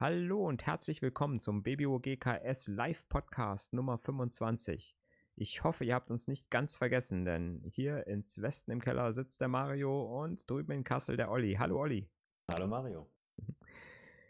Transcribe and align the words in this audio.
Hallo 0.00 0.46
und 0.46 0.64
herzlich 0.64 1.02
willkommen 1.02 1.40
zum 1.40 1.64
BBOGKS 1.64 2.68
Live 2.68 3.08
Podcast 3.08 3.72
Nummer 3.72 3.98
25. 3.98 4.94
Ich 5.34 5.64
hoffe, 5.64 5.84
ihr 5.84 5.96
habt 5.96 6.12
uns 6.12 6.28
nicht 6.28 6.50
ganz 6.50 6.76
vergessen, 6.76 7.24
denn 7.24 7.64
hier 7.64 8.06
ins 8.06 8.40
Westen 8.40 8.70
im 8.70 8.80
Keller 8.80 9.12
sitzt 9.12 9.40
der 9.40 9.48
Mario 9.48 10.22
und 10.22 10.48
drüben 10.48 10.70
in 10.70 10.84
Kassel 10.84 11.16
der 11.16 11.32
Olli. 11.32 11.56
Hallo 11.58 11.80
Olli. 11.80 12.08
Hallo 12.48 12.68
Mario. 12.68 13.10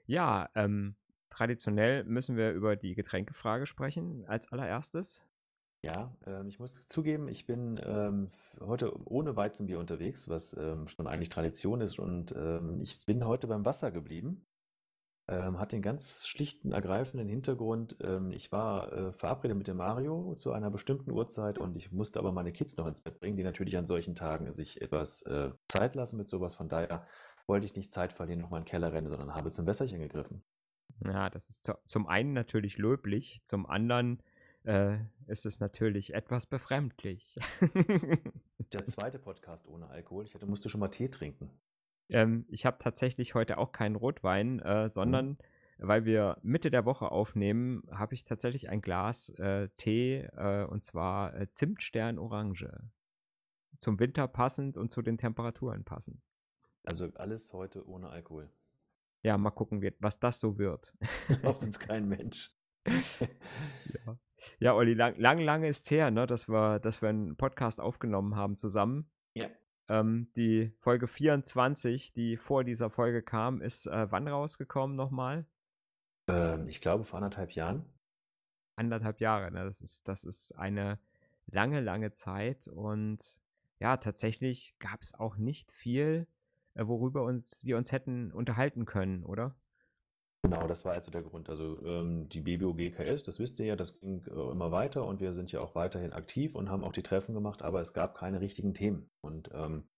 Ja, 0.06 0.48
ähm, 0.54 0.96
traditionell 1.28 2.02
müssen 2.04 2.38
wir 2.38 2.52
über 2.52 2.76
die 2.76 2.94
Getränkefrage 2.94 3.66
sprechen 3.66 4.24
als 4.26 4.50
allererstes. 4.50 5.28
Ja, 5.82 6.16
ähm, 6.26 6.48
ich 6.48 6.58
muss 6.58 6.86
zugeben, 6.86 7.28
ich 7.28 7.44
bin 7.44 7.78
ähm, 7.84 8.30
heute 8.58 8.90
ohne 9.06 9.36
Weizenbier 9.36 9.78
unterwegs, 9.78 10.30
was 10.30 10.56
ähm, 10.56 10.88
schon 10.88 11.06
eigentlich 11.06 11.28
Tradition 11.28 11.82
ist. 11.82 11.98
Und 11.98 12.34
ähm, 12.34 12.80
ich 12.80 13.04
bin 13.04 13.26
heute 13.26 13.46
beim 13.46 13.66
Wasser 13.66 13.90
geblieben. 13.90 14.46
Ähm, 15.30 15.58
hat 15.58 15.72
den 15.72 15.82
ganz 15.82 16.26
schlichten, 16.26 16.72
ergreifenden 16.72 17.28
Hintergrund. 17.28 17.96
Ähm, 18.00 18.32
ich 18.32 18.50
war 18.50 18.92
äh, 18.92 19.12
verabredet 19.12 19.58
mit 19.58 19.66
dem 19.66 19.76
Mario 19.76 20.34
zu 20.36 20.52
einer 20.52 20.70
bestimmten 20.70 21.10
Uhrzeit 21.10 21.58
und 21.58 21.76
ich 21.76 21.92
musste 21.92 22.18
aber 22.18 22.32
meine 22.32 22.50
Kids 22.50 22.78
noch 22.78 22.86
ins 22.86 23.02
Bett 23.02 23.20
bringen, 23.20 23.36
die 23.36 23.42
natürlich 23.42 23.76
an 23.76 23.84
solchen 23.84 24.14
Tagen 24.14 24.50
sich 24.52 24.80
etwas 24.80 25.20
äh, 25.22 25.50
Zeit 25.68 25.94
lassen 25.94 26.16
mit 26.16 26.28
sowas. 26.28 26.54
Von 26.54 26.70
daher 26.70 27.06
wollte 27.46 27.66
ich 27.66 27.76
nicht 27.76 27.92
Zeit 27.92 28.14
verlieren, 28.14 28.40
noch 28.40 28.48
mal 28.48 28.58
in 28.58 28.64
den 28.64 28.70
Keller 28.70 28.92
rennen, 28.92 29.10
sondern 29.10 29.34
habe 29.34 29.50
zum 29.50 29.66
Wässerchen 29.66 30.00
gegriffen. 30.00 30.42
Ja, 31.04 31.28
das 31.28 31.50
ist 31.50 31.62
zu, 31.62 31.74
zum 31.84 32.06
einen 32.06 32.32
natürlich 32.32 32.78
löblich, 32.78 33.42
zum 33.44 33.66
anderen 33.66 34.22
äh, 34.64 34.96
ist 35.26 35.46
es 35.46 35.60
natürlich 35.60 36.14
etwas 36.14 36.46
befremdlich. 36.46 37.36
Der 38.72 38.84
zweite 38.86 39.18
Podcast 39.18 39.66
ohne 39.68 39.88
Alkohol. 39.88 40.24
Ich 40.24 40.34
hatte, 40.34 40.46
musste 40.46 40.68
schon 40.68 40.80
mal 40.80 40.88
Tee 40.88 41.08
trinken. 41.08 41.50
Ähm, 42.08 42.46
ich 42.48 42.66
habe 42.66 42.78
tatsächlich 42.78 43.34
heute 43.34 43.58
auch 43.58 43.72
keinen 43.72 43.96
Rotwein, 43.96 44.60
äh, 44.60 44.88
sondern 44.88 45.26
mhm. 45.26 45.38
weil 45.78 46.04
wir 46.04 46.38
Mitte 46.42 46.70
der 46.70 46.84
Woche 46.84 47.10
aufnehmen, 47.10 47.82
habe 47.90 48.14
ich 48.14 48.24
tatsächlich 48.24 48.68
ein 48.68 48.80
Glas 48.80 49.30
äh, 49.38 49.68
Tee 49.76 50.28
äh, 50.36 50.64
und 50.64 50.82
zwar 50.82 51.34
äh, 51.34 51.48
Zimtstern 51.48 52.18
Orange. 52.18 52.70
Zum 53.76 54.00
Winter 54.00 54.26
passend 54.26 54.76
und 54.76 54.90
zu 54.90 55.02
den 55.02 55.18
Temperaturen 55.18 55.84
passend. 55.84 56.20
Also 56.82 57.08
alles 57.14 57.52
heute 57.52 57.86
ohne 57.86 58.08
Alkohol. 58.08 58.50
Ja, 59.22 59.36
mal 59.36 59.50
gucken, 59.50 59.82
was 59.98 60.18
das 60.20 60.40
so 60.40 60.58
wird. 60.58 60.94
Braucht 61.42 61.62
uns 61.62 61.78
kein 61.78 62.08
Mensch. 62.08 62.50
ja. 62.88 64.18
ja, 64.58 64.74
Olli, 64.74 64.94
lang, 64.94 65.16
lang, 65.18 65.38
lange 65.38 65.68
ist 65.68 65.84
es 65.84 65.90
her, 65.90 66.10
ne, 66.10 66.26
dass 66.26 66.48
wir, 66.48 66.78
dass 66.78 67.02
wir 67.02 67.10
einen 67.10 67.36
Podcast 67.36 67.80
aufgenommen 67.80 68.36
haben 68.36 68.56
zusammen. 68.56 69.10
Ja. 69.34 69.48
Ähm, 69.88 70.28
die 70.36 70.72
Folge 70.78 71.06
24, 71.06 72.12
die 72.12 72.36
vor 72.36 72.64
dieser 72.64 72.90
Folge 72.90 73.22
kam, 73.22 73.62
ist 73.62 73.86
äh, 73.86 74.10
wann 74.10 74.28
rausgekommen 74.28 74.96
nochmal? 74.96 75.46
Ähm, 76.28 76.68
ich 76.68 76.80
glaube 76.80 77.04
vor 77.04 77.18
anderthalb 77.18 77.52
Jahren. 77.52 77.84
Anderthalb 78.76 79.20
Jahre, 79.20 79.50
ne? 79.50 79.64
das, 79.64 79.80
ist, 79.80 80.06
das 80.08 80.24
ist 80.24 80.52
eine 80.52 80.98
lange, 81.46 81.80
lange 81.80 82.12
Zeit 82.12 82.68
und 82.68 83.40
ja, 83.80 83.96
tatsächlich 83.96 84.76
gab 84.78 85.00
es 85.02 85.14
auch 85.14 85.36
nicht 85.36 85.72
viel, 85.72 86.26
äh, 86.74 86.86
worüber 86.86 87.22
uns, 87.22 87.64
wir 87.64 87.76
uns 87.76 87.92
hätten 87.92 88.30
unterhalten 88.32 88.84
können, 88.84 89.24
oder? 89.24 89.56
Genau, 90.44 90.66
das 90.66 90.84
war 90.84 90.92
also 90.92 91.10
der 91.10 91.22
Grund. 91.22 91.48
Also 91.48 91.84
ähm, 91.84 92.28
die 92.28 92.40
BBOGKS, 92.40 93.24
das 93.24 93.38
wisst 93.38 93.58
ihr 93.58 93.66
ja, 93.66 93.76
das 93.76 93.98
ging 94.00 94.24
äh, 94.26 94.50
immer 94.50 94.70
weiter 94.70 95.04
und 95.04 95.20
wir 95.20 95.32
sind 95.32 95.50
ja 95.52 95.60
auch 95.60 95.74
weiterhin 95.74 96.12
aktiv 96.12 96.54
und 96.54 96.70
haben 96.70 96.84
auch 96.84 96.92
die 96.92 97.02
Treffen 97.02 97.34
gemacht, 97.34 97.62
aber 97.62 97.80
es 97.80 97.92
gab 97.92 98.16
keine 98.16 98.40
richtigen 98.40 98.72
Themen. 98.72 99.10
Und 99.20 99.50
ähm, 99.52 99.88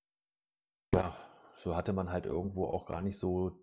ja, 0.95 1.15
so 1.57 1.77
hatte 1.77 1.93
man 1.93 2.11
halt 2.11 2.27
irgendwo 2.27 2.67
auch 2.67 2.87
gar 2.87 3.03
nicht 3.03 3.19
so 3.19 3.63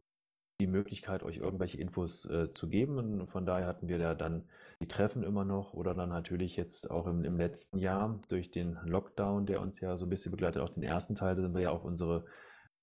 die 0.60 0.68
Möglichkeit, 0.68 1.24
euch 1.24 1.38
irgendwelche 1.38 1.80
Infos 1.80 2.26
äh, 2.26 2.52
zu 2.52 2.70
geben. 2.70 2.98
Und 2.98 3.28
von 3.28 3.46
daher 3.46 3.68
hatten 3.68 3.88
wir 3.88 3.98
ja 3.98 4.16
dann 4.16 4.48
die 4.82 4.88
Treffen 4.88 5.24
immer 5.24 5.46
noch 5.46 5.74
oder 5.74 5.94
dann 5.94 6.10
natürlich 6.10 6.56
jetzt 6.56 6.90
auch 6.90 7.06
im, 7.08 7.24
im 7.24 7.38
letzten 7.38 7.78
Jahr 7.78 8.20
durch 8.30 8.50
den 8.52 8.78
Lockdown, 8.86 9.46
der 9.46 9.62
uns 9.62 9.80
ja 9.80 9.98
so 9.98 10.06
ein 10.06 10.10
bisschen 10.10 10.32
begleitet, 10.32 10.62
auch 10.62 10.70
den 10.70 10.84
ersten 10.84 11.16
Teil, 11.16 11.36
da 11.36 11.42
sind 11.42 11.54
wir 11.54 11.62
ja 11.62 11.72
auf 11.72 11.86
unsere 11.86 12.26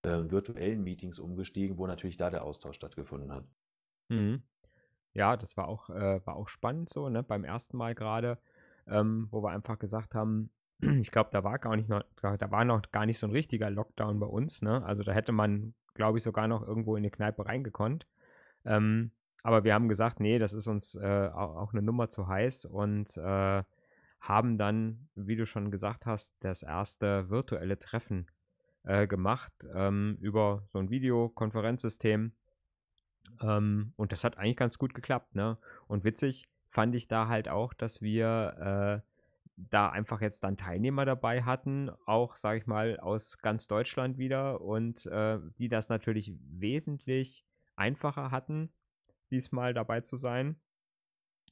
äh, 0.03 0.31
virtuellen 0.31 0.83
Meetings 0.83 1.19
umgestiegen, 1.19 1.79
wo 1.79 1.87
natürlich 1.87 2.17
da 2.17 2.31
der 2.31 2.45
Austausch 2.45 2.77
stattgefunden 2.77 3.33
hat. 3.33 3.45
Mhm. 4.09 4.43
Ja, 5.13 5.37
das 5.37 5.57
war 5.57 5.69
auch, 5.69 5.91
äh, 5.91 6.25
war 6.27 6.37
auch 6.37 6.49
spannend 6.49 6.89
so, 6.89 7.09
ne? 7.09 7.23
Beim 7.23 7.45
ersten 7.45 7.77
Mal 7.77 7.95
gerade, 7.95 8.39
ähm, 8.87 9.29
wo 9.31 9.43
wir 9.43 9.51
einfach 9.51 9.79
gesagt 9.79 10.15
haben, 10.15 10.51
ich 10.81 11.11
glaube, 11.11 11.31
da 11.33 11.45
war 11.45 11.59
gar 11.59 11.77
nicht 11.77 11.89
noch, 11.89 12.03
da 12.21 12.51
war 12.51 12.65
noch 12.65 12.83
gar 12.91 13.07
nicht 13.07 13.19
so 13.19 13.27
ein 13.27 13.33
richtiger 13.33 13.71
Lockdown 13.71 14.19
bei 14.19 14.27
uns, 14.27 14.63
ne? 14.63 14.85
Also 14.85 15.03
da 15.03 15.13
hätte 15.13 15.33
man, 15.33 15.75
glaube 15.95 16.19
ich, 16.19 16.25
sogar 16.25 16.49
noch 16.49 16.67
irgendwo 16.67 16.97
in 16.97 17.05
die 17.05 17.11
Kneipe 17.11 17.47
reingekonnt. 17.47 18.07
Ähm, 18.65 19.13
aber 19.45 19.63
wir 19.63 19.75
haben 19.75 19.89
gesagt, 19.89 20.21
nee, 20.21 20.39
das 20.39 20.55
ist 20.55 20.69
uns 20.69 20.95
äh, 20.97 21.29
auch, 21.33 21.73
eine 21.73 21.83
Nummer 21.83 22.09
zu 22.09 22.27
heiß 22.27 22.65
und 22.65 23.17
äh, 23.19 23.63
haben 24.21 24.59
dann, 24.59 25.09
wie 25.15 25.37
du 25.37 25.45
schon 25.45 25.71
gesagt 25.71 26.07
hast, 26.07 26.35
das 26.41 26.63
erste 26.63 27.29
virtuelle 27.29 27.79
Treffen 27.79 28.27
äh, 28.85 29.07
gemacht 29.07 29.53
ähm, 29.75 30.17
über 30.21 30.63
so 30.67 30.79
ein 30.79 30.89
Videokonferenzsystem 30.89 32.33
ähm, 33.43 33.93
und 33.97 34.13
das 34.13 34.25
hat 34.25 34.39
eigentlich 34.39 34.57
ganz 34.57 34.79
gut 34.79 34.95
geklappt, 34.95 35.35
ne? 35.35 35.59
Und 35.87 36.05
witzig 36.05 36.49
fand 36.69 36.95
ich 36.95 37.09
da 37.09 37.29
halt 37.29 37.49
auch, 37.49 37.73
dass 37.75 38.03
wir 38.03 39.03
äh, 39.05 39.11
da 39.57 39.89
einfach 39.89 40.21
jetzt 40.21 40.43
dann 40.45 40.57
Teilnehmer 40.57 41.05
dabei 41.05 41.43
hatten, 41.43 41.91
auch, 42.07 42.35
sage 42.35 42.59
ich 42.59 42.67
mal, 42.67 42.99
aus 42.99 43.39
ganz 43.39 43.69
Deutschland 43.69 44.19
wieder 44.19 44.61
und 44.61 45.07
äh, 45.07 45.39
die 45.59 45.69
das 45.69 45.89
natürlich 45.89 46.33
wesentlich 46.41 47.45
einfacher 47.77 48.31
hatten, 48.31 48.73
diesmal 49.31 49.75
dabei 49.75 50.01
zu 50.01 50.17
sein, 50.17 50.61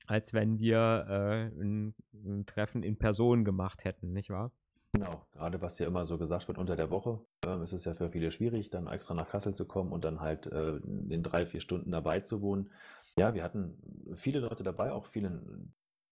als 0.07 0.35
wenn 0.35 0.59
wir 0.59 1.07
äh, 1.09 1.63
ein, 1.63 1.95
ein 2.13 2.47
Treffen 2.47 2.83
in 2.83 2.99
Person 2.99 3.45
gemacht 3.45 3.85
hätten, 3.85 4.13
nicht 4.13 4.31
wahr? 4.31 4.53
Genau, 4.95 5.27
gerade 5.33 5.63
was 5.63 5.79
ja 5.79 5.87
immer 5.87 6.05
so 6.05 6.19
gesagt 6.19 6.49
wird 6.49 6.59
unter 6.59 6.77
der 6.77 6.91
Woche, 6.91 7.19
äh, 7.47 7.63
ist 7.63 7.73
es 7.73 7.87
ja 7.87 7.95
für 7.95 8.11
viele 8.11 8.31
schwierig, 8.31 8.69
dann 8.69 8.87
extra 8.87 9.15
nach 9.15 9.29
Kassel 9.29 9.55
zu 9.55 9.67
kommen 9.67 9.91
und 9.91 10.05
dann 10.05 10.21
halt 10.21 10.47
äh, 10.47 10.77
in 11.09 11.23
drei, 11.23 11.47
vier 11.47 11.61
Stunden 11.61 11.91
dabei 11.91 12.21
zu 12.21 12.43
wohnen. 12.43 12.71
Ja, 13.19 13.33
wir 13.33 13.43
hatten 13.43 13.79
viele 14.15 14.41
Leute 14.41 14.63
dabei, 14.63 14.93
auch 14.93 15.07
viele, 15.07 15.43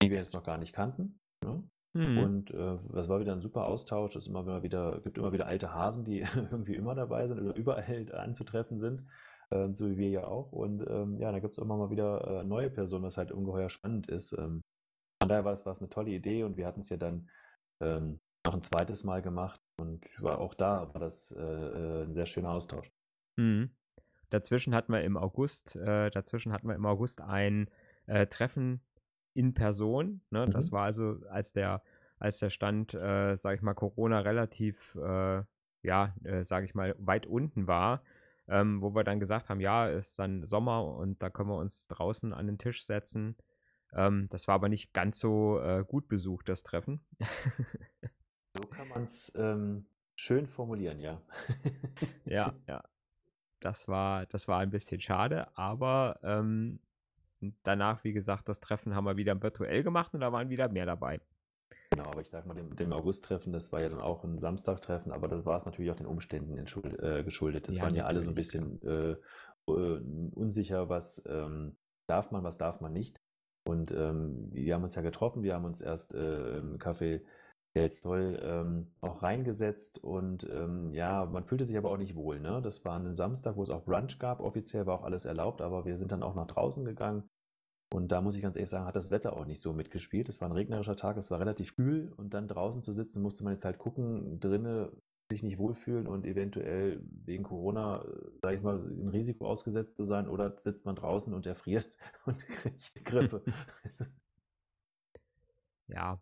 die 0.02 0.10
wir 0.10 0.16
jetzt 0.16 0.32
noch 0.32 0.44
gar 0.44 0.56
nicht 0.56 0.74
kannten. 0.74 1.20
Ne? 1.44 1.62
Mhm. 1.92 2.18
Und 2.18 2.50
äh, 2.52 2.78
das 2.92 3.08
war 3.10 3.20
wieder 3.20 3.32
ein 3.32 3.42
super 3.42 3.66
Austausch. 3.66 4.16
Es 4.16 4.26
immer 4.26 4.62
wieder, 4.62 5.00
gibt 5.02 5.18
immer 5.18 5.32
wieder 5.32 5.46
alte 5.46 5.74
Hasen, 5.74 6.04
die 6.04 6.20
irgendwie 6.50 6.74
immer 6.74 6.94
dabei 6.94 7.26
sind 7.26 7.38
oder 7.38 7.54
überall 7.56 8.06
anzutreffen 8.14 8.78
sind, 8.78 9.06
ähm, 9.50 9.74
so 9.74 9.90
wie 9.90 9.98
wir 9.98 10.08
ja 10.08 10.26
auch. 10.26 10.52
Und 10.52 10.86
ähm, 10.88 11.18
ja, 11.18 11.30
da 11.32 11.40
gibt 11.40 11.52
es 11.52 11.58
immer 11.58 11.76
mal 11.76 11.90
wieder 11.90 12.40
äh, 12.40 12.44
neue 12.44 12.70
Personen, 12.70 13.04
was 13.04 13.18
halt 13.18 13.30
ungeheuer 13.30 13.68
spannend 13.68 14.08
ist. 14.08 14.32
Ähm, 14.32 14.62
von 15.20 15.28
daher 15.28 15.44
war 15.44 15.52
es, 15.52 15.66
war 15.66 15.72
es 15.72 15.80
eine 15.80 15.90
tolle 15.90 16.12
Idee 16.12 16.44
und 16.44 16.56
wir 16.56 16.66
hatten 16.66 16.80
es 16.80 16.88
ja 16.88 16.96
dann 16.96 17.28
ähm, 17.82 18.20
noch 18.46 18.54
ein 18.54 18.62
zweites 18.62 19.04
Mal 19.04 19.22
gemacht 19.22 19.60
und 19.78 20.04
war 20.22 20.38
auch 20.38 20.54
da 20.54 20.92
war 20.92 21.00
das 21.00 21.32
äh, 21.32 21.40
äh, 21.40 22.04
ein 22.04 22.14
sehr 22.14 22.26
schöner 22.26 22.50
Austausch. 22.50 22.90
Mhm. 23.36 23.70
Dazwischen 24.30 24.74
hatten 24.74 24.92
wir 24.92 25.02
im 25.02 25.16
August, 25.16 25.76
äh, 25.76 26.10
dazwischen 26.10 26.52
hatten 26.52 26.68
wir 26.68 26.74
im 26.74 26.86
August 26.86 27.20
ein 27.20 27.68
äh, 28.06 28.26
Treffen 28.26 28.80
in 29.34 29.54
Person. 29.54 30.22
Ne? 30.30 30.46
Mhm. 30.46 30.50
Das 30.52 30.72
war 30.72 30.84
also, 30.84 31.16
als 31.28 31.52
der, 31.52 31.82
als 32.18 32.38
der 32.38 32.50
Stand, 32.50 32.94
äh, 32.94 33.36
sage 33.36 33.56
ich 33.56 33.62
mal, 33.62 33.74
Corona 33.74 34.20
relativ, 34.20 34.94
äh, 34.94 35.42
ja, 35.82 36.14
äh, 36.24 36.44
sage 36.44 36.66
ich 36.66 36.74
mal, 36.74 36.94
weit 36.98 37.26
unten 37.26 37.66
war, 37.66 38.02
ähm, 38.48 38.80
wo 38.82 38.94
wir 38.94 39.04
dann 39.04 39.20
gesagt 39.20 39.48
haben, 39.48 39.60
ja, 39.60 39.88
es 39.88 40.10
ist 40.10 40.18
dann 40.18 40.44
Sommer 40.46 40.84
und 40.84 41.22
da 41.22 41.30
können 41.30 41.48
wir 41.48 41.56
uns 41.56 41.88
draußen 41.88 42.32
an 42.32 42.46
den 42.46 42.58
Tisch 42.58 42.84
setzen. 42.84 43.36
Ähm, 43.92 44.28
das 44.30 44.46
war 44.46 44.54
aber 44.54 44.68
nicht 44.68 44.92
ganz 44.92 45.18
so 45.18 45.60
äh, 45.60 45.84
gut 45.86 46.08
besucht, 46.08 46.48
das 46.48 46.62
Treffen. 46.62 47.00
So 48.54 48.66
kann 48.66 48.88
man 48.88 49.04
es 49.04 49.32
ähm, 49.36 49.86
schön 50.16 50.46
formulieren, 50.46 51.00
ja. 51.00 51.22
ja, 52.24 52.54
ja. 52.66 52.84
Das 53.60 53.88
war, 53.88 54.26
das 54.26 54.48
war 54.48 54.60
ein 54.60 54.70
bisschen 54.70 55.00
schade, 55.00 55.46
aber 55.56 56.18
ähm, 56.22 56.80
danach, 57.62 58.04
wie 58.04 58.12
gesagt, 58.12 58.48
das 58.48 58.60
Treffen 58.60 58.94
haben 58.94 59.04
wir 59.04 59.16
wieder 59.16 59.40
virtuell 59.42 59.82
gemacht 59.82 60.14
und 60.14 60.20
da 60.20 60.32
waren 60.32 60.48
wieder 60.48 60.68
mehr 60.68 60.86
dabei. 60.86 61.20
Genau, 61.90 62.04
aber 62.04 62.20
ich 62.20 62.30
sag 62.30 62.46
mal, 62.46 62.54
dem, 62.54 62.74
dem 62.76 62.92
August-Treffen, 62.92 63.52
das 63.52 63.72
war 63.72 63.80
ja 63.80 63.88
dann 63.88 64.00
auch 64.00 64.24
ein 64.24 64.38
Samstag-Treffen, 64.38 65.12
aber 65.12 65.28
das 65.28 65.44
war 65.44 65.56
es 65.56 65.66
natürlich 65.66 65.90
auch 65.90 65.96
den 65.96 66.06
Umständen 66.06 66.56
äh, 66.56 67.24
geschuldet. 67.24 67.68
Das 67.68 67.76
ja, 67.76 67.82
waren 67.82 67.94
ja 67.94 68.06
alle 68.06 68.22
so 68.22 68.30
ein 68.30 68.34
bisschen 68.34 68.80
äh, 68.82 69.16
äh, 69.66 70.00
unsicher, 70.34 70.88
was 70.88 71.22
ähm, 71.26 71.76
darf 72.06 72.30
man, 72.30 72.44
was 72.44 72.58
darf 72.58 72.80
man 72.80 72.92
nicht. 72.92 73.20
Und 73.64 73.90
ähm, 73.92 74.48
wir 74.52 74.74
haben 74.74 74.84
uns 74.84 74.94
ja 74.94 75.02
getroffen, 75.02 75.42
wir 75.42 75.54
haben 75.54 75.64
uns 75.64 75.80
erst 75.80 76.14
äh, 76.14 76.58
im 76.58 76.78
Café 76.78 77.22
toll 77.74 78.40
ähm, 78.42 78.92
auch 79.00 79.22
reingesetzt 79.22 80.02
und 80.02 80.44
ähm, 80.50 80.92
ja, 80.92 81.24
man 81.26 81.44
fühlte 81.44 81.64
sich 81.64 81.76
aber 81.76 81.90
auch 81.90 81.96
nicht 81.96 82.16
wohl. 82.16 82.40
Ne? 82.40 82.60
Das 82.62 82.84
war 82.84 82.98
ein 82.98 83.14
Samstag, 83.14 83.56
wo 83.56 83.62
es 83.62 83.70
auch 83.70 83.84
Brunch 83.84 84.18
gab. 84.18 84.40
Offiziell 84.40 84.86
war 84.86 85.00
auch 85.00 85.04
alles 85.04 85.24
erlaubt, 85.24 85.60
aber 85.60 85.84
wir 85.84 85.96
sind 85.96 86.12
dann 86.12 86.22
auch 86.22 86.34
nach 86.34 86.46
draußen 86.46 86.84
gegangen. 86.84 87.28
Und 87.92 88.12
da 88.12 88.20
muss 88.20 88.36
ich 88.36 88.42
ganz 88.42 88.56
ehrlich 88.56 88.70
sagen, 88.70 88.86
hat 88.86 88.96
das 88.96 89.10
Wetter 89.10 89.36
auch 89.36 89.46
nicht 89.46 89.60
so 89.60 89.72
mitgespielt. 89.72 90.28
Es 90.28 90.40
war 90.40 90.48
ein 90.48 90.52
regnerischer 90.52 90.96
Tag, 90.96 91.16
es 91.16 91.30
war 91.30 91.40
relativ 91.40 91.74
kühl 91.74 92.12
und 92.16 92.34
dann 92.34 92.46
draußen 92.48 92.82
zu 92.82 92.92
sitzen, 92.92 93.22
musste 93.22 93.42
man 93.44 93.52
jetzt 93.54 93.64
halt 93.64 93.78
gucken. 93.78 94.38
Drinnen 94.40 94.90
sich 95.30 95.42
nicht 95.42 95.58
wohlfühlen 95.58 96.06
und 96.06 96.26
eventuell 96.26 97.00
wegen 97.24 97.44
Corona, 97.44 98.04
sage 98.42 98.56
ich 98.56 98.62
mal, 98.62 98.78
ein 98.78 99.08
Risiko 99.08 99.46
ausgesetzt 99.46 99.96
zu 99.96 100.04
sein 100.04 100.28
oder 100.28 100.58
sitzt 100.58 100.86
man 100.86 100.96
draußen 100.96 101.32
und 101.32 101.46
erfriert 101.46 101.88
und 102.26 102.44
kriegt 102.46 103.04
Grippe. 103.04 103.42
ja. 105.88 106.20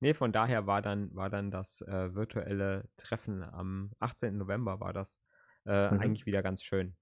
Nee, 0.00 0.14
von 0.14 0.32
daher 0.32 0.66
war 0.66 0.82
dann, 0.82 1.14
war 1.14 1.30
dann 1.30 1.50
das 1.50 1.80
äh, 1.82 2.14
virtuelle 2.14 2.88
Treffen 2.96 3.42
am 3.42 3.92
18. 3.98 4.36
November 4.36 4.80
war 4.80 4.92
das 4.92 5.20
äh, 5.64 5.90
mhm. 5.90 6.00
eigentlich 6.00 6.26
wieder 6.26 6.42
ganz 6.42 6.62
schön. 6.62 6.96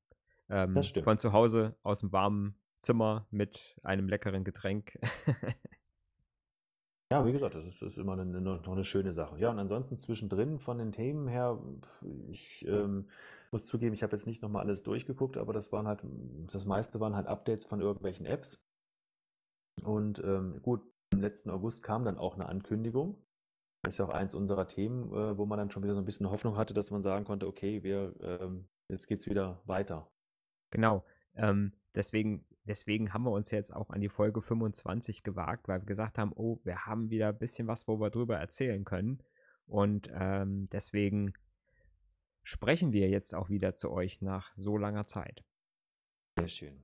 Ähm, 0.49 0.75
das 0.75 0.88
stimmt. 0.88 1.05
Von 1.05 1.19
zu 1.19 1.32
Hause 1.32 1.76
aus 1.82 2.00
dem 2.00 2.12
warmen 2.12 2.61
Zimmer 2.79 3.26
mit 3.31 3.76
einem 3.82 4.08
leckeren 4.08 4.44
Getränk. 4.44 4.99
Ja, 7.12 7.25
wie 7.25 7.32
gesagt, 7.32 7.55
das 7.55 7.67
ist, 7.67 7.82
ist 7.82 7.99
immer 7.99 8.14
eine, 8.14 8.41
noch 8.41 8.67
eine 8.67 8.85
schöne 8.85 9.12
Sache. 9.12 9.38
Ja, 9.38 9.50
und 9.50 9.58
ansonsten 9.58 9.96
zwischendrin 9.99 10.58
von 10.58 10.79
den 10.79 10.91
Themen 10.91 11.29
her, 11.29 11.62
ich 12.29 12.67
ähm, 12.67 13.08
muss 13.52 13.67
zugeben, 13.67 13.94
ich 13.94 14.02
habe 14.02 14.12
jetzt 14.12 14.26
nicht 14.26 14.43
nochmal 14.43 14.64
alles 14.64 14.82
durchgeguckt, 14.82 15.37
aber 15.37 15.52
das 15.52 15.70
waren 15.70 15.87
halt, 15.87 16.00
das 16.50 16.64
meiste 16.64 16.99
waren 16.99 17.14
halt 17.14 17.29
Updates 17.29 17.67
von 17.67 17.81
irgendwelchen 17.81 18.26
Apps. 18.26 18.67
Und 19.82 20.19
ähm, 20.25 20.61
gut, 20.62 20.82
im 21.14 21.20
letzten 21.20 21.50
August 21.50 21.82
kam 21.82 22.05
dann 22.05 22.19
auch 22.19 22.34
eine 22.34 22.49
Ankündigung. 22.49 23.16
Das 23.82 23.94
ist 23.94 23.99
ja 23.99 24.06
auch 24.06 24.11
eins 24.11 24.34
unserer 24.34 24.66
Themen, 24.66 25.12
äh, 25.12 25.37
wo 25.37 25.46
man 25.46 25.58
dann 25.58 25.70
schon 25.70 25.82
wieder 25.82 25.94
so 25.94 26.00
ein 26.00 26.06
bisschen 26.06 26.31
Hoffnung 26.31 26.56
hatte, 26.56 26.75
dass 26.75 26.90
man 26.90 27.02
sagen 27.02 27.25
konnte, 27.25 27.46
okay, 27.46 27.82
wir, 27.82 28.14
ähm, 28.20 28.69
jetzt 28.88 29.06
geht's 29.06 29.28
wieder 29.28 29.61
weiter. 29.66 30.11
Genau. 30.70 31.05
Ähm, 31.34 31.72
deswegen 31.94 32.46
deswegen 32.64 33.12
haben 33.12 33.25
wir 33.25 33.31
uns 33.31 33.50
jetzt 33.50 33.75
auch 33.75 33.90
an 33.90 34.00
die 34.00 34.08
Folge 34.08 34.43
25 34.43 35.22
gewagt, 35.22 35.69
weil 35.69 35.81
wir 35.81 35.87
gesagt 35.87 36.19
haben, 36.19 36.32
oh, 36.34 36.61
wir 36.64 36.87
haben 36.87 37.11
wieder 37.11 37.28
ein 37.28 37.38
bisschen 37.38 37.69
was, 37.69 37.87
wo 37.87 38.00
wir 38.00 38.10
drüber 38.10 38.37
erzählen 38.37 38.84
können. 38.84 39.22
Und 39.67 40.10
ähm, 40.14 40.67
deswegen 40.72 41.34
sprechen 42.43 42.93
wir 42.93 43.08
jetzt 43.08 43.34
auch 43.34 43.49
wieder 43.49 43.75
zu 43.75 43.90
euch 43.90 44.20
nach 44.20 44.52
so 44.55 44.76
langer 44.76 45.06
Zeit. 45.06 45.44
Sehr 46.38 46.49
schön. 46.49 46.82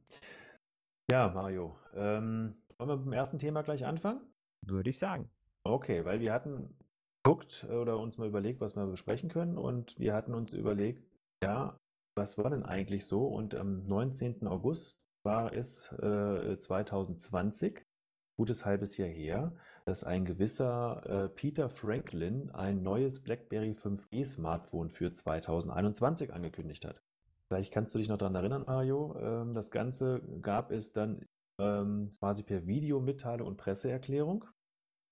Ja, 1.10 1.28
Mario, 1.28 1.76
ähm, 1.94 2.54
wollen 2.80 2.88
wir 2.88 2.96
mit 2.96 3.06
dem 3.06 3.12
ersten 3.12 3.38
Thema 3.38 3.62
gleich 3.62 3.84
anfangen? 3.84 4.20
Würde 4.66 4.90
ich 4.90 4.98
sagen. 4.98 5.30
Okay, 5.64 6.04
weil 6.04 6.20
wir 6.20 6.32
hatten 6.32 6.74
geguckt 7.22 7.66
oder 7.70 7.98
uns 7.98 8.16
mal 8.16 8.28
überlegt, 8.28 8.60
was 8.60 8.74
wir 8.74 8.86
besprechen 8.86 9.28
können 9.28 9.58
und 9.58 9.98
wir 9.98 10.14
hatten 10.14 10.32
uns 10.32 10.54
überlegt, 10.54 11.06
ja, 11.44 11.78
was 12.16 12.38
war 12.38 12.50
denn 12.50 12.64
eigentlich 12.64 13.06
so? 13.06 13.26
Und 13.26 13.54
am 13.54 13.86
19. 13.86 14.46
August 14.46 15.02
war 15.22 15.52
es 15.52 15.92
äh, 15.92 16.56
2020, 16.56 17.84
gutes 18.38 18.64
halbes 18.64 18.96
Jahr 18.96 19.08
her, 19.08 19.52
dass 19.84 20.02
ein 20.02 20.24
gewisser 20.24 21.02
äh, 21.06 21.28
Peter 21.28 21.68
Franklin 21.68 22.50
ein 22.50 22.82
neues 22.82 23.22
BlackBerry 23.22 23.72
5G 23.72 24.24
Smartphone 24.24 24.88
für 24.88 25.12
2021 25.12 26.32
angekündigt 26.32 26.86
hat. 26.86 27.02
Vielleicht 27.48 27.72
kannst 27.72 27.94
du 27.94 27.98
dich 27.98 28.08
noch 28.08 28.16
daran 28.16 28.36
erinnern, 28.36 28.64
Mario. 28.66 29.14
Ähm, 29.20 29.52
das 29.52 29.70
Ganze 29.70 30.22
gab 30.40 30.70
es 30.70 30.92
dann 30.92 31.26
ähm, 31.60 32.10
quasi 32.18 32.42
per 32.42 32.66
Videomitteilung 32.66 33.46
und 33.46 33.56
Presseerklärung. 33.56 34.44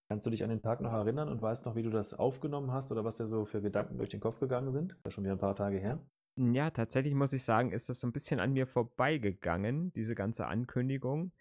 Kannst 0.08 0.26
du 0.26 0.30
dich 0.30 0.42
an 0.42 0.48
den 0.48 0.62
Tag 0.62 0.80
noch 0.80 0.92
erinnern 0.92 1.28
und 1.28 1.42
weißt 1.42 1.66
noch, 1.66 1.76
wie 1.76 1.82
du 1.82 1.90
das 1.90 2.14
aufgenommen 2.14 2.72
hast 2.72 2.90
oder 2.90 3.04
was 3.04 3.16
dir 3.16 3.26
so 3.26 3.44
für 3.44 3.60
Gedanken 3.60 3.98
durch 3.98 4.08
den 4.08 4.20
Kopf 4.20 4.40
gegangen 4.40 4.72
sind? 4.72 4.92
Das 5.02 5.10
ist 5.10 5.14
schon 5.14 5.24
wieder 5.24 5.34
ein 5.34 5.38
paar 5.38 5.54
Tage 5.54 5.78
her. 5.78 6.00
Ja, 6.36 6.70
tatsächlich 6.70 7.14
muss 7.14 7.32
ich 7.32 7.42
sagen, 7.42 7.72
ist 7.72 7.88
das 7.88 8.00
so 8.00 8.06
ein 8.06 8.12
bisschen 8.12 8.40
an 8.40 8.52
mir 8.52 8.66
vorbeigegangen, 8.66 9.92
diese 9.92 10.14
ganze 10.14 10.46
Ankündigung. 10.46 11.32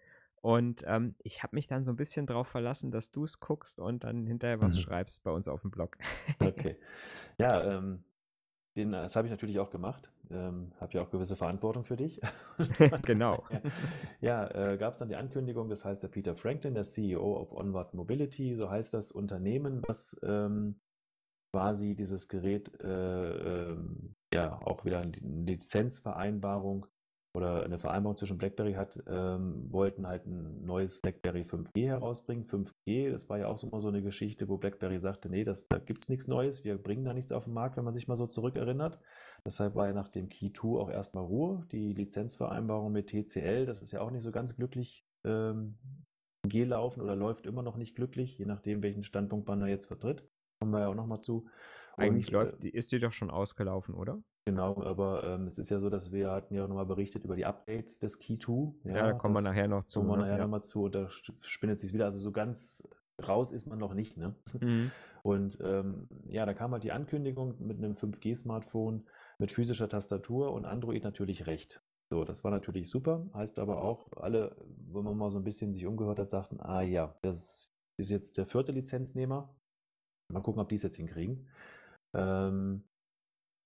Und 0.42 0.84
ähm, 0.88 1.16
ich 1.20 1.44
habe 1.44 1.56
mich 1.56 1.68
dann 1.68 1.84
so 1.84 1.92
ein 1.92 1.96
bisschen 1.96 2.26
darauf 2.26 2.48
verlassen, 2.48 2.92
dass 2.92 3.12
du 3.12 3.24
es 3.24 3.40
guckst 3.40 3.80
und 3.80 4.04
dann 4.04 4.26
hinterher 4.26 4.62
was 4.62 4.76
mhm. 4.76 4.82
schreibst 4.82 5.24
bei 5.24 5.32
uns 5.32 5.48
auf 5.48 5.62
dem 5.62 5.72
Blog. 5.72 5.98
okay. 6.40 6.78
Ja, 7.38 7.78
ähm, 7.78 8.04
den, 8.76 8.92
das 8.92 9.16
habe 9.16 9.28
ich 9.28 9.32
natürlich 9.32 9.60
auch 9.60 9.70
gemacht. 9.70 10.12
Ähm, 10.32 10.74
habe 10.80 10.94
ja 10.94 11.02
auch 11.02 11.10
gewisse 11.10 11.36
Verantwortung 11.36 11.84
für 11.84 11.96
dich. 11.96 12.20
genau. 13.04 13.44
ja, 14.22 14.48
äh, 14.50 14.78
gab 14.78 14.94
es 14.94 15.00
dann 15.00 15.10
die 15.10 15.16
Ankündigung, 15.16 15.70
das 15.70 15.86
heißt 15.86 16.04
der 16.04 16.10
Peter 16.10 16.36
Franklin, 16.36 16.74
der 16.74 16.84
CEO 16.84 17.40
of 17.40 17.54
Onward 17.54 17.94
Mobility, 17.94 18.56
so 18.56 18.70
heißt 18.70 18.94
das 18.94 19.12
Unternehmen, 19.12 19.82
was 19.88 20.16
ähm, 20.24 20.80
quasi 21.54 21.96
dieses 21.96 22.28
Gerät 22.28 22.72
äh, 22.84 23.70
ähm, 23.72 24.16
ja 24.34 24.60
auch 24.64 24.86
wieder 24.86 25.00
eine 25.00 25.12
Lizenzvereinbarung 25.12 26.86
oder 27.34 27.64
eine 27.64 27.78
Vereinbarung 27.78 28.18
zwischen 28.18 28.38
BlackBerry 28.38 28.74
hat, 28.74 29.00
ähm, 29.08 29.72
wollten 29.72 30.08
halt 30.08 30.26
ein 30.26 30.66
neues 30.66 31.00
BlackBerry 31.02 31.42
5G 31.42 31.86
herausbringen. 31.88 32.46
5G, 32.46 33.12
das 33.12 33.30
war 33.30 33.38
ja 33.38 33.48
auch 33.48 33.58
so 33.58 33.68
immer 33.68 33.80
so 33.80 33.88
eine 33.88 34.02
Geschichte, 34.02 34.48
wo 34.50 34.58
BlackBerry 34.58 35.00
sagte, 35.00 35.30
nee, 35.30 35.44
das, 35.44 35.68
da 35.68 35.78
gibt 35.78 36.02
es 36.02 36.10
nichts 36.10 36.28
Neues, 36.28 36.64
wir 36.64 36.78
bringen 36.78 37.06
da 37.06 37.14
nichts 37.14 37.32
auf 37.32 37.46
den 37.46 37.54
Markt, 37.54 37.78
wenn 37.78 37.86
man 37.86 37.94
sich 37.94 38.08
mal 38.08 38.16
so 38.16 38.26
zurückerinnert. 38.26 39.00
Deshalb 39.46 39.76
war 39.76 39.88
ja 39.88 39.94
nach 39.94 40.10
dem 40.10 40.30
Key 40.30 40.52
2 40.52 40.80
auch 40.80 40.90
erstmal 40.90 41.24
Ruhe. 41.24 41.66
Die 41.72 41.94
Lizenzvereinbarung 41.94 42.92
mit 42.92 43.08
TCL, 43.08 43.66
das 43.66 43.82
ist 43.82 43.92
ja 43.92 44.02
auch 44.02 44.12
nicht 44.12 44.24
so 44.24 44.32
ganz 44.32 44.56
glücklich 44.56 45.06
ähm, 45.26 45.76
gelaufen 46.48 47.02
oder 47.02 47.16
läuft 47.16 47.46
immer 47.46 47.64
noch 47.64 47.78
nicht 47.78 47.96
glücklich, 47.96 48.38
je 48.38 48.46
nachdem, 48.46 48.82
welchen 48.84 49.04
Standpunkt 49.04 49.48
man 49.48 49.60
da 49.60 49.68
jetzt 49.68 49.88
vertritt. 49.88 50.28
Kommen 50.60 50.72
wir 50.72 50.82
ja 50.82 50.88
auch 50.88 50.96
nochmal 50.96 51.22
zu. 51.22 51.48
Eigentlich 51.98 52.28
und, 52.28 52.34
läuft, 52.34 52.54
äh, 52.56 52.60
die, 52.60 52.70
ist 52.70 52.92
die 52.92 53.00
doch 53.00 53.12
schon 53.12 53.32
ausgelaufen, 53.32 53.96
oder? 53.96 54.22
Genau, 54.46 54.82
aber 54.84 55.24
ähm, 55.24 55.44
es 55.46 55.58
ist 55.58 55.70
ja 55.70 55.80
so, 55.80 55.90
dass 55.90 56.12
wir 56.12 56.32
hatten 56.32 56.54
ja 56.54 56.64
auch 56.64 56.68
nochmal 56.68 56.86
berichtet 56.86 57.26
über 57.26 57.36
die 57.36 57.46
Updates 57.46 58.00
des 58.00 58.20
Key 58.20 58.38
2. 58.38 58.74
Ja, 58.84 58.96
ja 58.96 59.08
da 59.08 59.14
kommen 59.14 59.36
wir 59.36 59.42
nachher 59.42 59.68
noch 59.68 59.84
zu. 59.86 60.00
Kommen 60.00 60.12
wir 60.12 60.18
ne? 60.18 60.24
nachher 60.24 60.38
ja. 60.38 60.44
nochmal 60.44 60.62
zu 60.62 60.84
und 60.84 60.96
da 60.96 61.10
spinnet 61.42 61.80
sich 61.80 61.94
wieder. 61.94 62.06
Also 62.06 62.20
so 62.20 62.32
ganz 62.32 62.88
raus 63.28 63.52
ist 63.52 63.66
man 63.66 63.80
noch 63.80 63.94
nicht, 63.94 64.16
ne? 64.16 64.36
Mhm. 64.60 64.92
Und 65.24 65.58
ähm, 65.62 66.08
ja, 66.30 66.46
da 66.46 66.54
kam 66.54 66.72
halt 66.72 66.84
die 66.84 66.94
Ankündigung 66.94 67.56
mit 67.60 67.78
einem 67.78 67.94
5G-Smartphone 67.94 69.04
mit 69.40 69.52
physischer 69.52 69.90
Tastatur 69.90 70.52
und 70.54 70.66
Android 70.66 71.04
natürlich 71.04 71.48
recht. 71.48 71.82
So, 72.12 72.24
das 72.24 72.44
war 72.44 72.52
natürlich 72.52 72.90
super. 72.90 73.30
Heißt 73.34 73.60
aber 73.60 73.82
auch, 73.82 74.12
alle, 74.14 74.56
wenn 74.92 75.04
man 75.04 75.18
mal 75.18 75.30
so 75.30 75.38
ein 75.38 75.44
bisschen 75.44 75.74
sich 75.74 75.86
umgehört 75.86 76.20
hat, 76.20 76.30
sagten, 76.30 76.60
ah 76.62 76.82
ja, 76.82 77.18
das 77.22 77.70
ist 78.00 78.10
jetzt 78.10 78.38
der 78.38 78.46
vierte 78.46 78.72
Lizenznehmer. 78.72 79.54
Mal 80.32 80.42
gucken, 80.42 80.62
ob 80.62 80.70
die 80.70 80.76
es 80.76 80.84
jetzt 80.84 80.96
hinkriegen. 80.96 81.50
Ähm, 82.16 82.84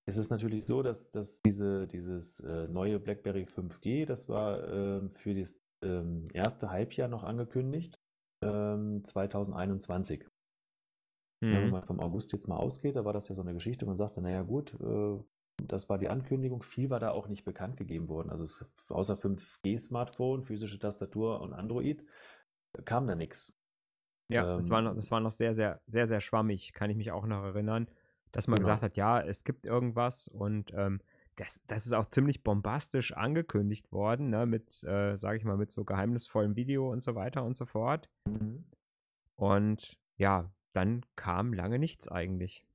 es 0.07 0.17
ist 0.17 0.31
natürlich 0.31 0.65
so, 0.65 0.81
dass, 0.81 1.09
dass 1.11 1.41
diese, 1.41 1.87
dieses 1.87 2.39
äh, 2.39 2.67
neue 2.67 2.99
BlackBerry 2.99 3.43
5G, 3.43 4.05
das 4.05 4.27
war 4.27 4.63
äh, 4.67 5.09
für 5.09 5.35
das 5.35 5.59
ähm, 5.83 6.25
erste 6.33 6.71
Halbjahr 6.71 7.07
noch 7.07 7.23
angekündigt, 7.23 7.99
ähm, 8.43 9.03
2021. 9.03 10.27
Mhm. 11.43 11.53
Wenn 11.53 11.69
man 11.69 11.83
vom 11.83 11.99
August 11.99 12.33
jetzt 12.33 12.47
mal 12.47 12.57
ausgeht, 12.57 12.95
da 12.95 13.05
war 13.05 13.13
das 13.13 13.29
ja 13.29 13.35
so 13.35 13.41
eine 13.41 13.53
Geschichte, 13.53 13.85
man 13.85 13.97
sagte, 13.97 14.21
naja 14.21 14.41
gut, 14.41 14.73
äh, 14.79 15.19
das 15.67 15.89
war 15.89 15.97
die 15.97 16.09
Ankündigung, 16.09 16.63
viel 16.63 16.89
war 16.89 16.99
da 16.99 17.11
auch 17.11 17.27
nicht 17.27 17.43
bekannt 17.43 17.77
gegeben 17.77 18.07
worden. 18.07 18.29
Also 18.29 18.43
es, 18.43 18.65
außer 18.89 19.15
5G-Smartphone, 19.15 20.43
physische 20.43 20.79
Tastatur 20.79 21.41
und 21.41 21.53
Android 21.53 22.03
kam 22.85 23.07
da 23.07 23.15
nichts. 23.15 23.53
Ja, 24.29 24.51
ähm, 24.51 24.57
das, 24.57 24.69
war 24.69 24.81
noch, 24.81 24.95
das 24.95 25.11
war 25.11 25.19
noch 25.19 25.31
sehr, 25.31 25.53
sehr, 25.53 25.81
sehr, 25.85 26.07
sehr 26.07 26.21
schwammig, 26.21 26.73
kann 26.73 26.89
ich 26.89 26.97
mich 26.97 27.11
auch 27.11 27.25
noch 27.25 27.43
erinnern, 27.43 27.87
dass 28.31 28.47
man 28.47 28.57
genau. 28.57 28.67
gesagt 28.67 28.83
hat, 28.83 28.97
ja, 28.97 29.19
es 29.21 29.43
gibt 29.43 29.65
irgendwas 29.65 30.27
und 30.27 30.73
ähm, 30.73 31.01
das, 31.35 31.61
das 31.67 31.85
ist 31.85 31.93
auch 31.93 32.05
ziemlich 32.05 32.43
bombastisch 32.43 33.13
angekündigt 33.13 33.91
worden, 33.91 34.29
ne, 34.29 34.45
mit, 34.45 34.83
äh, 34.83 35.15
sage 35.15 35.37
ich 35.37 35.43
mal, 35.43 35.57
mit 35.57 35.71
so 35.71 35.83
geheimnisvollem 35.83 36.55
Video 36.55 36.91
und 36.91 37.01
so 37.01 37.15
weiter 37.15 37.43
und 37.43 37.55
so 37.55 37.65
fort. 37.65 38.09
Mhm. 38.25 38.65
Und 39.35 39.97
ja, 40.17 40.51
dann 40.73 41.01
kam 41.15 41.53
lange 41.53 41.79
nichts 41.79 42.07
eigentlich. 42.07 42.65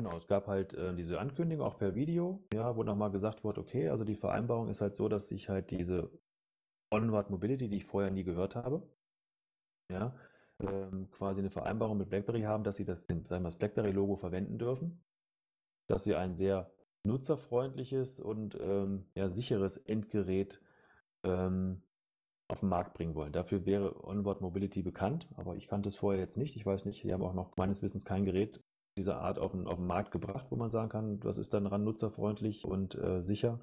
Genau, 0.00 0.16
es 0.16 0.26
gab 0.26 0.46
halt 0.46 0.72
äh, 0.72 0.94
diese 0.94 1.20
Ankündigung 1.20 1.66
auch 1.66 1.76
per 1.76 1.94
Video, 1.94 2.42
ja, 2.54 2.74
wo 2.74 2.82
nochmal 2.84 3.10
gesagt 3.10 3.44
wurde, 3.44 3.60
okay, 3.60 3.90
also 3.90 4.02
die 4.02 4.16
Vereinbarung 4.16 4.70
ist 4.70 4.80
halt 4.80 4.94
so, 4.94 5.10
dass 5.10 5.30
ich 5.30 5.50
halt 5.50 5.70
diese 5.70 6.10
Onward 6.90 7.28
Mobility, 7.28 7.68
die 7.68 7.76
ich 7.76 7.84
vorher 7.84 8.10
nie 8.10 8.24
gehört 8.24 8.56
habe, 8.56 8.88
ja, 9.92 10.16
ähm, 10.60 11.10
quasi 11.10 11.42
eine 11.42 11.50
Vereinbarung 11.50 11.98
mit 11.98 12.08
BlackBerry 12.08 12.40
haben, 12.40 12.64
dass 12.64 12.76
sie 12.76 12.86
das, 12.86 13.02
sagen 13.02 13.26
wir, 13.28 13.40
das 13.40 13.58
BlackBerry-Logo 13.58 14.16
verwenden 14.16 14.56
dürfen, 14.56 15.04
dass 15.86 16.04
sie 16.04 16.14
ein 16.14 16.32
sehr 16.32 16.72
nutzerfreundliches 17.06 18.20
und 18.20 18.56
ähm, 18.58 19.04
ja, 19.14 19.28
sicheres 19.28 19.76
Endgerät 19.76 20.62
ähm, 21.24 21.82
auf 22.48 22.60
den 22.60 22.70
Markt 22.70 22.94
bringen 22.94 23.14
wollen. 23.14 23.34
Dafür 23.34 23.66
wäre 23.66 24.02
Onboard 24.02 24.40
Mobility 24.40 24.80
bekannt, 24.80 25.28
aber 25.36 25.56
ich 25.56 25.68
kannte 25.68 25.90
es 25.90 25.96
vorher 25.96 26.22
jetzt 26.22 26.38
nicht. 26.38 26.56
Ich 26.56 26.64
weiß 26.64 26.86
nicht, 26.86 27.04
die 27.04 27.12
haben 27.12 27.22
auch 27.22 27.34
noch 27.34 27.54
meines 27.58 27.82
Wissens 27.82 28.06
kein 28.06 28.24
Gerät 28.24 28.62
dieser 29.00 29.20
Art 29.20 29.38
auf 29.38 29.52
den, 29.52 29.66
auf 29.66 29.76
den 29.76 29.86
Markt 29.86 30.10
gebracht, 30.10 30.46
wo 30.50 30.56
man 30.56 30.70
sagen 30.70 30.88
kann, 30.88 31.22
was 31.24 31.38
ist 31.38 31.52
dann 31.52 31.64
daran 31.64 31.84
nutzerfreundlich 31.84 32.64
und 32.64 32.94
äh, 32.94 33.22
sicher. 33.22 33.60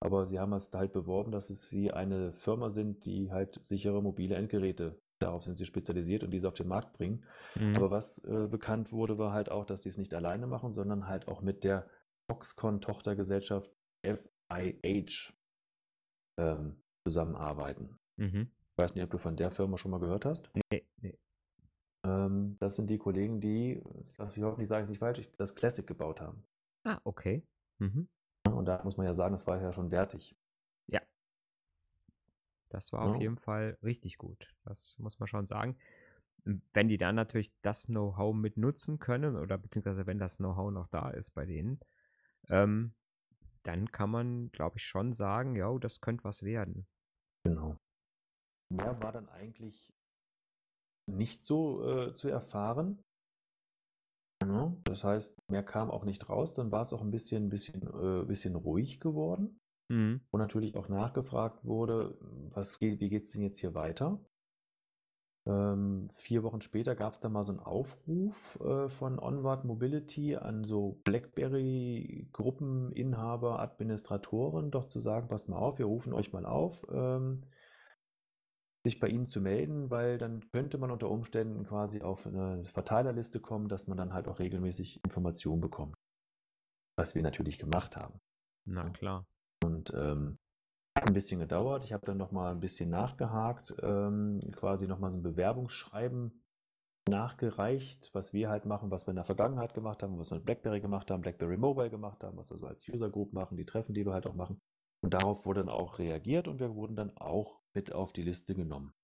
Aber 0.00 0.26
sie 0.26 0.38
haben 0.38 0.52
es 0.52 0.70
halt 0.74 0.92
beworben, 0.92 1.32
dass 1.32 1.50
es 1.50 1.68
sie 1.68 1.90
eine 1.90 2.32
Firma 2.32 2.70
sind, 2.70 3.06
die 3.06 3.30
halt 3.30 3.60
sichere 3.64 4.02
mobile 4.02 4.34
Endgeräte 4.34 4.98
Darauf 5.24 5.44
sind 5.44 5.56
sie 5.56 5.66
spezialisiert 5.66 6.24
und 6.24 6.30
diese 6.32 6.48
auf 6.48 6.54
den 6.54 6.68
Markt 6.68 6.92
bringen. 6.92 7.24
Mhm. 7.54 7.76
Aber 7.76 7.90
was 7.90 8.18
äh, 8.24 8.48
bekannt 8.48 8.92
wurde, 8.92 9.16
war 9.16 9.32
halt 9.32 9.50
auch, 9.50 9.64
dass 9.64 9.82
die 9.82 9.88
es 9.88 9.96
nicht 9.96 10.12
alleine 10.12 10.46
machen, 10.46 10.72
sondern 10.72 11.06
halt 11.06 11.28
auch 11.28 11.40
mit 11.40 11.64
der 11.64 11.88
Foxconn-Tochtergesellschaft 12.30 13.70
FIH 14.04 15.32
ähm, 16.38 16.82
zusammenarbeiten. 17.06 17.96
Mhm. 18.16 18.50
Ich 18.76 18.82
weiß 18.82 18.94
nicht, 18.94 19.04
ob 19.04 19.10
du 19.10 19.18
von 19.18 19.36
der 19.36 19.50
Firma 19.50 19.78
schon 19.78 19.92
mal 19.92 20.00
gehört 20.00 20.24
hast. 20.24 20.50
Nee, 20.70 20.84
nee. 21.00 21.16
Ähm, 22.04 22.56
das 22.60 22.76
sind 22.76 22.90
die 22.90 22.98
Kollegen, 22.98 23.40
die, 23.40 23.82
lass 24.18 24.36
mich 24.36 24.44
hoffentlich 24.44 24.68
sagen, 24.68 24.84
es 24.84 24.90
nicht 24.90 24.98
falsch, 24.98 25.28
das 25.38 25.54
Classic 25.54 25.86
gebaut 25.86 26.20
haben. 26.20 26.44
Ah, 26.84 27.00
okay. 27.04 27.42
Mhm. 27.78 28.08
Und 28.50 28.66
da 28.66 28.82
muss 28.84 28.96
man 28.96 29.06
ja 29.06 29.14
sagen, 29.14 29.32
das 29.32 29.46
war 29.46 29.60
ja 29.60 29.72
schon 29.72 29.90
wertig. 29.90 30.36
Ja. 30.86 31.00
Das 32.68 32.92
war 32.92 33.02
auf 33.02 33.20
jeden 33.20 33.38
Fall 33.38 33.78
richtig 33.82 34.18
gut. 34.18 34.54
Das 34.64 34.98
muss 34.98 35.18
man 35.18 35.26
schon 35.26 35.46
sagen. 35.46 35.76
Wenn 36.44 36.88
die 36.88 36.98
dann 36.98 37.14
natürlich 37.14 37.54
das 37.62 37.86
Know-how 37.86 38.34
mit 38.34 38.58
nutzen 38.58 38.98
können, 38.98 39.36
oder 39.36 39.56
beziehungsweise 39.56 40.06
wenn 40.06 40.18
das 40.18 40.36
Know-how 40.36 40.70
noch 40.70 40.88
da 40.88 41.08
ist 41.08 41.30
bei 41.30 41.46
denen, 41.46 41.80
ähm, 42.50 42.92
dann 43.62 43.90
kann 43.90 44.10
man, 44.10 44.52
glaube 44.52 44.76
ich, 44.76 44.84
schon 44.84 45.14
sagen, 45.14 45.56
ja, 45.56 45.74
das 45.78 46.02
könnte 46.02 46.24
was 46.24 46.42
werden. 46.42 46.86
Genau. 47.44 47.78
Mehr 48.68 49.00
war 49.00 49.12
dann 49.12 49.28
eigentlich 49.30 49.93
nicht 51.06 51.42
so 51.42 51.86
äh, 51.86 52.14
zu 52.14 52.28
erfahren. 52.28 53.02
Ja, 54.42 54.74
das 54.84 55.04
heißt, 55.04 55.38
mehr 55.48 55.62
kam 55.62 55.90
auch 55.90 56.04
nicht 56.04 56.28
raus. 56.28 56.54
Dann 56.54 56.70
war 56.70 56.82
es 56.82 56.92
auch 56.92 57.00
ein 57.00 57.10
bisschen, 57.10 57.48
bisschen, 57.48 57.82
äh, 57.82 58.24
bisschen 58.24 58.56
ruhig 58.56 59.00
geworden. 59.00 59.58
Mhm. 59.88 60.20
Wo 60.30 60.38
natürlich 60.38 60.76
auch 60.76 60.88
nachgefragt 60.88 61.64
wurde, 61.64 62.16
was, 62.50 62.80
wie 62.80 62.96
geht 62.96 63.24
es 63.24 63.32
denn 63.32 63.42
jetzt 63.42 63.58
hier 63.58 63.74
weiter? 63.74 64.20
Ähm, 65.46 66.08
vier 66.10 66.42
Wochen 66.42 66.62
später 66.62 66.94
gab 66.94 67.12
es 67.12 67.20
dann 67.20 67.32
mal 67.32 67.44
so 67.44 67.52
einen 67.52 67.60
Aufruf 67.60 68.58
äh, 68.60 68.88
von 68.88 69.18
Onward 69.18 69.66
Mobility 69.66 70.36
an 70.36 70.64
so 70.64 71.02
BlackBerry-Gruppeninhaber, 71.04 73.60
Administratoren, 73.60 74.70
doch 74.70 74.88
zu 74.88 75.00
sagen, 75.00 75.28
passt 75.28 75.50
mal 75.50 75.58
auf, 75.58 75.78
wir 75.78 75.84
rufen 75.84 76.14
euch 76.14 76.32
mal 76.32 76.46
auf, 76.46 76.86
ähm, 76.90 77.42
sich 78.84 79.00
bei 79.00 79.08
Ihnen 79.08 79.26
zu 79.26 79.40
melden, 79.40 79.90
weil 79.90 80.18
dann 80.18 80.48
könnte 80.50 80.78
man 80.78 80.90
unter 80.90 81.10
Umständen 81.10 81.64
quasi 81.64 82.02
auf 82.02 82.26
eine 82.26 82.64
Verteilerliste 82.66 83.40
kommen, 83.40 83.68
dass 83.68 83.86
man 83.86 83.96
dann 83.96 84.12
halt 84.12 84.28
auch 84.28 84.38
regelmäßig 84.38 85.02
Informationen 85.04 85.60
bekommt. 85.60 85.94
Was 86.96 87.14
wir 87.14 87.22
natürlich 87.22 87.58
gemacht 87.58 87.96
haben. 87.96 88.18
Na 88.66 88.90
klar. 88.90 89.26
Und 89.64 89.92
ähm, 89.94 90.36
hat 90.96 91.08
ein 91.08 91.14
bisschen 91.14 91.40
gedauert. 91.40 91.84
Ich 91.84 91.92
habe 91.92 92.06
dann 92.06 92.18
nochmal 92.18 92.52
ein 92.52 92.60
bisschen 92.60 92.90
nachgehakt, 92.90 93.74
ähm, 93.82 94.40
quasi 94.52 94.86
nochmal 94.86 95.10
so 95.12 95.18
ein 95.18 95.22
Bewerbungsschreiben 95.22 96.44
nachgereicht, 97.08 98.10
was 98.14 98.32
wir 98.32 98.48
halt 98.48 98.64
machen, 98.64 98.90
was 98.90 99.06
wir 99.06 99.10
in 99.10 99.16
der 99.16 99.24
Vergangenheit 99.24 99.74
gemacht 99.74 100.02
haben, 100.02 100.18
was 100.18 100.30
wir 100.30 100.36
mit 100.36 100.44
BlackBerry 100.44 100.80
gemacht 100.80 101.10
haben, 101.10 101.20
BlackBerry 101.20 101.56
Mobile 101.56 101.90
gemacht 101.90 102.22
haben, 102.22 102.36
was 102.36 102.50
wir 102.50 102.58
so 102.58 102.66
als 102.66 102.88
User 102.88 103.10
Group 103.10 103.32
machen, 103.32 103.56
die 103.56 103.66
Treffen, 103.66 103.94
die 103.94 104.06
wir 104.06 104.12
halt 104.12 104.26
auch 104.26 104.34
machen. 104.34 104.60
Und 105.04 105.12
darauf 105.12 105.44
wurde 105.44 105.60
dann 105.60 105.68
auch 105.68 105.98
reagiert 105.98 106.48
und 106.48 106.60
wir 106.60 106.74
wurden 106.74 106.96
dann 106.96 107.14
auch 107.18 107.60
mit 107.74 107.92
auf 107.92 108.14
die 108.14 108.22
Liste 108.22 108.54
genommen. 108.54 108.94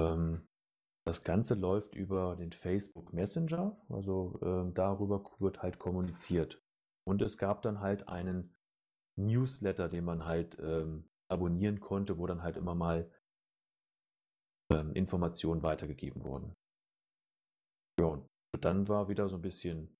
Ähm, 0.00 0.48
das 1.06 1.24
Ganze 1.24 1.56
läuft 1.56 1.94
über 1.94 2.36
den 2.36 2.52
Facebook 2.52 3.12
Messenger, 3.12 3.78
also 3.90 4.38
ähm, 4.40 4.72
darüber 4.72 5.30
wird 5.40 5.60
halt 5.60 5.78
kommuniziert. 5.78 6.62
Und 7.06 7.20
es 7.20 7.36
gab 7.36 7.60
dann 7.60 7.80
halt 7.80 8.08
einen 8.08 8.56
Newsletter, 9.18 9.90
den 9.90 10.06
man 10.06 10.24
halt 10.24 10.58
ähm, 10.58 11.06
abonnieren 11.30 11.80
konnte, 11.80 12.16
wo 12.16 12.26
dann 12.26 12.42
halt 12.42 12.56
immer 12.56 12.74
mal 12.74 13.12
ähm, 14.72 14.94
Informationen 14.94 15.62
weitergegeben 15.62 16.24
wurden. 16.24 16.54
Ja, 18.00 18.06
und 18.06 18.26
dann 18.58 18.88
war 18.88 19.10
wieder 19.10 19.28
so 19.28 19.36
ein 19.36 19.42
bisschen 19.42 19.97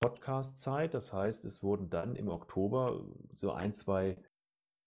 Podcast-Zeit. 0.00 0.94
Das 0.94 1.12
heißt, 1.12 1.44
es 1.44 1.62
wurden 1.62 1.90
dann 1.90 2.14
im 2.14 2.28
Oktober 2.28 3.04
so 3.32 3.52
ein, 3.52 3.72
zwei 3.72 4.16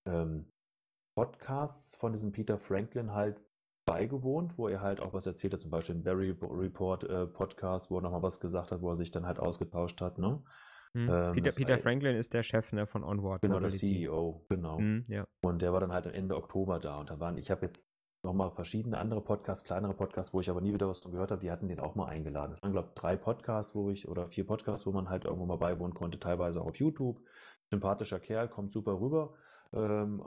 ähm, 0.08 0.52
Podcasts 1.16 1.96
von 1.96 2.12
diesem 2.12 2.32
Peter 2.32 2.58
Franklin 2.58 3.14
halt 3.14 3.42
beigewohnt, 3.86 4.58
wo 4.58 4.68
er 4.68 4.82
halt 4.82 5.00
auch 5.00 5.14
was 5.14 5.26
erzählt 5.26 5.54
hat, 5.54 5.62
zum 5.62 5.72
Beispiel 5.72 5.96
im 5.96 6.04
Barry 6.04 6.36
Report 6.42 7.04
äh, 7.04 7.26
Podcast, 7.28 7.92
wo 7.92 7.98
er 7.98 8.02
nochmal 8.02 8.24
was 8.24 8.40
gesagt 8.40 8.72
hat, 8.72 8.82
wo 8.82 8.90
er 8.90 8.96
sich 8.96 9.12
dann 9.12 9.26
halt 9.26 9.40
ausgetauscht 9.40 10.00
hat. 10.02 10.18
Ne? 10.18 10.42
Hm. 10.94 11.10
Ähm, 11.10 11.34
Peter, 11.34 11.52
Peter 11.52 11.78
Franklin 11.80 12.16
ist 12.16 12.34
der 12.34 12.44
Chef 12.44 12.72
ne, 12.74 12.86
von 12.86 13.04
Onward. 13.04 13.42
Genau, 13.42 13.56
Mobility. 13.56 13.88
der 13.88 13.96
CEO, 13.96 14.46
genau. 14.50 14.78
Hm, 14.78 15.04
ja. 15.08 15.26
Und 15.42 15.62
der 15.62 15.74
war 15.74 15.80
dann 15.80 15.92
halt 15.92 16.06
Ende 16.06 16.36
Oktober 16.36 16.80
da. 16.80 17.00
Und 17.00 17.10
da 17.10 17.20
waren, 17.20 17.38
ich 17.38 17.50
habe 17.50 17.66
jetzt 17.66 17.91
nochmal 18.24 18.52
verschiedene 18.52 18.98
andere 18.98 19.22
Podcasts, 19.22 19.64
kleinere 19.64 19.94
Podcasts, 19.94 20.34
wo 20.34 20.40
ich 20.40 20.50
aber 20.50 20.62
nie 20.62 20.74
wieder 20.74 20.88
was 20.88 21.00
von 21.00 21.12
gehört 21.12 21.32
habe, 21.32 21.42
die 21.42 21.52
hatten 21.52 21.68
den 21.68 21.80
auch 21.80 21.96
mal 21.96 22.08
eingeladen. 22.08 22.54
Es 22.54 22.62
waren, 22.62 22.72
glaube 22.72 22.90
ich, 22.90 22.94
drei 22.94 23.16
Podcasts, 23.16 23.74
wo 23.76 23.90
ich, 23.90 24.08
oder 24.08 24.28
vier 24.28 24.46
Podcasts, 24.46 24.86
wo 24.86 24.92
man 24.92 25.10
halt 25.10 25.26
irgendwo 25.26 25.46
mal 25.46 25.58
beiwohnen 25.58 25.94
konnte, 25.94 26.20
teilweise 26.20 26.62
auch 26.62 26.68
auf 26.68 26.76
YouTube. 26.76 27.20
Sympathischer 27.70 28.20
Kerl, 28.20 28.48
kommt 28.50 28.72
super 28.72 29.00
rüber. 29.00 29.34
Ähm, 29.74 30.24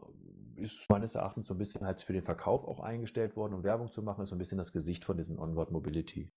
ist 0.57 0.89
meines 0.89 1.15
Erachtens 1.15 1.47
so 1.47 1.55
ein 1.55 1.59
bisschen 1.59 1.85
halt 1.85 2.01
für 2.01 2.13
den 2.13 2.23
Verkauf 2.23 2.65
auch 2.65 2.81
eingestellt 2.81 3.37
worden, 3.37 3.55
um 3.55 3.63
Werbung 3.63 3.91
zu 3.91 4.03
machen, 4.03 4.23
ist 4.23 4.31
so 4.31 4.35
ein 4.35 4.39
bisschen 4.39 4.59
das 4.59 4.73
Gesicht 4.73 5.05
von 5.05 5.17
diesen 5.17 5.39
Onward 5.39 5.71
Mobility. 5.71 6.33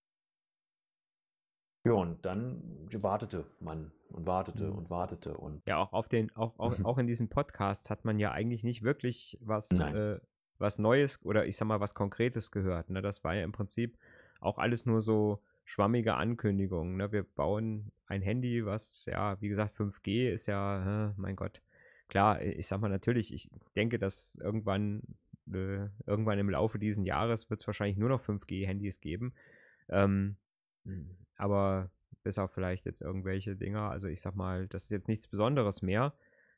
Ja, 1.85 1.93
und 1.93 2.25
dann 2.25 2.89
wartete 3.01 3.45
man 3.61 3.93
und 4.09 4.27
wartete 4.27 4.65
mhm. 4.65 4.77
und 4.77 4.89
wartete 4.89 5.37
und. 5.37 5.61
Ja, 5.65 5.77
auch 5.77 5.93
auf 5.93 6.09
den, 6.09 6.35
auch, 6.35 6.59
auch, 6.59 6.73
auch 6.83 6.97
in 6.97 7.07
diesen 7.07 7.29
Podcasts 7.29 7.89
hat 7.89 8.03
man 8.03 8.19
ja 8.19 8.31
eigentlich 8.31 8.63
nicht 8.63 8.83
wirklich 8.83 9.37
was, 9.41 9.71
äh, 9.79 10.19
was 10.59 10.79
Neues 10.79 11.23
oder 11.23 11.45
ich 11.45 11.57
sag 11.57 11.67
mal 11.67 11.79
was 11.79 11.95
Konkretes 11.95 12.51
gehört. 12.51 12.89
Ne? 12.89 13.01
Das 13.01 13.23
war 13.23 13.35
ja 13.35 13.43
im 13.43 13.51
Prinzip 13.51 13.97
auch 14.39 14.57
alles 14.57 14.85
nur 14.85 15.01
so 15.01 15.41
schwammige 15.65 16.15
Ankündigungen. 16.15 16.97
Ne? 16.97 17.11
Wir 17.11 17.23
bauen 17.23 17.91
ein 18.05 18.21
Handy, 18.21 18.65
was 18.65 19.05
ja, 19.05 19.39
wie 19.41 19.49
gesagt, 19.49 19.75
5G 19.75 20.29
ist 20.29 20.47
ja, 20.47 21.13
mein 21.17 21.35
Gott. 21.35 21.61
Klar, 22.07 22.41
ich 22.41 22.67
sag 22.67 22.79
mal 22.79 22.89
natürlich, 22.89 23.33
ich 23.33 23.49
denke, 23.75 23.99
dass 23.99 24.39
irgendwann, 24.41 25.03
äh, 25.51 25.87
irgendwann 26.05 26.39
im 26.39 26.49
Laufe 26.49 26.79
dieses 26.79 27.05
Jahres 27.05 27.49
wird 27.49 27.59
es 27.59 27.67
wahrscheinlich 27.67 27.97
nur 27.97 28.09
noch 28.09 28.21
5G-Handys 28.21 29.01
geben. 29.01 29.33
Ähm, 29.89 30.37
aber 31.35 31.91
bis 32.23 32.39
auf 32.39 32.51
vielleicht 32.51 32.85
jetzt 32.85 33.01
irgendwelche 33.01 33.55
Dinger, 33.55 33.89
also 33.89 34.07
ich 34.07 34.21
sag 34.21 34.35
mal, 34.35 34.67
das 34.67 34.83
ist 34.83 34.91
jetzt 34.91 35.07
nichts 35.09 35.27
Besonderes 35.27 35.81
mehr. 35.81 36.13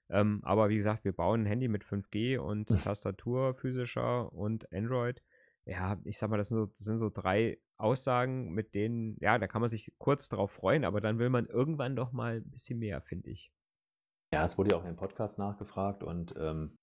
Ähm, 0.09 0.41
aber 0.43 0.69
wie 0.69 0.75
gesagt, 0.75 1.05
wir 1.05 1.13
bauen 1.13 1.43
ein 1.43 1.45
Handy 1.45 1.67
mit 1.67 1.83
5G 1.83 2.39
und 2.39 2.67
Tastatur 2.83 3.53
physischer 3.53 4.33
und 4.33 4.71
Android. 4.73 5.21
Ja, 5.65 5.99
ich 6.03 6.17
sag 6.17 6.29
mal, 6.29 6.37
das 6.37 6.49
sind, 6.49 6.57
so, 6.57 6.65
das 6.65 6.79
sind 6.79 6.97
so 6.97 7.09
drei 7.09 7.59
Aussagen, 7.77 8.51
mit 8.51 8.73
denen, 8.73 9.17
ja, 9.19 9.37
da 9.37 9.47
kann 9.47 9.61
man 9.61 9.69
sich 9.69 9.93
kurz 9.99 10.27
drauf 10.29 10.51
freuen, 10.51 10.83
aber 10.83 10.99
dann 10.99 11.19
will 11.19 11.29
man 11.29 11.45
irgendwann 11.45 11.95
doch 11.95 12.11
mal 12.11 12.37
ein 12.37 12.49
bisschen 12.49 12.79
mehr, 12.79 13.01
finde 13.01 13.29
ich. 13.29 13.51
Ja, 14.33 14.43
es 14.43 14.57
wurde 14.57 14.71
ja 14.71 14.77
auch 14.77 14.85
im 14.85 14.95
Podcast 14.95 15.39
nachgefragt 15.39 16.03
und 16.03 16.33
ähm, 16.37 16.75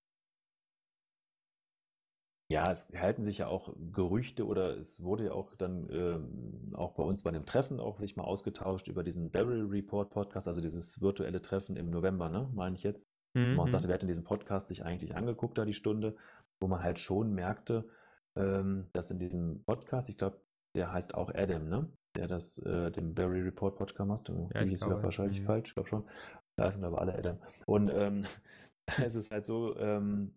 ja, 2.49 2.69
es 2.71 2.89
halten 2.95 3.23
sich 3.23 3.39
ja 3.39 3.47
auch 3.47 3.73
Gerüchte 3.91 4.45
oder 4.45 4.77
es 4.77 5.03
wurde 5.03 5.25
ja 5.25 5.31
auch 5.33 5.53
dann 5.55 5.89
ähm, 5.91 6.73
auch 6.75 6.93
bei 6.93 7.03
uns 7.03 7.23
bei 7.23 7.31
dem 7.31 7.45
Treffen 7.45 7.79
auch 7.79 7.99
sich 7.99 8.15
mal 8.15 8.23
ausgetauscht 8.23 8.87
über 8.87 9.03
diesen 9.03 9.31
Barrel 9.31 9.65
Report 9.65 10.09
Podcast, 10.09 10.47
also 10.47 10.61
dieses 10.61 11.01
virtuelle 11.01 11.41
Treffen 11.41 11.75
im 11.75 11.89
November, 11.89 12.29
ne, 12.29 12.49
meine 12.53 12.75
ich 12.75 12.83
jetzt. 12.83 13.06
Mhm. 13.37 13.55
Man 13.55 13.59
auch 13.59 13.67
sagte, 13.67 13.87
wer 13.87 13.95
hat 13.95 14.01
in 14.01 14.07
diesem 14.07 14.23
Podcast 14.23 14.67
sich 14.67 14.83
eigentlich 14.83 15.15
angeguckt, 15.15 15.57
da 15.57 15.65
die 15.65 15.73
Stunde, 15.73 16.15
wo 16.59 16.67
man 16.67 16.81
halt 16.81 16.97
schon 16.99 17.33
merkte, 17.33 17.87
ähm, 18.35 18.87
dass 18.93 19.11
in 19.11 19.19
diesem 19.19 19.63
Podcast, 19.63 20.09
ich 20.09 20.17
glaube, 20.17 20.41
der 20.75 20.91
heißt 20.91 21.13
auch 21.15 21.33
Adam, 21.33 21.69
ne? 21.69 21.87
Der 22.15 22.27
das, 22.27 22.57
äh, 22.59 22.91
den 22.91 23.13
Barry 23.13 23.41
Report 23.41 23.75
Podcast 23.75 24.07
macht. 24.07 24.31
Ja, 24.53 24.63
die 24.63 24.73
ist 24.73 24.87
wahrscheinlich 24.87 25.41
mhm. 25.41 25.45
falsch, 25.45 25.69
ich 25.69 25.73
glaube 25.75 25.89
schon. 25.89 26.03
Da 26.55 26.71
sind 26.71 26.83
aber 26.83 26.99
alle 26.99 27.15
Adam. 27.15 27.37
Und 27.67 27.91
ähm, 27.93 28.25
es 29.03 29.15
ist 29.15 29.31
halt 29.31 29.45
so, 29.45 29.77
ähm, 29.77 30.33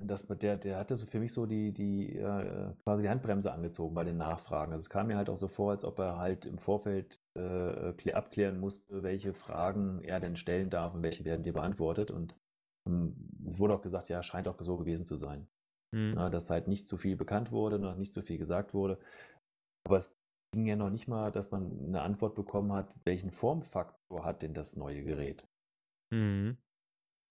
dass 0.00 0.26
der, 0.26 0.56
der 0.56 0.78
hatte 0.78 0.96
so 0.96 1.04
für 1.04 1.18
mich 1.18 1.32
so 1.32 1.44
die, 1.44 1.72
die 1.72 2.16
äh, 2.16 2.72
quasi 2.84 3.02
die 3.02 3.08
Handbremse 3.10 3.52
angezogen 3.52 3.94
bei 3.94 4.04
den 4.04 4.16
Nachfragen. 4.16 4.72
Also 4.72 4.84
es 4.84 4.90
kam 4.90 5.08
mir 5.08 5.16
halt 5.16 5.28
auch 5.28 5.36
so 5.36 5.48
vor, 5.48 5.72
als 5.72 5.84
ob 5.84 5.98
er 5.98 6.18
halt 6.18 6.46
im 6.46 6.58
Vorfeld 6.58 7.20
äh, 7.38 8.12
abklären 8.12 8.58
musste, 8.58 9.02
welche 9.02 9.34
Fragen 9.34 10.02
er 10.02 10.20
denn 10.20 10.36
stellen 10.36 10.70
darf 10.70 10.94
und 10.94 11.02
welche 11.02 11.24
werden 11.24 11.42
dir 11.42 11.52
beantwortet. 11.52 12.10
Und 12.10 12.36
ähm, 12.86 13.16
es 13.46 13.58
wurde 13.58 13.74
auch 13.74 13.82
gesagt, 13.82 14.08
ja, 14.08 14.22
scheint 14.22 14.48
auch 14.48 14.60
so 14.60 14.76
gewesen 14.76 15.06
zu 15.06 15.16
sein. 15.16 15.48
Mhm. 15.92 16.14
Ja, 16.16 16.30
dass 16.30 16.50
halt 16.50 16.68
nicht 16.68 16.86
zu 16.86 16.96
viel 16.96 17.16
bekannt 17.16 17.50
wurde, 17.50 17.78
noch 17.78 17.96
nicht 17.96 18.12
zu 18.12 18.22
viel 18.22 18.38
gesagt 18.38 18.74
wurde. 18.74 18.98
Aber 19.84 19.96
es 19.96 20.16
ging 20.52 20.66
ja 20.66 20.76
noch 20.76 20.90
nicht 20.90 21.08
mal, 21.08 21.30
dass 21.30 21.50
man 21.50 21.78
eine 21.86 22.02
Antwort 22.02 22.34
bekommen 22.34 22.72
hat, 22.72 22.94
welchen 23.04 23.30
Formfaktor 23.30 24.24
hat 24.24 24.42
denn 24.42 24.54
das 24.54 24.76
neue 24.76 25.02
Gerät. 25.04 25.46
Mhm. 26.10 26.56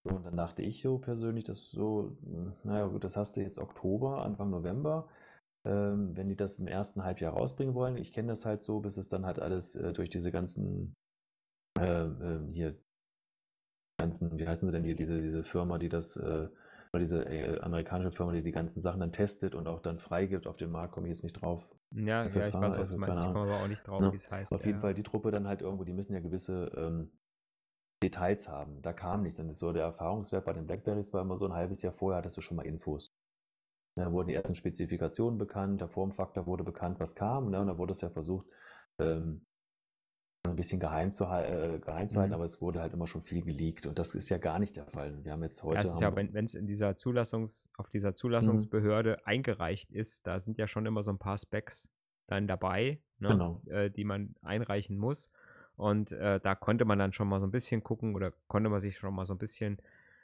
So, 0.04 0.16
und 0.16 0.26
dann 0.26 0.38
dachte 0.38 0.62
ich 0.62 0.82
so 0.82 0.98
persönlich, 1.00 1.44
dass 1.44 1.72
so, 1.72 2.18
naja 2.64 2.88
gut, 2.88 3.04
das 3.04 3.18
hast 3.18 3.36
du 3.36 3.42
jetzt 3.42 3.60
Oktober, 3.60 4.24
Anfang 4.24 4.50
November. 4.50 5.10
Ähm, 5.68 6.16
wenn 6.16 6.30
die 6.30 6.38
das 6.38 6.60
im 6.60 6.68
ersten 6.68 7.04
Halbjahr 7.04 7.34
rausbringen 7.34 7.76
wollen, 7.76 7.98
ich 7.98 8.14
kenne 8.14 8.30
das 8.30 8.46
halt 8.46 8.64
so, 8.64 8.80
bis 8.80 8.96
es 8.96 9.10
dann 9.10 9.26
halt 9.26 9.40
alles 9.40 9.76
äh, 9.76 9.92
durch 9.92 10.08
diese 10.08 10.32
ganzen, 10.32 10.96
äh, 11.78 12.06
äh, 12.06 12.40
hier, 12.54 12.78
ganzen, 14.00 14.40
wie 14.40 14.48
heißen 14.48 14.66
sie 14.66 14.72
denn 14.72 14.86
hier, 14.86 14.96
diese, 14.96 15.22
diese 15.22 15.44
Firma, 15.44 15.78
die 15.78 15.90
das, 15.90 16.16
äh, 16.16 16.48
diese 16.96 17.26
äh, 17.26 17.60
amerikanische 17.60 18.12
Firma, 18.12 18.32
die 18.32 18.42
die 18.42 18.54
ganzen 18.54 18.82
Sachen 18.82 19.02
dann 19.02 19.12
testet 19.12 19.56
und 19.56 19.68
auch 19.68 19.82
dann 19.82 20.00
freigibt 20.00 20.48
auf 20.48 20.56
dem 20.56 20.72
Markt, 20.72 20.94
komme 20.94 21.08
ich 21.08 21.12
jetzt 21.12 21.24
nicht 21.24 21.42
drauf. 21.42 21.70
Ja, 21.92 22.26
ja 22.26 22.48
ich 22.48 22.54
weiß, 22.54 22.78
was 22.78 22.90
du 22.90 22.98
meinst, 22.98 23.20
ich 23.20 23.34
komme 23.34 23.52
aber 23.52 23.62
auch 23.62 23.68
nicht 23.68 23.86
drauf, 23.86 24.02
ja, 24.02 24.12
wie 24.12 24.16
es 24.16 24.32
heißt. 24.32 24.54
Auf 24.54 24.66
jeden 24.66 24.80
Fall 24.80 24.94
die 24.94 25.04
Truppe 25.04 25.32
dann 25.32 25.48
halt 25.48 25.62
irgendwo, 25.62 25.84
die 25.84 25.94
müssen 25.94 26.14
ja 26.14 26.22
gewisse 26.22 26.72
ähm, 26.78 27.12
Details 28.02 28.48
haben. 28.48 28.82
Da 28.82 28.94
kam 28.94 29.24
nichts. 29.24 29.40
Und 29.40 29.54
so 29.54 29.74
der 29.74 29.84
Erfahrungswert 29.84 30.46
bei 30.46 30.54
den 30.54 30.66
Blackberries 30.66 31.14
war 31.14 31.22
immer 31.22 31.38
so 31.38 31.46
ein 31.46 31.54
halbes 31.54 31.82
Jahr 31.82 31.94
vorher 31.94 32.20
hattest 32.20 32.38
du 32.38 32.42
schon 32.42 32.58
mal 32.58 32.66
Infos. 32.66 33.14
Da 34.06 34.12
wurden 34.12 34.28
die 34.28 34.36
ersten 34.36 34.56
Spezifikationen 34.56 35.38
bekannt, 35.38 35.82
der 35.82 35.90
Formfaktor 35.90 36.46
wurde 36.46 36.64
bekannt, 36.64 37.00
was 37.00 37.16
kam. 37.16 37.50
Ne? 37.50 37.60
Und 37.60 37.68
da 37.68 37.78
wurde 37.78 37.92
es 37.92 38.02
ja 38.02 38.10
versucht, 38.10 38.46
ähm, 39.00 39.42
ein 40.48 40.56
bisschen 40.56 40.80
geheim 40.80 41.12
zu, 41.12 41.26
äh, 41.26 41.80
geheim 41.80 42.08
zu 42.08 42.20
halten, 42.20 42.30
Mhm. 42.30 42.36
aber 42.36 42.46
es 42.46 42.62
wurde 42.62 42.80
halt 42.80 42.94
immer 42.94 43.08
schon 43.08 43.22
viel 43.22 43.44
geleakt. 43.44 43.86
Und 43.86 44.00
das 44.00 44.16
ist 44.16 44.30
ja 44.30 44.38
gar 44.38 44.60
nicht 44.60 44.76
der 44.78 44.86
Fall. 44.86 45.24
Wir 45.26 45.34
haben 45.34 45.44
jetzt 45.44 45.62
heute. 45.64 45.80
es 45.82 45.94
ist 45.94 46.00
ja, 46.00 46.16
wenn 46.16 46.36
es 46.46 46.56
in 46.56 46.68
dieser 46.68 46.96
Zulassungs, 46.96 47.70
auf 47.76 47.90
dieser 47.90 48.10
Mhm. 48.10 48.16
Zulassungsbehörde 48.16 49.26
eingereicht 49.26 49.92
ist, 49.92 50.26
da 50.26 50.40
sind 50.40 50.58
ja 50.58 50.68
schon 50.68 50.86
immer 50.86 51.04
so 51.04 51.12
ein 51.12 51.18
paar 51.18 51.38
Specs 51.38 51.90
dann 52.28 52.48
dabei, 52.48 53.02
ne, 53.20 53.30
Genau. 53.30 53.62
äh, 53.66 53.90
die 53.90 54.04
man 54.06 54.36
einreichen 54.42 54.98
muss. 54.98 55.32
Und 55.76 56.12
äh, 56.12 56.40
da 56.40 56.56
konnte 56.56 56.86
man 56.86 56.98
dann 56.98 57.14
schon 57.14 57.28
mal 57.28 57.40
so 57.40 57.46
ein 57.46 57.52
bisschen 57.52 57.84
gucken 57.84 58.16
oder 58.16 58.32
konnte 58.48 58.70
man 58.70 58.80
sich 58.80 58.98
schon 58.98 59.14
mal 59.14 59.26
so 59.26 59.34
ein 59.34 59.38
bisschen 59.38 59.80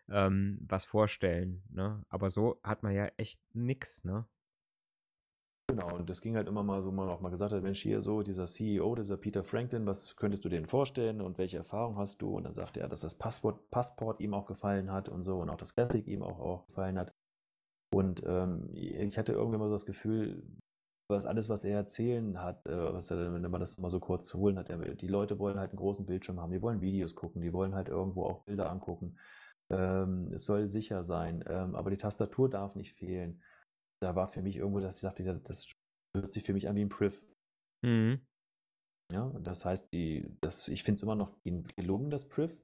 ähm, 0.10 0.60
was 0.68 0.86
vorstellen. 0.86 1.64
Ne? 1.70 2.04
Aber 2.10 2.30
so 2.30 2.60
hat 2.64 2.84
man 2.84 2.94
ja 2.94 3.08
echt 3.18 3.42
nix, 3.54 4.04
ne? 4.04 4.26
Genau, 5.70 5.96
und 5.96 6.10
das 6.10 6.22
ging 6.22 6.36
halt 6.36 6.48
immer 6.48 6.62
mal 6.62 6.84
so, 6.84 6.92
man 6.92 7.08
auch 7.10 7.22
mal 7.22 7.30
gesagt 7.30 7.54
hat, 7.54 7.64
Mensch, 7.64 7.82
hier 7.82 8.02
so, 8.02 8.22
dieser 8.22 8.48
CEO, 8.48 8.96
dieser 8.96 9.16
Peter 9.16 9.44
Franklin, 9.44 9.86
was 9.88 10.16
könntest 10.18 10.44
du 10.44 10.50
denen 10.50 10.66
vorstellen 10.66 11.22
und 11.22 11.38
welche 11.38 11.58
Erfahrung 11.58 11.98
hast 11.98 12.22
du? 12.22 12.36
Und 12.36 12.44
dann 12.44 12.54
sagte 12.54 12.82
er, 12.82 12.90
dass 12.90 13.02
das 13.02 13.16
Passport, 13.16 13.72
Passport 13.72 14.20
ihm 14.20 14.34
auch 14.34 14.46
gefallen 14.46 14.92
hat 14.92 15.08
und 15.08 15.24
so 15.24 15.40
und 15.40 15.50
auch 15.50 15.58
das 15.58 15.74
Classic 15.74 16.06
ihm 16.06 16.22
auch, 16.22 16.40
auch 16.40 16.66
gefallen 16.68 17.00
hat. 17.00 17.14
Und 17.94 18.24
ähm, 18.26 18.70
ich 18.74 19.18
hatte 19.18 19.34
irgendwie 19.34 19.58
mal 19.58 19.68
so 19.68 19.74
das 19.74 19.86
Gefühl, 19.86 20.44
was 21.10 21.26
alles, 21.26 21.48
was 21.48 21.64
er 21.64 21.78
erzählen 21.78 22.42
hat, 22.42 22.66
äh, 22.68 22.94
was 22.94 23.10
er, 23.12 23.34
wenn 23.34 23.50
man 23.50 23.62
das 23.62 23.78
mal 23.78 23.90
so 23.90 24.00
kurz 24.00 24.28
zu 24.28 24.40
holen 24.40 24.58
hat, 24.58 24.70
die 24.70 25.08
Leute 25.08 25.40
wollen 25.40 25.60
halt 25.60 25.72
einen 25.72 25.80
großen 25.80 26.06
Bildschirm 26.06 26.40
haben, 26.40 26.52
die 26.52 26.62
wollen 26.62 26.82
Videos 26.82 27.16
gucken, 27.16 27.42
die 27.42 27.54
wollen 27.54 27.76
halt 27.76 27.88
irgendwo 27.88 28.26
auch 28.26 28.44
Bilder 28.44 28.70
angucken. 28.70 29.18
Ähm, 29.72 30.32
es 30.34 30.46
soll 30.46 30.68
sicher 30.70 31.04
sein, 31.04 31.44
ähm, 31.48 31.76
aber 31.76 31.90
die 31.90 31.98
Tastatur 31.98 32.50
darf 32.50 32.76
nicht 32.76 32.94
fehlen. 32.94 33.42
Da 34.02 34.16
war 34.16 34.28
für 34.28 34.42
mich 34.42 34.58
irgendwo, 34.58 34.80
dass 34.80 34.96
ich 34.96 35.02
sagte, 35.02 35.24
das 35.44 35.72
hört 36.16 36.32
sich 36.32 36.44
für 36.44 36.54
mich 36.54 36.68
an 36.68 36.76
wie 36.76 36.82
ein 36.82 36.90
Priv. 36.90 37.24
Mhm. 37.84 38.26
Ja, 39.12 39.30
das 39.42 39.66
heißt, 39.66 39.92
die, 39.94 40.36
das, 40.42 40.68
ich 40.68 40.84
finde 40.84 40.98
es 40.98 41.04
immer 41.04 41.16
noch 41.16 41.36
gelungen, 41.44 42.10
das 42.10 42.28
Priv. 42.28 42.62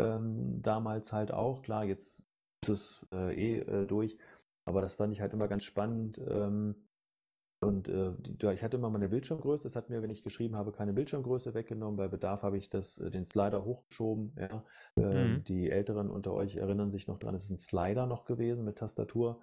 Ähm, 0.00 0.62
damals 0.62 1.12
halt 1.12 1.32
auch, 1.32 1.62
klar, 1.62 1.84
jetzt 1.84 2.26
ist 2.62 2.68
es 2.68 3.08
äh, 3.12 3.34
eh 3.34 3.58
äh, 3.60 3.86
durch, 3.86 4.18
aber 4.66 4.80
das 4.80 4.94
fand 4.94 5.12
ich 5.12 5.20
halt 5.20 5.32
immer 5.32 5.48
ganz 5.48 5.64
spannend. 5.64 6.18
Ähm, 6.18 6.88
und 7.62 7.88
äh, 7.88 8.14
ich 8.52 8.62
hatte 8.62 8.76
immer 8.78 8.90
meine 8.90 9.08
Bildschirmgröße, 9.10 9.64
das 9.64 9.76
hat 9.76 9.90
mir, 9.90 10.02
wenn 10.02 10.10
ich 10.10 10.22
geschrieben 10.22 10.56
habe, 10.56 10.72
keine 10.72 10.94
Bildschirmgröße 10.94 11.52
weggenommen. 11.54 11.96
Bei 11.96 12.08
Bedarf 12.08 12.42
habe 12.42 12.56
ich 12.56 12.70
das, 12.70 12.98
äh, 12.98 13.10
den 13.10 13.24
Slider 13.24 13.64
hochgeschoben. 13.64 14.34
Ja. 14.38 14.64
Ähm, 14.96 15.34
Mhm. 15.36 15.44
Die 15.44 15.70
Älteren 15.70 16.10
unter 16.10 16.32
euch 16.32 16.56
erinnern 16.56 16.90
sich 16.90 17.06
noch 17.06 17.18
dran, 17.18 17.34
es 17.34 17.44
ist 17.44 17.50
ein 17.50 17.58
Slider 17.58 18.06
noch 18.06 18.24
gewesen 18.24 18.64
mit 18.64 18.78
Tastatur. 18.78 19.40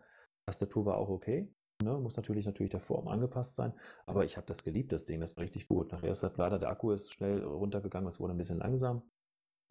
Tastatur 0.47 0.86
war 0.86 0.97
auch 0.97 1.09
okay. 1.09 1.53
Ne? 1.83 2.00
Muss 2.00 2.17
natürlich 2.17 2.45
natürlich 2.47 2.71
der 2.71 2.79
Form 2.79 3.07
angepasst 3.07 3.55
sein. 3.55 3.74
Aber 4.07 4.25
ich 4.25 4.36
habe 4.38 4.47
das 4.47 4.63
geliebt, 4.63 4.91
das 4.91 5.05
Ding, 5.05 5.19
das 5.21 5.38
war 5.38 5.43
richtig 5.43 5.67
gut. 5.67 5.91
Nachher 5.91 6.12
ist 6.12 6.24
halt 6.24 6.38
leider 6.38 6.57
der 6.57 6.69
Akku 6.69 6.91
ist 6.91 7.13
schnell 7.13 7.43
runtergegangen, 7.43 8.07
es 8.07 8.19
wurde 8.19 8.33
ein 8.33 8.38
bisschen 8.38 8.57
langsam. 8.59 9.03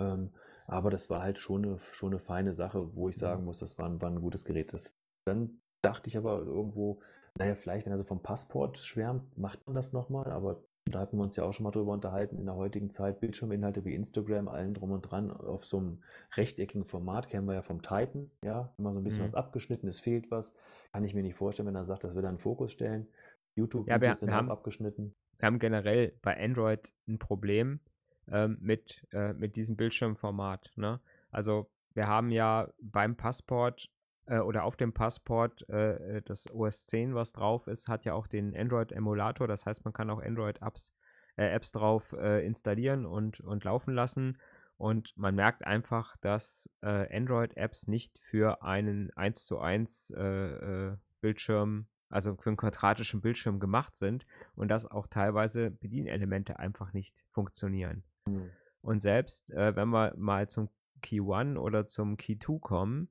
Ähm, 0.00 0.34
aber 0.66 0.90
das 0.90 1.10
war 1.10 1.22
halt 1.22 1.38
schon 1.38 1.64
eine, 1.64 1.78
schon 1.78 2.12
eine 2.12 2.20
feine 2.20 2.54
Sache, 2.54 2.94
wo 2.94 3.08
ich 3.08 3.16
sagen 3.16 3.44
muss, 3.44 3.58
das 3.58 3.78
war 3.78 3.88
ein, 3.88 4.00
war 4.00 4.10
ein 4.10 4.20
gutes 4.20 4.44
Gerät. 4.44 4.72
Das, 4.72 4.96
dann 5.26 5.62
dachte 5.82 6.08
ich 6.08 6.16
aber 6.16 6.40
irgendwo, 6.42 7.00
naja, 7.38 7.54
vielleicht, 7.54 7.86
wenn 7.86 7.92
er 7.92 7.98
so 7.98 8.04
vom 8.04 8.22
Passport 8.22 8.78
schwärmt, 8.78 9.36
macht 9.38 9.64
man 9.66 9.74
das 9.74 9.92
nochmal, 9.92 10.30
aber 10.30 10.56
da 10.88 11.00
hatten 11.00 11.16
wir 11.16 11.24
uns 11.24 11.34
ja 11.34 11.42
auch 11.44 11.52
schon 11.52 11.64
mal 11.64 11.72
drüber 11.72 11.92
unterhalten, 11.92 12.38
in 12.38 12.46
der 12.46 12.54
heutigen 12.54 12.90
Zeit 12.90 13.18
Bildschirminhalte 13.20 13.84
wie 13.84 13.94
Instagram, 13.94 14.46
allen 14.48 14.72
drum 14.72 14.92
und 14.92 15.02
dran, 15.02 15.30
auf 15.32 15.64
so 15.64 15.78
einem 15.78 16.02
rechteckigen 16.36 16.84
Format, 16.84 17.28
kennen 17.28 17.46
wir 17.46 17.54
ja 17.54 17.62
vom 17.62 17.82
Titan, 17.82 18.30
ja, 18.44 18.72
immer 18.78 18.92
so 18.92 19.00
ein 19.00 19.04
bisschen 19.04 19.22
Mhm. 19.22 19.24
was 19.24 19.34
abgeschnitten, 19.34 19.88
es 19.88 19.98
fehlt 19.98 20.30
was, 20.30 20.52
kann 20.92 21.02
ich 21.04 21.12
mir 21.14 21.22
nicht 21.22 21.34
vorstellen, 21.34 21.66
wenn 21.66 21.74
er 21.74 21.84
sagt, 21.84 22.04
das 22.04 22.14
will 22.14 22.24
er 22.24 22.30
in 22.30 22.36
den 22.36 22.40
Fokus 22.40 22.72
stellen. 22.72 23.08
Ja, 23.56 24.00
wir- 24.00 24.14
sind 24.14 24.28
wir 24.28 24.34
haben- 24.36 24.50
abgeschnitten. 24.50 25.14
wir 25.38 25.46
haben 25.46 25.58
generell 25.58 26.12
bei 26.22 26.38
Android 26.42 26.92
ein 27.08 27.18
Problem 27.18 27.80
ähm, 28.28 28.58
mit, 28.60 29.06
äh, 29.12 29.32
mit 29.34 29.56
diesem 29.56 29.76
Bildschirmformat. 29.76 30.72
Ne? 30.76 31.00
Also 31.30 31.70
wir 31.94 32.06
haben 32.08 32.30
ja 32.30 32.68
beim 32.80 33.16
Passport 33.16 33.88
äh, 34.26 34.38
oder 34.38 34.64
auf 34.64 34.76
dem 34.76 34.92
Passport 34.92 35.68
äh, 35.68 36.16
äh, 36.18 36.22
das 36.22 36.50
OS 36.52 36.86
10, 36.86 37.14
was 37.14 37.32
drauf 37.32 37.66
ist, 37.66 37.88
hat 37.88 38.04
ja 38.04 38.14
auch 38.14 38.26
den 38.26 38.56
Android-Emulator. 38.56 39.46
Das 39.48 39.66
heißt, 39.66 39.84
man 39.84 39.94
kann 39.94 40.10
auch 40.10 40.22
Android-Apps 40.22 40.94
äh, 41.36 41.46
Apps 41.54 41.72
drauf 41.72 42.12
äh, 42.12 42.44
installieren 42.44 43.06
und, 43.06 43.40
und 43.40 43.64
laufen 43.64 43.94
lassen. 43.94 44.38
Und 44.78 45.16
man 45.16 45.34
merkt 45.34 45.66
einfach, 45.66 46.18
dass 46.18 46.68
Android-Apps 46.82 47.88
nicht 47.88 48.18
für 48.18 48.62
einen 48.62 49.10
1 49.16 49.46
zu 49.46 49.58
1 49.58 50.10
äh, 50.10 50.22
äh, 50.22 50.96
Bildschirm, 51.22 51.86
also 52.10 52.36
für 52.36 52.50
einen 52.50 52.58
quadratischen 52.58 53.22
Bildschirm 53.22 53.58
gemacht 53.58 53.96
sind 53.96 54.26
und 54.54 54.68
dass 54.68 54.84
auch 54.84 55.06
teilweise 55.06 55.70
Bedienelemente 55.70 56.58
einfach 56.58 56.92
nicht 56.92 57.24
funktionieren. 57.30 58.04
Hm. 58.28 58.50
Und 58.82 59.00
selbst 59.00 59.50
äh, 59.52 59.74
wenn 59.76 59.88
wir 59.88 60.12
mal 60.18 60.46
zum 60.46 60.68
Key 61.00 61.22
1 61.22 61.58
oder 61.58 61.86
zum 61.86 62.18
Key 62.18 62.38
2 62.38 62.58
kommen, 62.60 63.08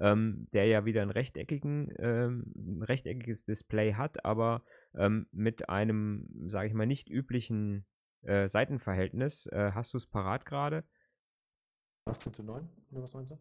ähm, 0.00 0.48
der 0.52 0.66
ja 0.66 0.84
wieder 0.84 1.02
ein, 1.02 1.10
rechteckigen, 1.10 1.92
ähm, 1.98 2.52
ein 2.56 2.82
rechteckiges 2.82 3.44
Display 3.44 3.94
hat, 3.94 4.24
aber 4.24 4.62
ähm, 4.94 5.26
mit 5.32 5.68
einem, 5.68 6.28
sage 6.48 6.68
ich 6.68 6.74
mal, 6.74 6.86
nicht 6.86 7.08
üblichen 7.08 7.86
äh, 8.22 8.48
Seitenverhältnis. 8.48 9.46
Äh, 9.46 9.72
hast 9.72 9.92
du 9.92 9.98
es 9.98 10.06
parat 10.06 10.46
gerade? 10.46 10.84
18 12.06 12.32
zu 12.32 12.42
9, 12.42 12.68
oder 12.90 13.02
was 13.02 13.14
meinst 13.14 13.32
du? 13.32 13.38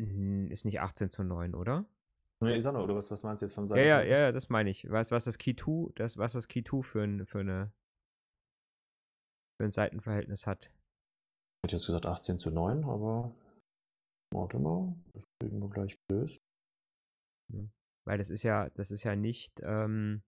Hm, 0.00 0.50
Ist 0.50 0.64
nicht 0.64 0.80
18 0.80 1.10
zu 1.10 1.22
9, 1.22 1.54
oder? 1.54 1.86
Nee, 2.40 2.56
ich 2.56 2.62
sag 2.62 2.72
nur, 2.72 2.82
oder 2.82 2.96
was, 2.96 3.10
was 3.10 3.22
meinst 3.22 3.42
du 3.42 3.46
jetzt 3.46 3.54
vom 3.54 3.64
Ja, 3.66 3.76
ja, 3.76 4.02
ja, 4.02 4.18
ja, 4.18 4.32
das 4.32 4.48
meine 4.48 4.68
ich. 4.68 4.82
Du, 4.82 4.90
was 4.90 5.08
das 5.08 5.38
Key 5.38 5.54
2, 5.54 5.92
das, 5.94 6.18
was 6.18 6.32
das 6.32 6.48
Key 6.48 6.62
2 6.62 6.82
für 6.82 7.02
ein, 7.02 7.26
für 7.26 7.40
eine 7.40 7.72
für 9.56 9.64
ein 9.64 9.70
Seitenverhältnis 9.70 10.46
hat? 10.46 10.70
Ich 11.62 11.68
hätte 11.68 11.76
jetzt 11.76 11.86
gesagt 11.86 12.06
18 12.06 12.38
zu 12.38 12.50
9, 12.50 12.84
aber 12.84 13.32
warte 14.34 14.58
mal, 14.58 14.94
das 15.12 15.24
kriegen 15.38 15.58
wir 15.60 15.68
gleich 15.70 15.96
gelöst. 16.08 16.40
Weil 18.04 18.18
das 18.18 18.28
ist 18.30 18.42
ja, 18.42 18.68
das 18.70 18.90
ist 18.90 19.04
ja 19.04 19.16
nicht, 19.16 19.60
ähm, 19.64 20.22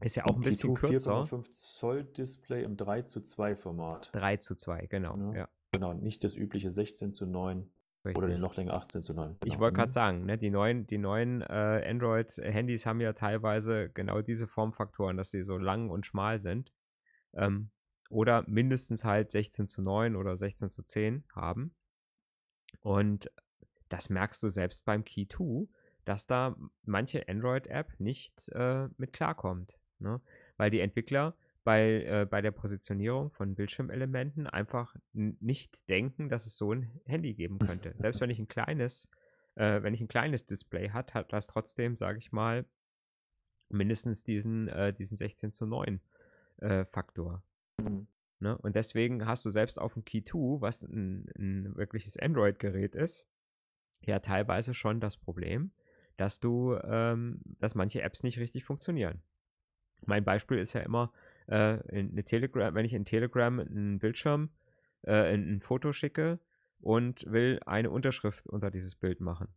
ist 0.00 0.16
ja 0.16 0.24
auch 0.24 0.34
ein 0.36 0.42
Key 0.42 0.48
bisschen 0.50 0.76
2 0.76 0.88
kürzer. 0.88 1.22
4,5 1.22 1.50
Zoll 1.52 2.04
Display 2.04 2.64
im 2.64 2.76
3 2.76 3.02
zu 3.02 3.20
2 3.20 3.54
Format. 3.54 4.10
3 4.12 4.36
zu 4.38 4.54
2, 4.56 4.86
genau. 4.86 5.16
Ja, 5.16 5.32
Ja, 5.34 5.48
Genau, 5.72 5.92
nicht 5.92 6.24
das 6.24 6.36
übliche 6.36 6.70
16 6.70 7.12
zu 7.12 7.26
9 7.26 7.70
richtig. 8.04 8.16
oder 8.18 8.28
den 8.28 8.40
noch 8.40 8.56
länger 8.56 8.74
18 8.74 9.02
zu 9.02 9.14
9. 9.14 9.36
Ich 9.44 9.50
Genau. 9.52 9.60
wollte 9.60 9.76
gerade 9.76 9.90
Mhm. 9.90 9.92
sagen, 9.92 10.24
ne, 10.26 10.38
die 10.38 10.50
neuen, 10.50 10.86
die 10.86 10.98
neuen 10.98 11.42
äh, 11.42 11.84
Android-Handys 11.86 12.86
haben 12.86 13.00
ja 13.00 13.12
teilweise 13.12 13.90
genau 13.90 14.20
diese 14.22 14.46
Formfaktoren, 14.48 15.16
dass 15.16 15.30
sie 15.30 15.42
so 15.42 15.58
lang 15.58 15.90
und 15.90 16.06
schmal 16.06 16.40
sind. 16.40 16.72
Ähm, 17.34 17.70
oder 18.10 18.44
mindestens 18.48 19.04
halt 19.04 19.30
16 19.30 19.66
zu 19.66 19.82
9 19.82 20.14
oder 20.16 20.36
16 20.36 20.70
zu 20.70 20.82
10 20.84 21.24
haben. 21.34 21.74
Und 22.80 23.30
das 23.88 24.10
merkst 24.10 24.42
du 24.42 24.48
selbst 24.48 24.84
beim 24.84 25.04
Key 25.04 25.26
2, 25.28 25.68
dass 26.04 26.26
da 26.26 26.56
manche 26.84 27.28
Android-App 27.28 27.98
nicht 27.98 28.48
äh, 28.50 28.88
mit 28.96 29.12
klarkommt. 29.12 29.78
Ne? 29.98 30.20
Weil 30.56 30.70
die 30.70 30.80
Entwickler 30.80 31.36
bei, 31.64 32.04
äh, 32.04 32.26
bei 32.28 32.42
der 32.42 32.50
Positionierung 32.50 33.30
von 33.30 33.54
Bildschirmelementen 33.54 34.46
einfach 34.46 34.94
nicht 35.12 35.88
denken, 35.88 36.28
dass 36.28 36.46
es 36.46 36.58
so 36.58 36.72
ein 36.72 37.00
Handy 37.06 37.34
geben 37.34 37.58
könnte. 37.58 37.92
Selbst 37.96 38.20
wenn 38.20 38.30
ich 38.30 38.38
ein 38.38 38.48
kleines, 38.48 39.08
äh, 39.54 39.82
wenn 39.82 39.94
ich 39.94 40.00
ein 40.00 40.08
kleines 40.08 40.46
Display 40.46 40.90
hat, 40.90 41.14
hat 41.14 41.32
das 41.32 41.46
trotzdem, 41.46 41.96
sage 41.96 42.18
ich 42.18 42.32
mal, 42.32 42.66
mindestens 43.70 44.24
diesen, 44.24 44.68
äh, 44.68 44.92
diesen 44.92 45.16
16 45.16 45.52
zu 45.52 45.66
9 45.66 46.00
äh, 46.58 46.84
Faktor. 46.84 47.42
Mhm. 47.78 48.06
Ne? 48.44 48.58
Und 48.58 48.76
deswegen 48.76 49.24
hast 49.24 49.46
du 49.46 49.50
selbst 49.50 49.80
auf 49.80 49.94
dem 49.94 50.04
Key 50.04 50.22
2, 50.22 50.60
was 50.60 50.82
ein, 50.82 51.26
ein 51.38 51.74
wirkliches 51.76 52.18
Android-Gerät 52.18 52.94
ist, 52.94 53.26
ja 54.02 54.18
teilweise 54.18 54.74
schon 54.74 55.00
das 55.00 55.16
Problem, 55.16 55.72
dass 56.18 56.40
du, 56.40 56.76
ähm, 56.84 57.40
dass 57.58 57.74
manche 57.74 58.02
Apps 58.02 58.22
nicht 58.22 58.38
richtig 58.38 58.64
funktionieren. 58.64 59.22
Mein 60.04 60.24
Beispiel 60.24 60.58
ist 60.58 60.74
ja 60.74 60.82
immer, 60.82 61.10
äh, 61.48 61.80
in 61.88 62.10
eine 62.10 62.22
Telegram, 62.22 62.74
wenn 62.74 62.84
ich 62.84 62.92
in 62.92 63.06
Telegram 63.06 63.58
einen 63.60 63.98
Bildschirm, 63.98 64.50
äh, 65.04 65.32
ein, 65.32 65.54
ein 65.54 65.60
Foto 65.62 65.94
schicke 65.94 66.38
und 66.80 67.24
will 67.26 67.60
eine 67.64 67.90
Unterschrift 67.90 68.46
unter 68.46 68.70
dieses 68.70 68.94
Bild 68.94 69.22
machen. 69.22 69.48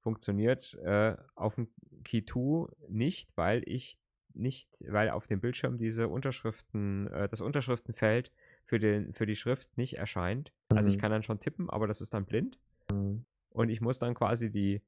Funktioniert 0.00 0.78
äh, 0.82 1.14
auf 1.34 1.56
dem 1.56 1.68
Key 2.04 2.24
2 2.24 2.72
nicht, 2.88 3.36
weil 3.36 3.62
ich 3.66 3.98
nicht, 4.34 4.68
weil 4.88 5.10
auf 5.10 5.26
dem 5.26 5.40
Bildschirm 5.40 5.78
diese 5.78 6.08
Unterschriften, 6.08 7.06
äh, 7.08 7.28
das 7.28 7.40
Unterschriftenfeld 7.40 8.30
für, 8.64 8.78
den, 8.78 9.12
für 9.12 9.26
die 9.26 9.34
Schrift 9.36 9.76
nicht 9.76 9.98
erscheint. 9.98 10.52
Also 10.68 10.90
ich 10.90 10.96
Mhm. 10.96 11.00
kann 11.00 11.10
dann 11.10 11.22
schon 11.22 11.40
tippen, 11.40 11.68
aber 11.70 11.86
das 11.86 12.00
ist 12.00 12.14
dann 12.14 12.24
blind. 12.24 12.58
Mhm. 12.90 13.24
Und 13.50 13.68
ich 13.68 13.80
muss 13.80 13.98
dann 13.98 14.14
quasi 14.14 14.50
die, 14.50 14.82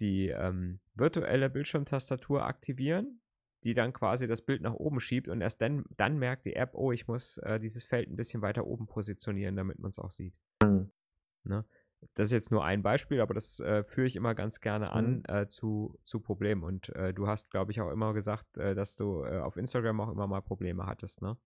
die 0.00 0.28
ähm, 0.28 0.80
virtuelle 0.94 1.48
Bildschirmtastatur 1.50 2.44
aktivieren, 2.44 3.20
die 3.64 3.74
dann 3.74 3.92
quasi 3.92 4.26
das 4.26 4.42
Bild 4.42 4.60
nach 4.60 4.74
oben 4.74 5.00
schiebt 5.00 5.28
und 5.28 5.40
erst 5.40 5.60
dann, 5.62 5.84
dann 5.96 6.18
merkt 6.18 6.44
die 6.44 6.54
App, 6.54 6.74
oh, 6.74 6.92
ich 6.92 7.08
muss 7.08 7.38
äh, 7.38 7.58
dieses 7.58 7.82
Feld 7.82 8.10
ein 8.10 8.16
bisschen 8.16 8.42
weiter 8.42 8.66
oben 8.66 8.86
positionieren, 8.86 9.56
damit 9.56 9.78
man 9.78 9.90
es 9.90 9.98
auch 9.98 10.10
sieht. 10.10 10.34
Mhm. 10.62 10.90
Das 12.14 12.28
ist 12.28 12.32
jetzt 12.32 12.50
nur 12.52 12.64
ein 12.64 12.82
Beispiel, 12.82 13.20
aber 13.20 13.34
das 13.34 13.60
äh, 13.60 13.82
führe 13.84 14.06
ich 14.06 14.16
immer 14.16 14.34
ganz 14.34 14.60
gerne 14.60 14.92
an 14.92 15.16
Mhm. 15.28 15.34
äh, 15.34 15.46
zu, 15.46 15.98
zu 16.02 16.20
Problemen. 16.20 16.62
Und 16.62 16.88
äh, 16.96 17.12
du 17.14 17.26
hast, 17.26 17.50
glaube 17.50 17.72
ich, 17.72 17.80
auch 17.80 17.90
immer 17.90 18.12
gesagt, 18.14 18.58
äh, 18.58 18.74
dass 18.74 18.96
du 18.96 19.24
äh, 19.24 19.38
auf 19.40 19.56
Instagram 19.56 20.00
auch 20.00 20.10
immer 20.10 20.26
mal 20.26 20.40
Probleme 20.42 20.86
hattest, 20.86 21.22
ne? 21.22 21.36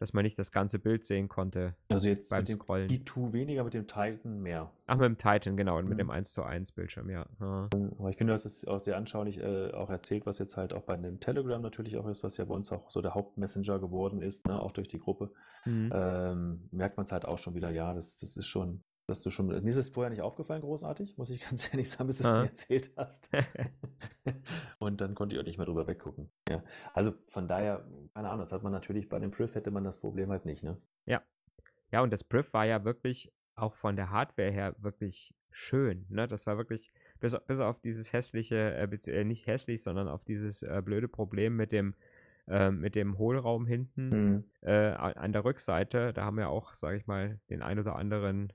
Dass 0.00 0.12
man 0.12 0.22
nicht 0.22 0.38
das 0.38 0.52
ganze 0.52 0.78
Bild 0.78 1.04
sehen 1.04 1.28
konnte 1.28 1.74
Also 1.90 2.08
jetzt 2.08 2.30
beim 2.30 2.42
mit 2.42 2.50
dem 2.50 2.54
Scrollen. 2.60 2.86
D2 2.88 3.32
weniger, 3.32 3.64
mit 3.64 3.74
dem 3.74 3.88
Titan 3.88 4.40
mehr. 4.40 4.70
Ach, 4.86 4.96
mit 4.96 5.06
dem 5.06 5.18
Titan, 5.18 5.56
genau, 5.56 5.76
und 5.78 5.86
mit 5.86 5.94
Mhm. 5.94 6.02
dem 6.02 6.10
1 6.10 6.32
zu 6.34 6.44
1 6.44 6.70
Bildschirm, 6.70 7.10
ja. 7.10 7.26
ja. 7.40 7.68
Aber 7.98 8.08
ich 8.08 8.16
finde, 8.16 8.30
du 8.30 8.34
hast 8.34 8.44
es 8.44 8.64
auch 8.64 8.78
sehr 8.78 8.96
anschaulich 8.96 9.38
äh, 9.40 9.72
auch 9.72 9.90
erzählt, 9.90 10.24
was 10.24 10.38
jetzt 10.38 10.56
halt 10.56 10.72
auch 10.72 10.82
bei 10.82 10.96
dem 10.96 11.18
Telegram 11.18 11.60
natürlich 11.60 11.96
auch 11.96 12.06
ist, 12.06 12.22
was 12.22 12.36
ja 12.36 12.44
bei 12.44 12.54
uns 12.54 12.70
auch 12.70 12.88
so 12.92 13.02
der 13.02 13.14
Hauptmessenger 13.14 13.80
geworden 13.80 14.22
ist, 14.22 14.46
ne, 14.46 14.60
auch 14.60 14.70
durch 14.70 14.86
die 14.86 15.00
Gruppe. 15.00 15.32
Mhm. 15.64 15.90
Ähm, 15.92 16.68
merkt 16.70 16.96
man 16.96 17.02
es 17.02 17.10
halt 17.10 17.24
auch 17.24 17.38
schon 17.38 17.54
wieder, 17.56 17.70
ja, 17.70 17.92
das, 17.92 18.18
das 18.18 18.36
ist 18.36 18.46
schon, 18.46 18.84
dass 19.08 19.22
du 19.22 19.30
schon, 19.30 19.46
mir 19.46 19.64
ist 19.64 19.76
es 19.76 19.88
vorher 19.88 20.10
nicht 20.10 20.22
aufgefallen, 20.22 20.60
großartig, 20.60 21.16
muss 21.16 21.30
ich 21.30 21.40
ganz 21.48 21.72
ehrlich 21.72 21.90
sagen, 21.90 22.06
bis 22.06 22.18
du 22.18 22.24
es 22.24 22.30
mir 22.30 22.42
erzählt 22.44 22.92
hast. 22.96 23.30
Und 24.78 25.00
dann 25.00 25.14
konnte 25.14 25.34
ich 25.34 25.40
auch 25.40 25.46
nicht 25.46 25.58
mehr 25.58 25.66
drüber 25.66 25.86
weggucken. 25.86 26.30
Ja. 26.48 26.62
Also 26.94 27.12
von 27.28 27.48
daher, 27.48 27.84
keine 28.14 28.28
Ahnung, 28.28 28.40
das 28.40 28.52
hat 28.52 28.62
man 28.62 28.72
natürlich 28.72 29.08
bei 29.08 29.18
dem 29.18 29.30
Priv 29.30 29.54
hätte 29.54 29.70
man 29.70 29.82
das 29.82 29.98
Problem 29.98 30.30
halt 30.30 30.44
nicht, 30.44 30.62
ne? 30.62 30.76
Ja, 31.90 32.02
und 32.02 32.12
das 32.12 32.24
Priv 32.24 32.52
war 32.52 32.66
ja 32.66 32.84
wirklich 32.84 33.32
auch 33.54 33.74
von 33.74 33.96
der 33.96 34.10
Hardware 34.10 34.50
her 34.50 34.74
wirklich 34.78 35.34
schön. 35.50 36.04
Ne? 36.10 36.28
Das 36.28 36.46
war 36.46 36.56
wirklich, 36.56 36.92
bis, 37.20 37.36
bis 37.46 37.60
auf 37.60 37.80
dieses 37.80 38.12
hässliche, 38.12 38.74
äh, 38.74 39.10
äh, 39.10 39.24
nicht 39.24 39.46
hässlich, 39.46 39.82
sondern 39.82 40.08
auf 40.08 40.24
dieses 40.24 40.62
äh, 40.62 40.82
blöde 40.84 41.08
Problem 41.08 41.56
mit 41.56 41.72
dem, 41.72 41.94
äh, 42.46 42.70
mit 42.70 42.94
dem 42.94 43.18
Hohlraum 43.18 43.66
hinten 43.66 44.08
Mhm. 44.10 44.44
äh, 44.60 44.90
an 44.90 45.32
der 45.32 45.44
Rückseite. 45.44 46.12
Da 46.12 46.24
haben 46.24 46.36
wir 46.36 46.50
auch, 46.50 46.74
sage 46.74 46.98
ich 46.98 47.06
mal, 47.06 47.40
den 47.50 47.62
ein 47.62 47.78
oder 47.78 47.96
anderen 47.96 48.52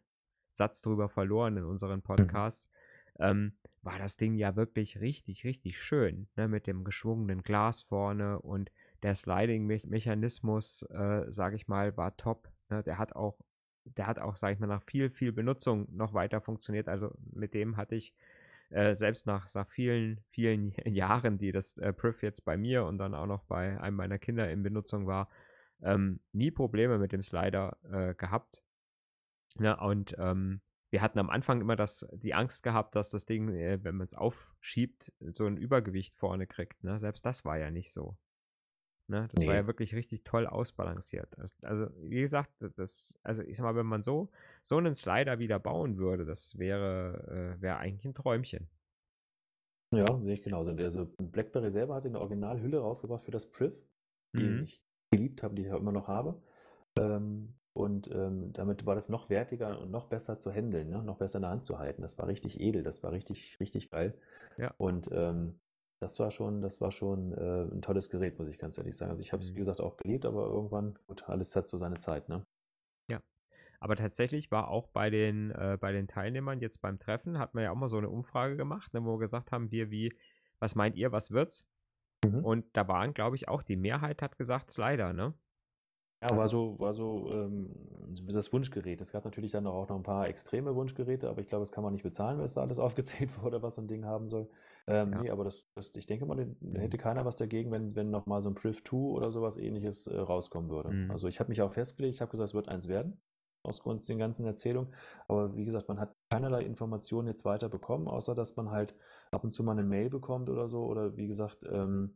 Satz 0.54 0.82
drüber 0.82 1.10
verloren 1.10 1.58
in 1.58 1.66
unseren 1.66 2.02
Podcasts. 2.02 2.70
Ähm, 3.20 3.54
war 3.82 4.00
das 4.00 4.18
Ding 4.18 4.36
ja 4.36 4.56
wirklich 4.56 5.02
richtig, 5.02 5.44
richtig 5.44 5.78
schön. 5.78 6.28
Ne? 6.36 6.48
Mit 6.48 6.68
dem 6.68 6.84
geschwungenen 6.84 7.44
Glas 7.44 7.82
vorne 7.82 8.40
und 8.40 8.72
der 9.04 9.16
Sliding-Mechanismus, 9.16 10.84
äh, 10.84 11.26
sage 11.28 11.56
ich 11.56 11.68
mal, 11.68 11.98
war 11.98 12.16
top. 12.16 12.50
Ne? 12.70 12.82
Der 12.84 12.98
hat 12.98 13.16
auch, 13.16 13.38
der 13.84 14.08
hat 14.08 14.20
auch, 14.20 14.36
sage 14.36 14.54
ich 14.54 14.60
mal, 14.60 14.68
nach 14.68 14.84
viel, 14.84 15.10
viel 15.10 15.34
Benutzung 15.34 15.88
noch 15.92 16.14
weiter 16.14 16.40
funktioniert. 16.40 16.88
Also 16.88 17.12
mit 17.34 17.54
dem 17.54 17.76
hatte 17.76 17.96
ich 17.96 18.14
äh, 18.70 18.96
selbst 18.96 19.28
nach, 19.28 19.48
nach 19.54 19.68
vielen, 19.68 20.20
vielen 20.30 20.74
Jahren, 20.86 21.38
die 21.38 21.52
das 21.52 21.78
äh, 21.78 21.94
Priv 21.94 22.24
jetzt 22.24 22.46
bei 22.46 22.58
mir 22.58 22.86
und 22.86 22.98
dann 22.98 23.14
auch 23.14 23.28
noch 23.28 23.44
bei 23.44 23.80
einem 23.80 23.98
meiner 23.98 24.18
Kinder 24.18 24.50
in 24.50 24.64
Benutzung 24.64 25.06
war, 25.08 25.30
ähm, 25.82 26.22
nie 26.32 26.52
Probleme 26.52 26.98
mit 26.98 27.12
dem 27.12 27.22
Slider 27.22 27.78
äh, 27.92 28.16
gehabt. 28.16 28.64
Ja, 29.60 29.80
und 29.82 30.16
ähm, 30.18 30.62
wir 30.92 31.02
hatten 31.02 31.20
am 31.20 31.30
Anfang 31.30 31.62
immer 31.62 31.76
das, 31.76 32.08
die 32.14 32.34
Angst 32.34 32.64
gehabt, 32.64 32.96
dass 32.96 33.10
das 33.10 33.26
Ding, 33.26 33.50
äh, 33.50 33.84
wenn 33.84 33.96
man 33.96 34.06
es 34.06 34.14
aufschiebt, 34.14 35.12
so 35.32 35.46
ein 35.46 35.58
Übergewicht 35.58 36.16
vorne 36.16 36.48
kriegt. 36.48 36.84
Ne? 36.84 37.00
Selbst 37.00 37.26
das 37.26 37.46
war 37.46 37.58
ja 37.58 37.72
nicht 37.72 37.92
so. 37.92 38.18
Ne? 39.10 39.28
Das 39.32 39.44
war 39.46 39.54
Nee. 39.54 39.60
ja 39.60 39.68
wirklich 39.68 39.96
richtig 39.96 40.24
toll 40.24 40.48
ausbalanciert. 40.48 41.34
Das, 41.38 41.56
also, 41.64 41.88
wie 41.98 42.22
gesagt, 42.22 42.52
das, 42.78 43.20
also 43.24 43.44
ich 43.44 43.58
sag 43.58 43.64
mal, 43.64 43.76
wenn 43.76 43.86
man 43.86 44.02
so, 44.02 44.30
so 44.62 44.78
einen 44.78 44.94
Slider 44.94 45.40
wieder 45.40 45.60
bauen 45.60 45.98
würde, 45.98 46.26
das 46.26 46.58
wäre, 46.58 47.56
äh, 47.58 47.62
wäre 47.62 47.78
eigentlich 47.78 48.06
ein 48.06 48.14
Träumchen. 48.14 48.70
Ja, 49.94 50.20
sehe 50.22 50.34
ich 50.34 50.42
genauso. 50.42 50.72
Also 50.72 51.06
BlackBerry 51.18 51.70
selber 51.70 51.96
hat 51.96 52.06
eine 52.06 52.20
Originalhülle 52.20 52.80
rausgebracht 52.80 53.24
für 53.24 53.32
das 53.32 53.50
Priv, 53.50 53.76
die 54.36 54.44
Mhm. 54.44 54.64
ich 54.64 54.82
geliebt 55.12 55.44
habe, 55.44 55.54
die 55.54 55.64
ich 55.64 55.72
auch 55.72 55.80
immer 55.80 55.92
noch 55.92 56.08
habe. 56.08 56.42
Ähm, 56.98 57.56
und 57.74 58.10
ähm, 58.12 58.54
damit 58.54 58.86
war 58.86 58.96
das 58.96 59.10
noch 59.10 59.30
wertiger 59.30 59.80
und 59.80 59.92
noch 59.92 60.08
besser 60.08 60.40
zu 60.40 60.52
handeln, 60.52 60.90
ne? 60.90 61.04
noch 61.04 61.18
besser 61.18 61.38
in 61.38 61.44
der 61.44 61.52
Hand 61.52 61.64
zu 61.64 61.80
halten. 61.80 62.02
Das 62.02 62.18
war 62.18 62.28
richtig 62.28 62.60
edel, 62.60 62.84
das 62.84 63.04
war 63.04 63.12
richtig, 63.12 63.60
richtig 63.60 63.90
geil. 63.90 64.14
Ja. 64.58 64.74
Und 64.78 65.10
ähm, 65.12 65.60
das 66.00 66.20
war 66.20 66.32
schon, 66.32 66.62
das 66.62 66.82
war 66.82 66.92
schon 66.92 67.32
äh, 67.34 67.64
ein 67.64 67.82
tolles 67.82 68.10
Gerät, 68.10 68.38
muss 68.38 68.48
ich 68.48 68.60
ganz 68.60 68.78
ehrlich 68.78 68.96
sagen. 68.96 69.12
Also 69.12 69.22
ich 69.22 69.34
habe 69.34 69.42
es, 69.42 69.52
Mhm. 69.52 69.56
wie 69.56 69.60
gesagt, 69.60 69.82
auch 69.82 69.98
geliebt, 69.98 70.26
aber 70.26 70.46
irgendwann, 70.46 71.00
gut, 71.08 71.28
alles 71.28 71.56
hat 71.56 71.68
so 71.68 71.78
seine 71.78 71.98
Zeit, 71.98 72.30
ne? 72.30 72.46
Aber 73.84 73.98
tatsächlich 73.98 74.50
war 74.50 74.70
auch 74.70 74.88
bei 74.88 75.10
den, 75.10 75.52
äh, 75.52 75.78
bei 75.78 75.92
den 75.92 76.08
Teilnehmern 76.08 76.62
jetzt 76.62 76.78
beim 76.82 77.00
Treffen, 77.00 77.38
hat 77.38 77.54
man 77.54 77.66
ja 77.66 77.72
auch 77.72 77.76
mal 77.76 77.90
so 77.90 77.98
eine 77.98 78.08
Umfrage 78.10 78.56
gemacht, 78.56 78.94
ne, 78.94 79.04
wo 79.04 79.16
wir 79.16 79.20
gesagt 79.20 79.52
haben, 79.52 79.72
wir 79.72 79.92
wie, 79.92 80.14
was 80.60 80.74
meint 80.76 80.96
ihr, 80.96 81.12
was 81.12 81.32
wird's? 81.32 81.68
Mhm. 82.24 82.46
Und 82.46 82.66
da 82.72 82.88
waren, 82.88 83.14
glaube 83.14 83.36
ich, 83.36 83.50
auch 83.50 83.62
die 83.62 83.76
Mehrheit 83.76 84.22
hat 84.22 84.38
gesagt 84.38 84.72
Slider, 84.72 85.12
ne? 85.12 85.34
Ja, 86.24 86.38
war 86.38 86.48
so, 86.48 86.80
war 86.80 86.94
so 86.94 87.30
ähm, 87.32 87.70
das 88.28 88.54
Wunschgerät. 88.54 89.02
Es 89.02 89.12
gab 89.12 89.26
natürlich 89.26 89.52
dann 89.52 89.68
auch 89.68 89.90
noch 89.90 89.98
ein 89.98 90.04
paar 90.04 90.28
extreme 90.28 90.74
Wunschgeräte, 90.74 91.30
aber 91.30 91.42
ich 91.42 91.48
glaube, 91.48 91.64
das 91.64 91.72
kann 91.72 91.84
man 91.84 91.92
nicht 91.92 92.04
bezahlen, 92.04 92.40
was 92.40 92.54
da 92.54 92.62
alles 92.62 92.80
aufgezählt 92.80 93.42
wurde, 93.44 93.62
was 93.62 93.76
so 93.76 93.82
ein 93.82 93.88
Ding 93.88 94.06
haben 94.06 94.30
soll. 94.30 94.50
Ähm, 94.88 95.12
Ja. 95.12 95.22
Nee, 95.22 95.30
aber 95.30 95.44
das, 95.44 95.66
das, 95.76 95.92
ich 95.96 96.06
denke 96.06 96.26
mal, 96.26 96.36
da 96.38 96.80
hätte 96.80 96.98
keiner 96.98 97.26
was 97.26 97.36
dagegen, 97.36 97.72
wenn, 97.72 97.96
wenn 97.96 98.10
noch 98.10 98.26
mal 98.26 98.42
so 98.42 98.50
ein 98.50 98.56
Priv 98.56 98.84
2 98.84 98.96
oder 98.96 99.32
sowas 99.32 99.58
ähnliches 99.58 100.08
äh, 100.08 100.18
rauskommen 100.18 100.70
würde. 100.70 100.92
Mhm. 100.92 101.12
Also 101.12 101.28
ich 101.28 101.40
habe 101.40 101.50
mich 101.50 101.62
auch 101.62 101.74
festgelegt, 101.74 102.16
ich 102.16 102.22
habe 102.22 102.32
gesagt, 102.32 102.50
es 102.50 102.54
wird 102.54 102.70
eins 102.70 102.88
werden, 102.88 103.22
ausgrund 103.64 104.08
den 104.08 104.18
ganzen 104.18 104.46
Erzählungen. 104.46 104.94
Aber 105.28 105.58
wie 105.58 105.66
gesagt, 105.66 105.90
man 105.90 106.00
hat 106.00 106.16
keinerlei 106.30 106.64
Informationen 106.64 107.28
jetzt 107.28 107.44
weiter 107.44 107.68
bekommen, 107.68 108.08
außer 108.08 108.34
dass 108.34 108.56
man 108.56 108.72
halt 108.72 108.96
ab 109.32 109.44
und 109.44 109.52
zu 109.52 109.64
mal 109.64 109.74
eine 109.74 109.84
Mail 109.84 110.10
bekommt 110.10 110.50
oder 110.50 110.70
so. 110.70 110.86
Oder 110.86 111.18
wie 111.18 111.28
gesagt, 111.28 111.60
ähm, 111.70 112.16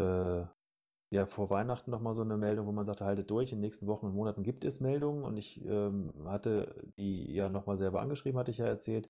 äh, 0.00 0.44
ja, 1.10 1.26
vor 1.26 1.50
Weihnachten 1.50 1.90
noch 1.90 2.00
mal 2.00 2.14
so 2.14 2.22
eine 2.22 2.36
Meldung, 2.36 2.66
wo 2.66 2.72
man 2.72 2.84
sagte, 2.84 3.04
haltet 3.04 3.30
durch, 3.30 3.52
in 3.52 3.58
den 3.58 3.62
nächsten 3.62 3.86
Wochen 3.86 4.06
und 4.06 4.14
Monaten 4.14 4.42
gibt 4.42 4.64
es 4.64 4.80
Meldungen 4.80 5.24
und 5.24 5.36
ich 5.36 5.64
ähm, 5.64 6.12
hatte 6.24 6.84
die 6.98 7.32
ja 7.32 7.48
noch 7.48 7.66
mal 7.66 7.78
selber 7.78 8.00
angeschrieben, 8.00 8.38
hatte 8.38 8.50
ich 8.50 8.58
ja 8.58 8.66
erzählt. 8.66 9.08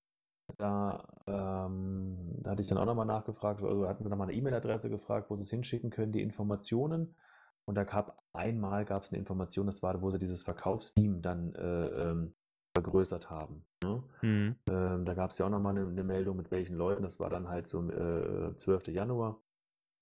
Da, 0.58 1.08
ähm, 1.26 2.18
da 2.42 2.52
hatte 2.52 2.62
ich 2.62 2.68
dann 2.68 2.78
auch 2.78 2.84
noch 2.84 2.94
mal 2.94 3.04
nachgefragt, 3.04 3.62
also 3.62 3.88
hatten 3.88 4.02
sie 4.02 4.10
noch 4.10 4.16
mal 4.16 4.24
eine 4.24 4.34
E-Mail-Adresse 4.34 4.90
gefragt, 4.90 5.30
wo 5.30 5.36
sie 5.36 5.42
es 5.42 5.50
hinschicken 5.50 5.90
können, 5.90 6.12
die 6.12 6.22
Informationen. 6.22 7.16
Und 7.64 7.74
da 7.74 7.82
gab 7.82 8.22
einmal 8.32 8.84
gab 8.84 9.02
es 9.02 9.10
eine 9.10 9.18
Information, 9.18 9.66
das 9.66 9.82
war, 9.82 10.00
wo 10.00 10.10
sie 10.10 10.20
dieses 10.20 10.44
Verkaufsteam 10.44 11.20
dann 11.20 11.52
äh, 11.54 11.86
ähm, 11.86 12.34
vergrößert 12.76 13.28
haben. 13.28 13.64
Ne? 13.82 14.02
Mhm. 14.22 14.56
Ähm, 14.70 15.04
da 15.04 15.14
gab 15.14 15.30
es 15.30 15.38
ja 15.38 15.46
auch 15.46 15.50
nochmal 15.50 15.76
eine, 15.76 15.88
eine 15.88 16.04
Meldung, 16.04 16.36
mit 16.36 16.50
welchen 16.52 16.76
Leuten. 16.76 17.02
Das 17.02 17.18
war 17.18 17.30
dann 17.30 17.48
halt 17.48 17.66
so 17.66 17.82
äh, 17.90 18.54
12. 18.54 18.88
Januar. 18.88 19.40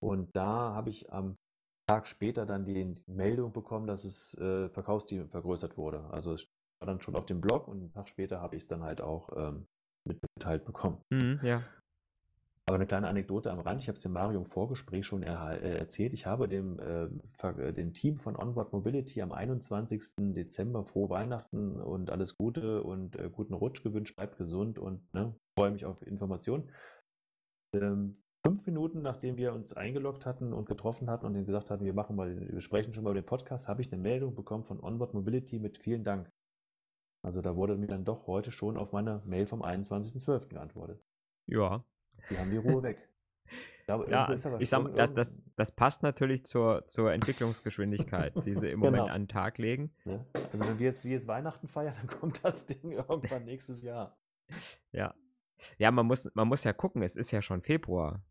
Und 0.03 0.37
da 0.37 0.75
habe 0.75 0.91
ich 0.91 1.11
am 1.11 1.39
Tag 1.87 2.07
später 2.07 2.47
dann 2.47 2.65
die 2.65 2.95
Meldung 3.07 3.53
bekommen, 3.53 3.87
dass 3.87 4.03
das 4.03 4.35
äh, 4.39 4.69
Verkaufsteam 4.71 5.29
vergrößert 5.29 5.77
wurde. 5.77 6.05
Also 6.11 6.33
es 6.33 6.47
war 6.81 6.87
dann 6.87 7.01
schon 7.01 7.17
auf 7.17 7.27
dem 7.27 7.41
Blog 7.41 7.69
und 7.69 7.79
einen 7.79 7.93
Tag 7.93 8.09
später 8.09 8.41
habe 8.41 8.57
ich 8.57 8.63
es 8.63 8.67
dann 8.67 8.83
halt 8.83 9.01
auch 9.01 9.31
ähm, 9.37 9.67
mitgeteilt 10.07 10.65
bekommen. 10.65 10.99
Mhm, 11.13 11.41
ja. 11.43 11.63
Aber 12.67 12.77
eine 12.77 12.87
kleine 12.87 13.09
Anekdote 13.09 13.51
am 13.51 13.61
Rand, 13.61 13.83
ich 13.83 13.89
habe 13.89 13.97
es 13.97 14.03
dem 14.03 14.13
Mario 14.13 14.39
im 14.39 14.47
Vorgespräch 14.47 15.05
schon 15.05 15.23
erhal- 15.23 15.61
äh, 15.61 15.77
erzählt. 15.77 16.15
Ich 16.15 16.25
habe 16.25 16.49
dem, 16.49 16.79
äh, 16.79 17.09
Ver- 17.35 17.59
äh, 17.59 17.75
dem 17.75 17.93
Team 17.93 18.19
von 18.19 18.37
Onboard 18.37 18.73
Mobility 18.73 19.21
am 19.21 19.33
21. 19.33 20.33
Dezember 20.33 20.83
frohe 20.85 21.11
Weihnachten 21.11 21.79
und 21.79 22.09
alles 22.09 22.39
Gute 22.39 22.83
und 22.83 23.17
äh, 23.17 23.29
guten 23.31 23.53
Rutsch 23.53 23.83
gewünscht, 23.83 24.17
bleibt 24.17 24.39
gesund 24.39 24.79
und 24.79 25.13
ne, 25.13 25.35
freue 25.59 25.73
mich 25.73 25.85
auf 25.85 26.01
Informationen. 26.07 26.73
Ähm, 27.75 28.24
fünf 28.47 28.67
Minuten 28.67 29.01
nachdem 29.03 29.37
wir 29.39 29.55
uns 29.55 29.73
eingeloggt 29.73 30.27
hatten 30.27 30.53
und 30.53 30.67
getroffen 30.67 31.09
hatten 31.09 31.27
und 31.27 31.45
gesagt 31.47 31.71
hatten, 31.71 31.85
wir 31.85 31.95
machen 31.95 32.15
mal, 32.15 32.37
wir 32.53 32.61
sprechen 32.61 32.93
schon 32.93 33.05
mal 33.05 33.11
über 33.11 33.21
den 33.23 33.27
Podcast, 33.27 33.69
habe 33.69 33.81
ich 33.81 33.91
eine 33.93 34.01
Meldung 34.01 34.35
bekommen 34.35 34.65
von 34.65 34.81
Onboard 34.81 35.15
Mobility 35.15 35.59
mit 35.59 35.79
vielen 35.79 36.05
Dank. 36.05 36.31
Also 37.23 37.41
da 37.41 37.57
wurde 37.57 37.77
mir 37.77 37.87
dann 37.87 38.05
doch 38.05 38.27
heute 38.27 38.51
schon 38.51 38.77
auf 38.77 38.93
meine 38.93 39.23
Mail 39.25 39.47
vom 39.47 39.63
21.12. 39.63 40.49
geantwortet. 40.49 41.03
Ja. 41.47 41.85
Die 42.29 42.39
haben 42.39 42.51
die 42.51 42.59
Ruhe 42.59 42.83
weg. 42.83 43.09
Ich 43.81 43.87
glaube, 43.87 44.11
Ja, 44.11 44.31
ich 44.31 44.69
sag 44.69 44.95
das, 44.95 45.15
das, 45.15 45.43
das 45.57 45.73
passt 45.73 46.03
natürlich 46.03 46.45
zur, 46.45 46.85
zur 46.85 47.13
Entwicklungsgeschwindigkeit, 47.13 48.35
die 48.47 48.55
sie 48.55 48.71
im 48.71 48.81
Moment 48.81 49.05
Genau. 49.05 49.15
an 49.15 49.23
den 49.23 49.29
Tag 49.29 49.57
legen. 49.57 49.91
Ne? 50.05 50.25
Also 50.35 50.61
wenn 50.61 50.79
wir 50.79 50.87
jetzt, 50.87 51.05
wir 51.05 51.13
jetzt 51.13 51.27
Weihnachten 51.27 51.67
feiern, 51.67 51.95
dann 51.97 52.09
kommt 52.21 52.45
das 52.45 52.67
Ding 52.67 52.93
irgendwann 52.93 53.47
nächstes 53.47 53.83
Jahr. 53.83 54.19
Ja. 54.93 55.15
Ja, 55.79 55.91
man 55.91 56.05
muss, 56.07 56.31
man 56.35 56.49
muss 56.49 56.65
ja 56.65 56.75
gucken, 56.75 57.03
es 57.03 57.17
ist 57.17 57.31
ja 57.31 57.41
schon 57.41 57.63
Februar, 57.63 58.23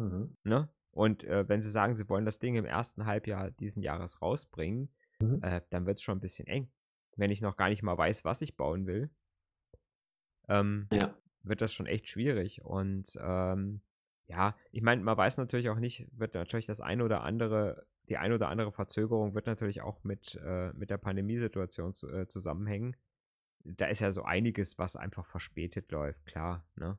Mhm. 0.00 0.36
ne? 0.44 0.68
Und 0.92 1.22
äh, 1.24 1.48
wenn 1.48 1.62
sie 1.62 1.70
sagen, 1.70 1.94
sie 1.94 2.08
wollen 2.08 2.24
das 2.24 2.38
Ding 2.40 2.56
im 2.56 2.64
ersten 2.64 3.06
Halbjahr 3.06 3.50
diesen 3.52 3.82
Jahres 3.82 4.20
rausbringen, 4.22 4.88
Mhm. 5.20 5.42
äh, 5.42 5.60
dann 5.70 5.86
wird 5.86 5.98
es 5.98 6.02
schon 6.02 6.16
ein 6.18 6.20
bisschen 6.20 6.46
eng. 6.46 6.70
Wenn 7.16 7.30
ich 7.30 7.42
noch 7.42 7.56
gar 7.56 7.68
nicht 7.68 7.82
mal 7.82 7.96
weiß, 7.98 8.24
was 8.24 8.40
ich 8.42 8.56
bauen 8.56 8.86
will, 8.86 9.10
ähm, 10.48 10.88
Ja. 10.92 11.14
wird 11.42 11.60
das 11.60 11.72
schon 11.74 11.86
echt 11.86 12.08
schwierig. 12.08 12.62
Und 12.62 13.16
ähm, 13.20 13.82
ja, 14.26 14.56
ich 14.72 14.82
meine, 14.82 15.02
man 15.02 15.16
weiß 15.16 15.38
natürlich 15.38 15.68
auch 15.70 15.78
nicht, 15.78 16.08
wird 16.18 16.34
natürlich 16.34 16.66
das 16.66 16.80
eine 16.80 17.04
oder 17.04 17.22
andere, 17.22 17.86
die 18.08 18.16
eine 18.16 18.34
oder 18.34 18.48
andere 18.48 18.72
Verzögerung 18.72 19.34
wird 19.34 19.46
natürlich 19.46 19.82
auch 19.82 20.02
mit, 20.04 20.36
äh, 20.42 20.72
mit 20.72 20.90
der 20.90 20.98
Pandemiesituation 20.98 21.92
zu, 21.92 22.08
äh, 22.08 22.26
zusammenhängen. 22.26 22.96
Da 23.64 23.86
ist 23.86 24.00
ja 24.00 24.10
so 24.10 24.22
einiges, 24.22 24.78
was 24.78 24.96
einfach 24.96 25.26
verspätet 25.26 25.92
läuft, 25.92 26.24
klar, 26.26 26.64
ne? 26.76 26.98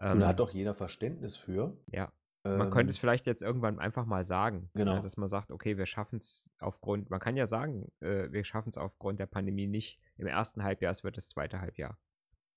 Und 0.00 0.20
da 0.20 0.28
hat 0.28 0.40
doch 0.40 0.50
jeder 0.50 0.74
Verständnis 0.74 1.36
für. 1.36 1.76
ja. 1.86 2.12
Man 2.42 2.68
Ähm, 2.68 2.70
könnte 2.70 2.90
es 2.90 2.96
vielleicht 2.96 3.26
jetzt 3.26 3.42
irgendwann 3.42 3.78
einfach 3.78 4.06
mal 4.06 4.24
sagen, 4.24 4.70
Genau. 4.72 4.94
ne, 4.94 5.02
dass 5.02 5.18
man 5.18 5.28
sagt, 5.28 5.52
okay, 5.52 5.76
wir 5.76 5.84
schaffen 5.84 6.20
es 6.20 6.50
aufgrund, 6.58 7.10
man 7.10 7.20
kann 7.20 7.36
ja 7.36 7.46
sagen, 7.46 7.92
äh, 8.00 8.32
wir 8.32 8.44
schaffen 8.44 8.70
es 8.70 8.78
aufgrund 8.78 9.20
der 9.20 9.26
Pandemie 9.26 9.66
nicht 9.66 10.00
im 10.16 10.26
ersten 10.26 10.62
Halbjahr, 10.62 10.90
es 10.90 11.04
wird 11.04 11.18
das 11.18 11.28
zweite 11.28 11.60
Halbjahr. 11.60 11.98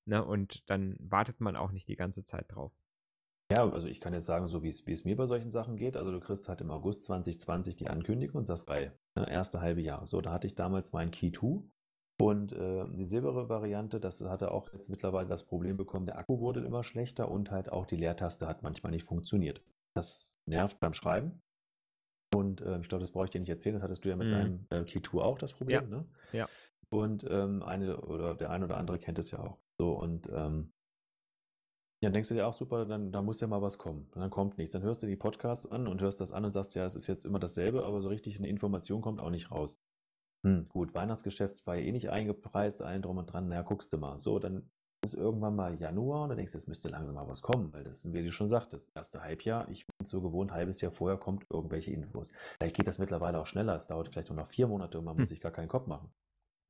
Ne? 0.06 0.24
Und 0.24 0.64
dann 0.70 0.96
wartet 1.00 1.42
man 1.42 1.58
auch 1.58 1.72
nicht 1.74 1.90
die 1.90 1.98
ganze 1.98 2.24
Zeit 2.24 2.46
drauf. 2.48 2.72
Ja, 3.52 3.70
also 3.70 3.90
ich 3.90 4.00
kann 4.00 4.14
jetzt 4.14 4.26
sagen, 4.26 4.48
so 4.48 4.64
wie 4.64 4.70
es, 4.70 4.88
wie 4.88 4.94
es 4.94 5.04
mir 5.04 5.18
bei 5.18 5.26
solchen 5.26 5.52
Sachen 5.52 5.76
geht. 5.76 5.98
Also 5.98 6.12
du 6.14 6.22
kriegst 6.22 6.48
halt 6.48 6.62
im 6.62 6.72
August 6.72 7.04
2020 7.04 7.76
die 7.76 7.90
Ankündigung 7.90 8.38
und 8.38 8.46
sagst, 8.46 8.68
geil, 8.68 8.98
ne, 9.16 9.30
erste 9.30 9.60
halbe 9.60 9.82
Jahr. 9.82 10.06
So, 10.06 10.22
da 10.22 10.32
hatte 10.32 10.48
ich 10.48 10.56
damals 10.56 10.94
mein 10.94 11.12
Key 11.12 11.32
2 11.34 11.62
und 12.24 12.54
äh, 12.54 12.86
die 12.94 13.04
silbere 13.04 13.50
Variante, 13.50 14.00
das 14.00 14.22
hatte 14.22 14.52
auch 14.52 14.72
jetzt 14.72 14.90
mittlerweile 14.90 15.28
das 15.28 15.44
Problem 15.44 15.76
bekommen, 15.76 16.06
der 16.06 16.18
Akku 16.18 16.40
wurde 16.40 16.62
immer 16.62 16.82
schlechter 16.86 17.30
und 17.30 17.52
halt 17.52 17.70
auch 17.70 17.86
die 17.86 17.98
Leertaste 17.98 18.48
hat 18.48 18.64
manchmal 18.64 18.94
nicht 18.94 19.04
funktioniert. 19.04 19.62
Das 19.94 20.40
nervt 20.46 20.80
beim 20.80 20.94
Schreiben. 20.94 21.42
Und 22.34 22.62
äh, 22.62 22.80
ich 22.80 22.88
glaube, 22.88 23.02
das 23.02 23.12
brauche 23.12 23.26
ich 23.26 23.32
dir 23.32 23.42
nicht 23.42 23.50
erzählen, 23.50 23.74
das 23.74 23.84
hattest 23.84 24.06
du 24.06 24.10
ja 24.10 24.16
mit 24.16 24.30
Mhm. 24.30 24.32
deinem 24.32 24.66
äh, 24.70 24.86
Key 24.86 25.02
2 25.02 25.22
auch 25.22 25.38
das 25.38 25.52
Problem, 25.52 25.90
ne? 25.90 26.06
ja. 26.32 26.48
Und 26.90 27.26
ähm, 27.30 27.62
eine 27.62 28.00
oder 28.02 28.36
der 28.36 28.52
ein 28.52 28.64
oder 28.64 28.78
andere 28.78 29.00
kennt 29.00 29.20
es 29.20 29.32
ja 29.32 29.40
auch. 29.40 29.58
So, 29.78 29.92
und 29.92 30.30
ähm, 30.30 30.72
ja, 32.02 32.08
dann 32.08 32.14
denkst 32.14 32.30
du 32.30 32.36
dir 32.36 32.48
auch 32.48 32.54
super, 32.54 32.86
dann 32.86 33.12
da 33.12 33.22
muss 33.22 33.42
ja 33.42 33.48
mal 33.48 33.62
was 33.62 33.78
kommen. 33.78 34.08
Und 34.14 34.22
dann 34.22 34.30
kommt 34.30 34.58
nichts. 34.58 34.72
Dann 34.72 34.84
hörst 34.84 35.04
du 35.04 35.08
die 35.08 35.18
Podcasts 35.18 35.70
an 35.70 35.88
und 35.88 36.02
hörst 36.02 36.22
das 36.22 36.32
an 36.32 36.46
und 36.46 36.52
sagst, 36.52 36.74
ja, 36.76 36.86
es 36.86 36.96
ist 36.96 37.08
jetzt 37.08 37.26
immer 37.26 37.40
dasselbe, 37.40 37.84
aber 37.86 38.02
so 38.02 38.08
richtig 38.08 38.38
eine 38.38 38.48
Information 38.48 39.02
kommt 39.02 39.20
auch 39.20 39.30
nicht 39.30 39.52
raus. 39.52 39.83
Hm, 40.46 40.68
gut, 40.70 40.94
Weihnachtsgeschäft 40.94 41.66
war 41.66 41.76
ja 41.76 41.84
eh 41.84 41.92
nicht 41.92 42.10
eingepreist, 42.10 42.82
allen 42.82 43.02
drum 43.02 43.18
und 43.18 43.28
dran, 43.32 43.48
naja, 43.48 43.62
guckst 43.62 43.94
du 43.94 43.98
mal. 43.98 44.20
So, 44.20 44.40
dann 44.40 44.70
ist 45.06 45.14
irgendwann 45.16 45.56
mal 45.56 45.80
Januar 45.80 46.24
und 46.24 46.30
dann 46.30 46.38
denkst 46.38 46.52
du, 46.54 46.58
es 46.58 46.68
müsste 46.68 46.90
langsam 46.90 47.16
mal 47.16 47.28
was 47.28 47.42
kommen, 47.42 47.72
weil 47.74 47.84
das, 47.84 48.12
wie 48.12 48.24
du 48.24 48.32
schon 48.32 48.48
sagtest, 48.50 48.92
erste 48.96 49.22
Halbjahr, 49.22 49.70
ich 49.70 49.86
bin 49.88 50.06
so 50.06 50.22
gewohnt, 50.22 50.52
halbes 50.52 50.82
Jahr 50.82 50.92
vorher 50.92 51.18
kommt 51.18 51.46
irgendwelche 51.50 51.92
Infos. 51.92 52.32
Vielleicht 52.60 52.76
geht 52.76 52.88
das 52.88 53.00
mittlerweile 53.00 53.40
auch 53.40 53.48
schneller, 53.48 53.76
es 53.76 53.88
dauert 53.88 54.10
vielleicht 54.10 54.30
nur 54.30 54.38
noch 54.38 54.48
vier 54.48 54.68
Monate 54.68 55.00
und 55.00 55.06
man 55.06 55.18
Hm. 55.18 55.22
muss 55.22 55.30
sich 55.30 55.40
gar 55.42 55.52
keinen 55.52 55.68
Kopf 55.70 55.88
machen. 55.88 56.14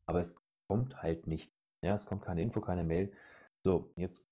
Aber 0.07 0.19
es 0.19 0.35
kommt 0.69 1.01
halt 1.03 1.27
nicht. 1.27 1.53
Ja, 1.83 1.93
es 1.93 2.05
kommt 2.05 2.23
keine 2.23 2.41
Info, 2.41 2.61
keine 2.61 2.83
Mail. 2.83 3.13
So, 3.65 3.91
jetzt 3.97 4.27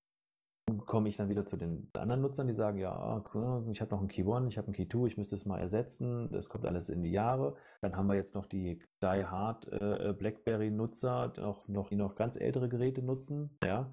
komme 0.86 1.10
ich 1.10 1.17
dann 1.17 1.29
wieder 1.29 1.45
zu 1.45 1.57
den 1.57 1.89
anderen 1.93 2.21
Nutzern, 2.21 2.47
die 2.47 2.53
sagen, 2.53 2.77
ja, 2.77 3.23
ich 3.71 3.81
habe 3.81 3.91
noch 3.91 3.99
einen 3.99 4.07
Key 4.07 4.23
1, 4.23 4.47
ich 4.49 4.57
habe 4.57 4.67
einen 4.67 4.73
Key 4.75 4.88
2, 4.88 5.07
ich 5.07 5.17
müsste 5.17 5.36
es 5.36 5.45
mal 5.45 5.60
ersetzen, 5.60 6.29
das 6.31 6.49
kommt 6.49 6.65
alles 6.65 6.89
in 6.89 7.03
die 7.03 7.12
Jahre. 7.12 7.55
Dann 7.81 7.95
haben 7.95 8.07
wir 8.07 8.15
jetzt 8.15 8.36
noch 8.36 8.45
die 8.45 8.81
Die 9.01 9.25
Hard 9.25 9.67
äh, 9.67 10.13
BlackBerry-Nutzer, 10.17 11.34
noch, 11.38 11.67
noch, 11.67 11.89
die 11.89 11.95
noch 11.95 12.15
ganz 12.15 12.36
ältere 12.36 12.69
Geräte 12.69 13.01
nutzen, 13.01 13.57
ja, 13.63 13.91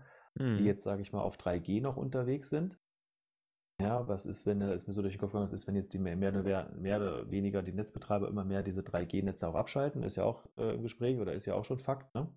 die 0.58 0.64
Mhm. 0.64 0.64
jetzt, 0.64 0.82
sage 0.84 1.02
ich 1.02 1.12
mal, 1.12 1.22
auf 1.22 1.36
3G 1.38 1.80
noch 1.80 1.96
unterwegs 1.96 2.50
sind. 2.50 2.78
Ja, 3.80 4.08
was 4.08 4.26
ist, 4.26 4.44
wenn, 4.44 4.58
da 4.60 4.72
ist 4.72 4.86
mir 4.88 4.92
so 4.92 5.02
durch 5.02 5.14
den 5.14 5.20
Kopf 5.20 5.30
gegangen, 5.30 5.44
was 5.44 5.52
ist, 5.52 5.66
wenn 5.68 5.76
jetzt 5.76 5.92
die 5.92 5.98
mehr, 6.00 6.16
mehr, 6.16 6.32
mehr, 6.42 6.72
mehr 6.76 6.96
oder 6.98 7.30
weniger 7.30 7.62
die 7.62 7.72
Netzbetreiber 7.72 8.26
immer 8.28 8.44
mehr 8.44 8.62
diese 8.64 8.82
3G-Netze 8.82 9.48
auch 9.48 9.54
abschalten? 9.54 10.02
Ist 10.02 10.16
ja 10.16 10.24
auch 10.24 10.46
äh, 10.56 10.74
im 10.74 10.82
Gespräch 10.82 11.18
oder 11.18 11.32
ist 11.32 11.46
ja 11.46 11.54
auch 11.54 11.64
schon 11.64 11.78
Fakt, 11.78 12.12
ne? 12.14 12.28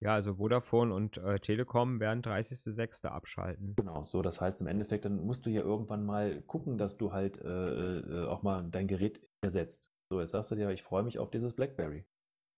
Ja, 0.00 0.14
also 0.14 0.34
Vodafone 0.34 0.92
und 0.94 1.16
äh, 1.18 1.38
Telekom 1.40 2.00
werden 2.00 2.22
30.06. 2.22 3.06
abschalten. 3.06 3.74
Genau, 3.76 4.02
so, 4.02 4.20
das 4.22 4.40
heißt 4.40 4.60
im 4.60 4.66
Endeffekt, 4.66 5.04
dann 5.06 5.24
musst 5.24 5.46
du 5.46 5.50
ja 5.50 5.62
irgendwann 5.62 6.04
mal 6.04 6.42
gucken, 6.42 6.76
dass 6.76 6.98
du 6.98 7.12
halt 7.12 7.40
äh, 7.42 7.98
äh, 8.00 8.26
auch 8.26 8.42
mal 8.42 8.64
dein 8.70 8.86
Gerät 8.88 9.20
ersetzt. 9.40 9.90
So, 10.10 10.20
jetzt 10.20 10.32
sagst 10.32 10.50
du 10.50 10.54
dir, 10.54 10.70
ich 10.70 10.82
freue 10.82 11.02
mich 11.02 11.18
auf 11.18 11.30
dieses 11.30 11.54
BlackBerry. 11.54 12.04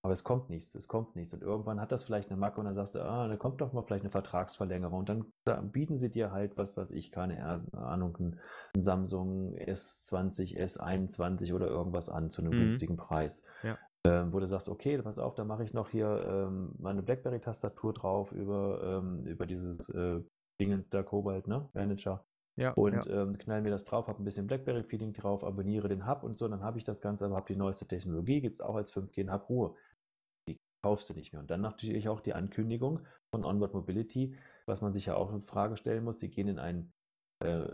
Aber 0.05 0.13
es 0.13 0.23
kommt 0.23 0.49
nichts, 0.49 0.75
es 0.77 0.87
kommt 0.87 1.17
nichts. 1.17 1.35
Und 1.35 1.43
irgendwann 1.43 1.81
hat 1.81 1.91
das 1.91 2.05
vielleicht 2.05 2.31
eine 2.31 2.39
Macke 2.39 2.61
und 2.61 2.67
dann 2.67 2.75
sagst 2.77 2.95
du, 2.95 3.01
ah, 3.03 3.27
da 3.27 3.37
kommt 3.37 3.61
doch 3.61 3.73
mal 3.73 3.83
vielleicht 3.83 4.05
eine 4.05 4.13
Vertragsverlängerung. 4.13 5.01
Und 5.01 5.09
dann 5.09 5.33
da 5.45 5.61
bieten 5.61 5.97
sie 5.97 6.09
dir 6.09 6.31
halt, 6.31 6.57
was 6.57 6.77
weiß 6.77 6.93
ich, 6.93 7.11
keine 7.11 7.65
Ahnung, 7.73 8.17
ein, 8.19 8.41
ein 8.77 8.81
Samsung 8.81 9.55
S20, 9.57 10.57
S21 10.57 11.53
oder 11.53 11.67
irgendwas 11.67 12.09
an 12.09 12.31
zu 12.31 12.43
einem 12.43 12.53
Mhm. 12.55 12.59
günstigen 12.61 12.97
Preis. 12.97 13.45
Ja. 13.65 13.77
Ähm, 14.09 14.33
wo 14.33 14.41
du 14.41 14.47
sagst, 14.47 14.69
okay, 14.69 15.01
pass 15.03 15.19
auf, 15.19 15.35
da 15.35 15.45
mache 15.45 15.65
ich 15.65 15.75
noch 15.75 15.91
hier 15.91 16.25
ähm, 16.27 16.75
meine 16.79 17.03
BlackBerry-Tastatur 17.03 17.93
drauf 17.93 18.33
über, 18.33 19.01
ähm, 19.03 19.27
über 19.27 19.47
dieses 19.47 19.89
äh, 19.91 20.21
Dingens 20.61 20.91
da, 20.91 21.03
Cobalt, 21.03 21.47
ne? 21.47 21.69
Manager. 21.75 22.25
Ja, 22.59 22.73
Und 22.73 23.07
ja. 23.07 23.23
ähm, 23.23 23.39
knall 23.39 23.63
mir 23.63 23.71
das 23.71 23.85
drauf, 23.85 24.09
habe 24.09 24.21
ein 24.21 24.25
bisschen 24.25 24.47
BlackBerry-Feeling 24.47 25.13
drauf, 25.13 25.45
abonniere 25.45 25.89
den 25.89 26.07
Hub 26.09 26.25
und 26.25 26.37
so, 26.37 26.49
dann 26.49 26.63
habe 26.63 26.79
ich 26.79 26.85
das 26.85 27.01
Ganze, 27.01 27.27
aber 27.27 27.37
habe 27.37 27.53
die 27.53 27.59
neueste 27.59 27.87
Technologie, 27.87 28.41
gibt 28.41 28.57
es 28.57 28.61
auch 28.61 28.75
als 28.75 28.93
5G 28.93 29.23
und 29.23 29.31
hab 29.31 29.49
Ruhe. 29.49 29.77
Die 30.49 30.59
kaufst 30.83 31.09
du 31.11 31.15
nicht 31.15 31.33
mehr. 31.33 31.41
Und 31.41 31.51
dann 31.51 31.61
natürlich 31.61 32.09
auch 32.09 32.21
die 32.21 32.35
Ankündigung 32.35 33.07
von 33.33 33.45
Onward 33.45 33.75
Mobility, 33.75 34.35
was 34.67 34.81
man 34.81 34.93
sich 34.93 35.07
ja 35.07 35.15
auch 35.15 35.33
in 35.33 35.43
Frage 35.43 35.77
stellen 35.77 36.03
muss. 36.03 36.19
Sie 36.19 36.31
gehen 36.31 36.49
in 36.49 36.59
einen 36.59 36.93
äh, 37.45 37.69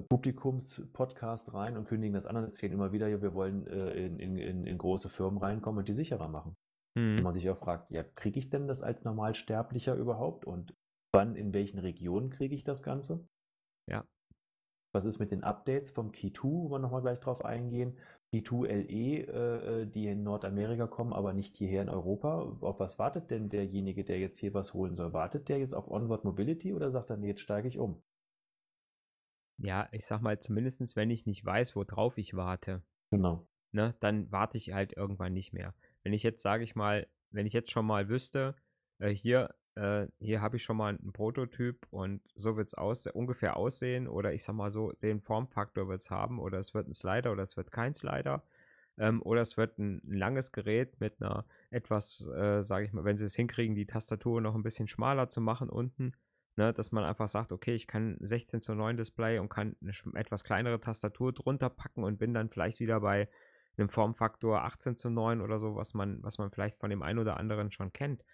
Publikums-Podcast 0.00 1.54
rein 1.54 1.76
und 1.76 1.86
kündigen 1.86 2.14
das 2.14 2.26
an 2.26 2.36
und 2.36 2.44
erzählen 2.44 2.72
immer 2.72 2.92
wieder, 2.92 3.08
ja, 3.08 3.22
wir 3.22 3.34
wollen 3.34 3.66
äh, 3.66 4.06
in, 4.06 4.18
in, 4.18 4.66
in, 4.66 4.78
große 4.78 5.08
Firmen 5.08 5.38
reinkommen 5.38 5.78
und 5.78 5.88
die 5.88 5.92
sicherer 5.92 6.28
machen. 6.28 6.56
Mhm. 6.96 7.18
Wo 7.18 7.24
man 7.24 7.34
sich 7.34 7.48
auch 7.50 7.56
fragt, 7.56 7.90
ja, 7.90 8.02
kriege 8.02 8.38
ich 8.38 8.50
denn 8.50 8.66
das 8.66 8.82
als 8.82 9.04
Normalsterblicher 9.04 9.94
überhaupt? 9.94 10.44
Und 10.44 10.74
wann, 11.12 11.36
in 11.36 11.52
welchen 11.52 11.78
Regionen 11.78 12.30
kriege 12.30 12.54
ich 12.54 12.64
das 12.64 12.82
Ganze? 12.82 13.26
Ja. 13.88 14.04
Was 14.92 15.04
ist 15.04 15.18
mit 15.18 15.32
den 15.32 15.42
Updates 15.42 15.90
vom 15.90 16.12
Key 16.12 16.32
2, 16.32 16.48
wo 16.48 16.70
wir 16.70 16.78
nochmal 16.78 17.02
gleich 17.02 17.18
drauf 17.18 17.44
eingehen? 17.44 17.98
Key 18.32 18.42
2 18.42 18.66
LE, 18.66 18.86
äh, 18.92 19.82
äh, 19.82 19.86
die 19.86 20.06
in 20.06 20.22
Nordamerika 20.22 20.86
kommen, 20.86 21.12
aber 21.12 21.32
nicht 21.32 21.56
hierher 21.56 21.82
in 21.82 21.88
Europa. 21.88 22.56
Auf 22.60 22.78
was 22.78 22.98
wartet 22.98 23.30
denn 23.30 23.48
derjenige, 23.48 24.04
der 24.04 24.20
jetzt 24.20 24.38
hier 24.38 24.54
was 24.54 24.72
holen 24.72 24.94
soll? 24.94 25.12
Wartet 25.12 25.48
der 25.48 25.58
jetzt 25.58 25.74
auf 25.74 25.90
Onward 25.90 26.24
Mobility 26.24 26.72
oder 26.72 26.90
sagt 26.90 27.10
er, 27.10 27.16
nee, 27.16 27.28
jetzt 27.28 27.40
steige 27.40 27.66
ich 27.68 27.78
um? 27.78 28.02
Ja, 29.58 29.88
ich 29.92 30.04
sag 30.06 30.20
mal, 30.20 30.38
zumindest 30.40 30.96
wenn 30.96 31.10
ich 31.10 31.26
nicht 31.26 31.44
weiß, 31.44 31.76
worauf 31.76 32.18
ich 32.18 32.34
warte, 32.34 32.82
Genau. 33.10 33.46
ne, 33.72 33.96
dann 34.00 34.30
warte 34.32 34.58
ich 34.58 34.72
halt 34.72 34.94
irgendwann 34.96 35.34
nicht 35.34 35.52
mehr. 35.52 35.74
Wenn 36.02 36.12
ich 36.12 36.22
jetzt, 36.22 36.42
sage 36.42 36.64
ich 36.64 36.76
mal, 36.76 37.08
wenn 37.30 37.46
ich 37.46 37.52
jetzt 37.52 37.70
schon 37.72 37.86
mal 37.86 38.08
wüsste, 38.08 38.56
äh, 39.00 39.10
hier, 39.10 39.54
äh, 39.76 40.08
hier 40.20 40.40
habe 40.42 40.56
ich 40.56 40.64
schon 40.64 40.76
mal 40.78 40.90
einen 40.96 41.12
Prototyp 41.12 41.86
und 41.90 42.22
so 42.34 42.56
wird 42.56 42.68
es 42.68 42.74
aus, 42.74 43.06
ungefähr 43.08 43.56
aussehen 43.56 44.08
oder 44.08 44.34
ich 44.34 44.44
sag 44.44 44.54
mal 44.54 44.70
so, 44.70 44.92
den 44.92 45.20
Formfaktor 45.20 45.88
wird 45.88 46.00
es 46.02 46.10
haben 46.10 46.40
oder 46.40 46.58
es 46.58 46.74
wird 46.74 46.88
ein 46.88 46.94
Slider 46.94 47.32
oder 47.32 47.42
es 47.44 47.56
wird 47.56 47.72
kein 47.72 47.94
Slider 47.94 48.44
ähm, 48.98 49.22
oder 49.22 49.40
es 49.40 49.56
wird 49.56 49.78
ein, 49.78 50.00
ein 50.04 50.14
langes 50.18 50.52
Gerät 50.52 51.00
mit 51.00 51.20
einer 51.22 51.46
etwas, 51.70 52.28
äh, 52.28 52.62
sage 52.62 52.86
ich 52.86 52.92
mal, 52.92 53.04
wenn 53.04 53.16
sie 53.16 53.24
es 53.26 53.36
hinkriegen, 53.36 53.74
die 53.76 53.86
Tastatur 53.86 54.40
noch 54.40 54.54
ein 54.54 54.62
bisschen 54.62 54.88
schmaler 54.88 55.28
zu 55.28 55.40
machen 55.40 55.70
unten, 55.70 56.12
ne, 56.56 56.72
dass 56.72 56.92
man 56.92 57.04
einfach 57.04 57.28
sagt, 57.28 57.52
okay, 57.52 57.74
ich 57.74 57.86
kann 57.86 58.16
16 58.20 58.60
zu 58.60 58.74
9 58.74 58.96
Display 58.96 59.38
und 59.38 59.48
kann 59.48 59.76
eine 59.80 59.92
etwas 60.18 60.44
kleinere 60.44 60.80
Tastatur 60.80 61.32
drunter 61.32 61.70
packen 61.70 62.04
und 62.04 62.18
bin 62.18 62.34
dann 62.34 62.50
vielleicht 62.50 62.80
wieder 62.80 63.00
bei 63.00 63.28
einem 63.76 63.88
Formfaktor 63.88 64.62
18 64.64 64.96
zu 64.96 65.10
9 65.10 65.40
oder 65.40 65.58
so, 65.58 65.74
was 65.74 65.94
man, 65.94 66.22
was 66.22 66.38
man 66.38 66.50
vielleicht 66.50 66.78
von 66.78 66.90
dem 66.90 67.02
einen 67.02 67.18
oder 67.18 67.36
anderen 67.36 67.70
schon 67.70 67.92
kennt. 67.92 68.24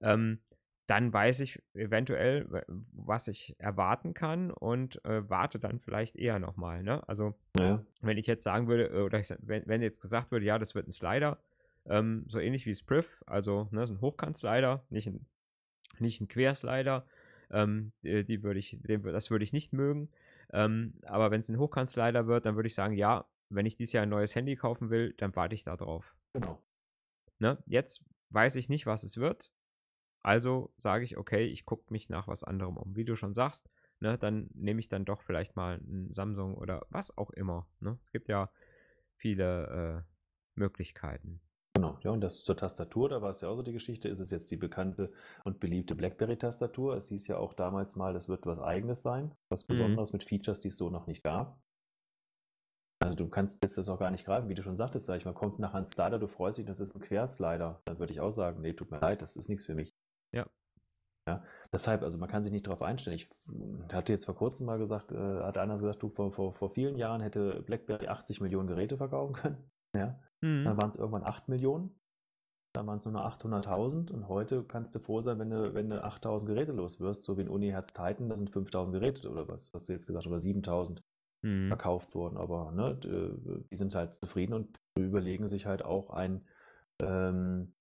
Ähm, 0.00 0.40
dann 0.88 1.12
weiß 1.12 1.40
ich 1.40 1.62
eventuell, 1.74 2.64
was 2.92 3.28
ich 3.28 3.54
erwarten 3.58 4.14
kann 4.14 4.50
und 4.50 5.04
äh, 5.04 5.28
warte 5.28 5.58
dann 5.58 5.80
vielleicht 5.80 6.16
eher 6.16 6.38
nochmal. 6.38 6.82
Ne? 6.82 7.06
Also 7.06 7.34
Ja, 7.58 7.84
wenn 8.00 8.16
ich 8.16 8.26
jetzt 8.26 8.42
sagen 8.42 8.68
würde, 8.68 8.88
äh, 8.88 9.02
oder 9.02 9.20
ich, 9.20 9.28
wenn, 9.40 9.66
wenn 9.66 9.82
jetzt 9.82 10.00
gesagt 10.00 10.30
würde, 10.32 10.46
ja, 10.46 10.58
das 10.58 10.74
wird 10.74 10.88
ein 10.88 10.92
Slider, 10.92 11.38
ähm, 11.84 12.24
so 12.26 12.38
ähnlich 12.38 12.64
wie 12.64 12.74
Spriff, 12.74 13.22
also 13.26 13.68
ne, 13.70 13.86
so 13.86 13.94
ein 13.94 14.00
Hochkant-Slider, 14.00 14.84
nicht 14.88 15.08
ein, 15.08 15.26
nicht 15.98 16.22
ein 16.22 16.28
Querslider, 16.28 17.04
ähm, 17.50 17.92
die, 18.02 18.24
die 18.24 18.42
würde 18.42 18.58
ich, 18.58 18.78
wür- 18.82 19.12
das 19.12 19.30
würde 19.30 19.44
ich 19.44 19.52
nicht 19.52 19.72
mögen. 19.72 20.08
Ähm, 20.52 20.94
aber 21.04 21.30
wenn 21.30 21.40
es 21.40 21.48
ein 21.48 21.58
Hochkant-Slider 21.58 22.26
wird, 22.26 22.46
dann 22.46 22.56
würde 22.56 22.66
ich 22.66 22.74
sagen, 22.74 22.94
ja, 22.94 23.26
wenn 23.50 23.66
ich 23.66 23.76
dieses 23.76 23.92
Jahr 23.92 24.02
ein 24.02 24.08
neues 24.08 24.34
Handy 24.34 24.56
kaufen 24.56 24.90
will, 24.90 25.14
dann 25.18 25.34
warte 25.36 25.54
ich 25.54 25.64
da 25.64 25.76
drauf. 25.76 26.14
genau. 26.32 26.62
Ne? 27.38 27.62
Jetzt 27.66 28.04
weiß 28.30 28.56
ich 28.56 28.68
nicht, 28.68 28.86
was 28.86 29.04
es 29.04 29.16
wird. 29.16 29.52
Also 30.22 30.72
sage 30.76 31.04
ich, 31.04 31.16
okay, 31.16 31.44
ich 31.46 31.64
gucke 31.64 31.92
mich 31.92 32.08
nach 32.08 32.26
was 32.28 32.44
anderem 32.44 32.76
um. 32.76 32.96
Wie 32.96 33.04
du 33.04 33.14
schon 33.14 33.32
sagst, 33.34 33.70
ne, 34.00 34.18
dann 34.18 34.50
nehme 34.54 34.80
ich 34.80 34.88
dann 34.88 35.04
doch 35.04 35.22
vielleicht 35.22 35.56
mal 35.56 35.76
ein 35.78 36.12
Samsung 36.12 36.54
oder 36.54 36.84
was 36.90 37.16
auch 37.16 37.30
immer. 37.30 37.68
Ne? 37.80 37.98
Es 38.02 38.10
gibt 38.10 38.28
ja 38.28 38.50
viele 39.16 40.04
äh, 40.04 40.58
Möglichkeiten. 40.58 41.40
Genau, 41.78 41.96
ja, 42.02 42.10
und 42.10 42.20
das 42.22 42.42
zur 42.42 42.56
Tastatur, 42.56 43.08
da 43.08 43.22
war 43.22 43.30
es 43.30 43.40
ja 43.40 43.48
auch 43.48 43.54
so 43.54 43.62
die 43.62 43.72
Geschichte, 43.72 44.08
ist 44.08 44.18
es 44.18 44.30
jetzt 44.30 44.50
die 44.50 44.56
bekannte 44.56 45.12
und 45.44 45.60
beliebte 45.60 45.94
BlackBerry-Tastatur. 45.94 46.96
Es 46.96 47.08
hieß 47.08 47.28
ja 47.28 47.36
auch 47.36 47.54
damals 47.54 47.94
mal, 47.94 48.12
das 48.12 48.28
wird 48.28 48.46
was 48.46 48.58
Eigenes 48.58 49.02
sein, 49.02 49.32
was 49.48 49.62
Mhm. 49.68 49.68
Besonderes 49.68 50.12
mit 50.12 50.24
Features, 50.24 50.58
die 50.58 50.68
es 50.68 50.76
so 50.76 50.90
noch 50.90 51.06
nicht 51.06 51.22
gab. 51.22 51.62
Also 53.00 53.14
du 53.14 53.28
kannst 53.28 53.62
jetzt 53.62 53.78
das 53.78 53.88
auch 53.88 54.00
gar 54.00 54.10
nicht 54.10 54.24
greifen, 54.24 54.48
wie 54.48 54.54
du 54.54 54.64
schon 54.64 54.74
sagtest, 54.74 55.06
sag 55.06 55.18
ich 55.18 55.24
mal, 55.24 55.34
kommt 55.34 55.60
nachher 55.60 55.78
ein 55.78 55.86
Slider, 55.86 56.18
du 56.18 56.26
freust 56.26 56.58
dich, 56.58 56.66
das 56.66 56.80
ist 56.80 56.96
ein 56.96 57.00
Querslider. 57.00 57.80
Dann 57.84 58.00
würde 58.00 58.12
ich 58.12 58.20
auch 58.20 58.32
sagen, 58.32 58.60
nee, 58.60 58.72
tut 58.72 58.90
mir 58.90 58.98
leid, 58.98 59.22
das 59.22 59.36
ist 59.36 59.48
nichts 59.48 59.64
für 59.64 59.76
mich. 59.76 59.94
Ja. 60.32 60.48
Ja, 61.28 61.44
deshalb, 61.72 62.02
also 62.02 62.18
man 62.18 62.28
kann 62.28 62.42
sich 62.42 62.50
nicht 62.50 62.66
darauf 62.66 62.82
einstellen. 62.82 63.18
Ich 63.18 63.30
hatte 63.92 64.12
jetzt 64.12 64.24
vor 64.24 64.34
kurzem 64.34 64.66
mal 64.66 64.78
gesagt, 64.78 65.12
äh, 65.12 65.42
hat 65.44 65.58
einer 65.58 65.76
gesagt, 65.76 66.02
du, 66.02 66.08
vor, 66.08 66.32
vor, 66.32 66.52
vor 66.52 66.70
vielen 66.70 66.96
Jahren 66.96 67.20
hätte 67.20 67.62
BlackBerry 67.62 68.08
80 68.08 68.40
Millionen 68.40 68.66
Geräte 68.66 68.96
verkaufen 68.96 69.34
können. 69.34 69.70
Ja, 69.94 70.18
Mhm. 70.40 70.64
dann 70.64 70.76
waren 70.80 70.90
es 70.90 70.96
irgendwann 70.96 71.24
8 71.24 71.48
Millionen. 71.48 71.98
Dann 72.74 72.86
waren 72.86 72.98
es 72.98 73.04
nur 73.04 73.14
noch 73.14 73.24
800.000. 73.24 74.10
Und 74.10 74.28
heute 74.28 74.62
kannst 74.62 74.94
du 74.94 74.98
froh 74.98 75.22
sein, 75.22 75.38
wenn 75.38 75.50
du, 75.50 75.74
wenn 75.74 75.90
du 75.90 76.04
8.000 76.04 76.46
Geräte 76.46 76.72
los 76.72 77.00
wirst, 77.00 77.22
so 77.22 77.36
wie 77.36 77.42
in 77.42 77.48
Uni 77.48 77.70
Herz 77.70 77.92
Titan, 77.92 78.28
da 78.28 78.36
sind 78.36 78.50
5.000 78.50 78.92
Geräte 78.92 79.30
oder 79.30 79.48
was, 79.48 79.72
was 79.74 79.86
du 79.86 79.92
jetzt 79.92 80.06
gesagt 80.06 80.26
hast, 80.26 80.30
oder 80.30 80.40
7.000. 80.40 81.02
mhm. 81.42 81.68
verkauft 81.68 82.14
wurden. 82.14 82.36
Aber 82.36 82.72
ne, 82.72 82.96
die 83.70 83.76
sind 83.76 83.94
halt 83.94 84.14
zufrieden 84.14 84.54
und 84.54 84.80
überlegen 84.98 85.46
sich 85.46 85.66
halt 85.66 85.84
auch 85.84 86.10
ein, 86.10 86.46
ähm, 87.02 87.74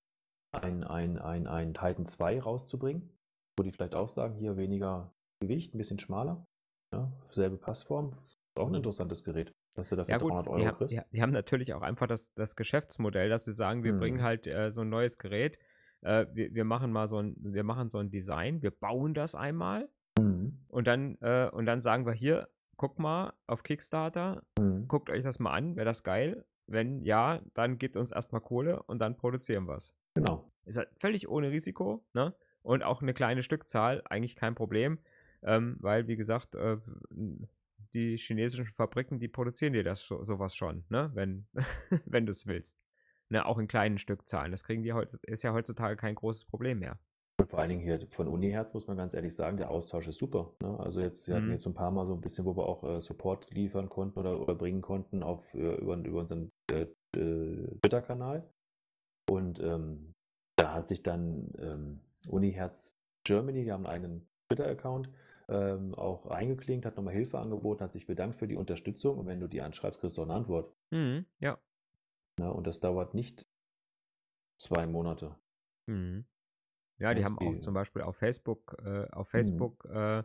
ein, 0.52 0.84
ein, 0.84 1.18
ein, 1.18 1.48
ein 1.48 1.74
Titan 1.74 2.06
2 2.06 2.42
rauszubringen, 2.42 3.18
wo 3.58 3.64
die 3.64 3.72
vielleicht 3.72 3.96
auch 3.96 4.10
sagen, 4.10 4.36
hier 4.36 4.58
weniger 4.58 5.14
Gewicht, 5.42 5.74
ein 5.74 5.78
bisschen 5.78 6.00
schmaler, 6.00 6.46
ja, 6.94 7.12
selbe 7.32 7.58
Passform. 7.58 8.16
Auch 8.56 8.68
ein 8.68 8.76
interessantes 8.76 9.24
Gerät, 9.24 9.54
dass 9.78 9.90
du 9.90 9.96
dafür 9.96 10.14
ja, 10.14 10.18
gut, 10.18 10.32
300 10.32 10.48
Euro 10.48 10.58
die 10.58 10.68
haben, 10.68 10.78
kriegst. 10.78 10.98
Die, 11.14 11.22
haben 11.22 11.32
natürlich 11.32 11.74
auch 11.74 11.84
einfach 11.84 12.08
das, 12.08 12.34
das 12.34 12.56
Geschäftsmodell, 12.56 13.30
dass 13.30 13.46
sie 13.46 13.54
sagen, 13.54 13.84
wir 13.84 13.94
mhm. 13.94 14.00
bringen 14.00 14.24
halt 14.24 14.48
äh, 14.48 14.72
so 14.72 14.82
ein 14.82 14.90
neues 14.90 15.20
Gerät, 15.20 15.60
äh, 16.02 16.26
wir, 16.34 16.54
wir 16.54 16.66
machen 16.66 16.92
mal 16.92 17.08
so 17.08 17.20
ein, 17.20 17.36
wir 17.40 17.64
machen 17.64 17.90
so 17.90 18.00
ein 18.00 18.10
Design, 18.10 18.64
wir 18.64 18.72
bauen 18.72 19.14
das 19.14 19.36
einmal 19.36 19.88
mhm. 20.20 20.60
und 20.68 20.88
dann, 20.88 21.18
äh, 21.22 21.50
und 21.52 21.68
dann 21.68 21.80
sagen 21.80 22.06
wir 22.08 22.14
hier, 22.14 22.50
guck 22.76 22.98
mal 22.98 23.34
auf 23.46 23.62
Kickstarter, 23.62 24.42
mhm. 24.60 24.88
guckt 24.88 25.12
euch 25.12 25.24
das 25.24 25.40
mal 25.40 25.52
an, 25.52 25.76
wäre 25.76 25.86
das 25.86 26.04
geil. 26.04 26.44
Wenn 26.66 27.02
ja, 27.02 27.40
dann 27.54 27.78
gebt 27.78 27.96
uns 27.96 28.12
erstmal 28.12 28.42
Kohle 28.42 28.84
und 28.84 29.00
dann 29.00 29.16
produzieren 29.16 29.68
wir 29.68 29.76
es. 29.76 29.96
Genau. 30.16 30.52
Ist 30.66 30.78
halt 30.78 30.90
völlig 30.98 31.30
ohne 31.30 31.52
Risiko, 31.52 32.04
ne? 32.14 32.36
Und 32.62 32.84
auch 32.84 33.02
eine 33.02 33.14
kleine 33.14 33.44
Stückzahl, 33.44 34.02
eigentlich 34.10 34.36
kein 34.36 34.54
Problem. 34.54 35.00
Ähm, 35.44 35.78
weil, 35.80 36.08
wie 36.08 36.18
gesagt, 36.18 36.56
äh, 36.56 36.78
die 37.94 38.18
chinesischen 38.18 38.66
Fabriken, 38.66 39.20
die 39.20 39.28
produzieren 39.28 39.74
dir 39.74 39.84
das 39.84 40.06
so, 40.06 40.24
sowas 40.24 40.56
schon, 40.56 40.86
ne? 40.90 41.12
Wenn, 41.14 41.48
wenn 42.06 42.26
du 42.26 42.32
es 42.32 42.46
willst. 42.48 42.80
Ne, 43.30 43.46
auch 43.46 43.58
in 43.58 43.68
kleinen 43.68 43.98
Stückzahlen. 43.98 44.52
Das 44.52 44.64
kriegen 44.64 44.84
die 44.84 44.94
heute, 44.94 45.20
ist 45.24 45.44
ja 45.44 45.52
heutzutage 45.52 45.98
kein 45.98 46.16
großes 46.16 46.46
Problem 46.46 46.80
mehr. 46.80 46.98
Und 47.40 47.50
vor 47.50 47.60
allen 47.60 47.70
Dingen 47.70 47.82
hier 47.82 48.00
von 48.10 48.28
Uniherz 48.28 48.74
muss 48.74 48.88
man 48.88 48.98
ganz 48.98 49.14
ehrlich 49.14 49.36
sagen, 49.36 49.58
der 49.58 49.70
Austausch 49.70 50.08
ist 50.08 50.18
super. 50.18 50.56
Ne? 50.62 50.80
Also 50.80 51.02
jetzt, 51.02 51.28
wir 51.28 51.36
hatten 51.36 51.48
mhm. 51.48 51.52
jetzt 51.52 51.64
so 51.64 51.70
ein 51.70 51.76
paar 51.76 51.92
Mal 51.92 52.08
so 52.08 52.14
ein 52.14 52.22
bisschen, 52.22 52.46
wo 52.46 52.56
wir 52.56 52.66
auch 52.66 52.84
äh, 52.84 53.02
Support 53.02 53.52
liefern 53.52 53.90
konnten 53.90 54.18
oder, 54.18 54.40
oder 54.40 54.56
bringen 54.56 54.82
konnten 54.82 55.24
auf, 55.24 55.54
äh, 55.54 55.76
über, 55.76 55.98
über 55.98 56.20
unseren 56.20 56.52
äh, 56.72 56.88
Twitter-Kanal. 57.14 58.50
Und 59.30 59.60
ähm, 59.60 60.14
da 60.56 60.74
hat 60.74 60.88
sich 60.88 61.04
dann 61.04 61.52
ähm, 61.60 62.00
Uniherz 62.28 62.96
Germany, 63.24 63.66
die 63.66 63.72
haben 63.72 63.86
einen 63.86 63.94
eigenen 63.94 64.30
Twitter-Account, 64.48 65.10
ähm, 65.50 65.96
auch 65.96 66.26
eingeklinkt, 66.28 66.86
hat 66.86 66.98
nochmal 66.98 67.14
Hilfe 67.14 67.40
angeboten, 67.40 67.84
hat 67.84 67.92
sich 67.92 68.06
bedankt 68.06 68.36
für 68.36 68.48
die 68.48 68.56
Unterstützung 68.56 69.18
und 69.18 69.28
wenn 69.28 69.40
du 69.40 69.48
die 69.48 69.62
anschreibst, 69.62 70.00
kriegst 70.00 70.18
du 70.18 70.22
auch 70.22 70.26
eine 70.26 70.36
Antwort. 70.36 70.74
Mhm, 70.92 71.26
ja. 71.40 71.58
Na, 72.38 72.50
und 72.50 72.68
das 72.68 72.80
dauert 72.80 73.14
nicht 73.14 73.48
zwei 74.58 74.86
Monate. 74.86 75.36
Mhm. 75.88 76.26
Ja, 77.00 77.14
die 77.14 77.24
haben 77.24 77.38
auch 77.38 77.58
zum 77.60 77.74
Beispiel 77.74 78.02
auf 78.02 78.18
Facebook, 78.18 78.76
äh, 78.84 79.08
auf 79.12 79.28
mhm. 79.28 79.32
Facebook 79.32 79.86
mhm. 79.86 79.96
äh, 79.96 80.24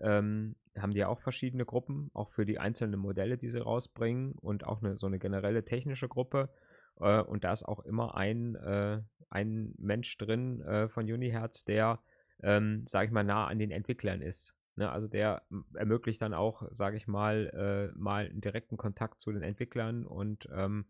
ähm, 0.00 0.56
haben 0.78 0.92
die 0.92 1.04
auch 1.04 1.20
verschiedene 1.20 1.64
Gruppen, 1.64 2.10
auch 2.14 2.28
für 2.28 2.46
die 2.46 2.58
einzelnen 2.58 3.00
Modelle, 3.00 3.38
die 3.38 3.48
sie 3.48 3.62
rausbringen 3.62 4.32
und 4.32 4.64
auch 4.64 4.82
eine, 4.82 4.96
so 4.96 5.06
eine 5.06 5.18
generelle 5.18 5.64
technische 5.64 6.08
Gruppe. 6.08 6.50
Äh, 7.00 7.20
und 7.22 7.44
da 7.44 7.52
ist 7.52 7.64
auch 7.64 7.80
immer 7.80 8.16
ein, 8.16 8.54
äh, 8.56 9.00
ein 9.30 9.74
Mensch 9.78 10.16
drin 10.18 10.60
äh, 10.62 10.88
von 10.88 11.04
Uniherz, 11.04 11.64
der, 11.64 12.00
ähm, 12.42 12.84
sage 12.86 13.06
ich 13.06 13.12
mal, 13.12 13.24
nah 13.24 13.46
an 13.46 13.58
den 13.58 13.70
Entwicklern 13.70 14.22
ist. 14.22 14.54
Ne? 14.76 14.90
Also 14.90 15.08
der 15.08 15.42
ermöglicht 15.74 16.22
dann 16.22 16.34
auch, 16.34 16.62
sage 16.70 16.96
ich 16.96 17.06
mal, 17.06 17.90
äh, 17.92 17.98
mal 17.98 18.26
einen 18.26 18.40
direkten 18.40 18.76
Kontakt 18.76 19.20
zu 19.20 19.32
den 19.32 19.42
Entwicklern 19.42 20.06
und 20.06 20.48
ähm, 20.52 20.86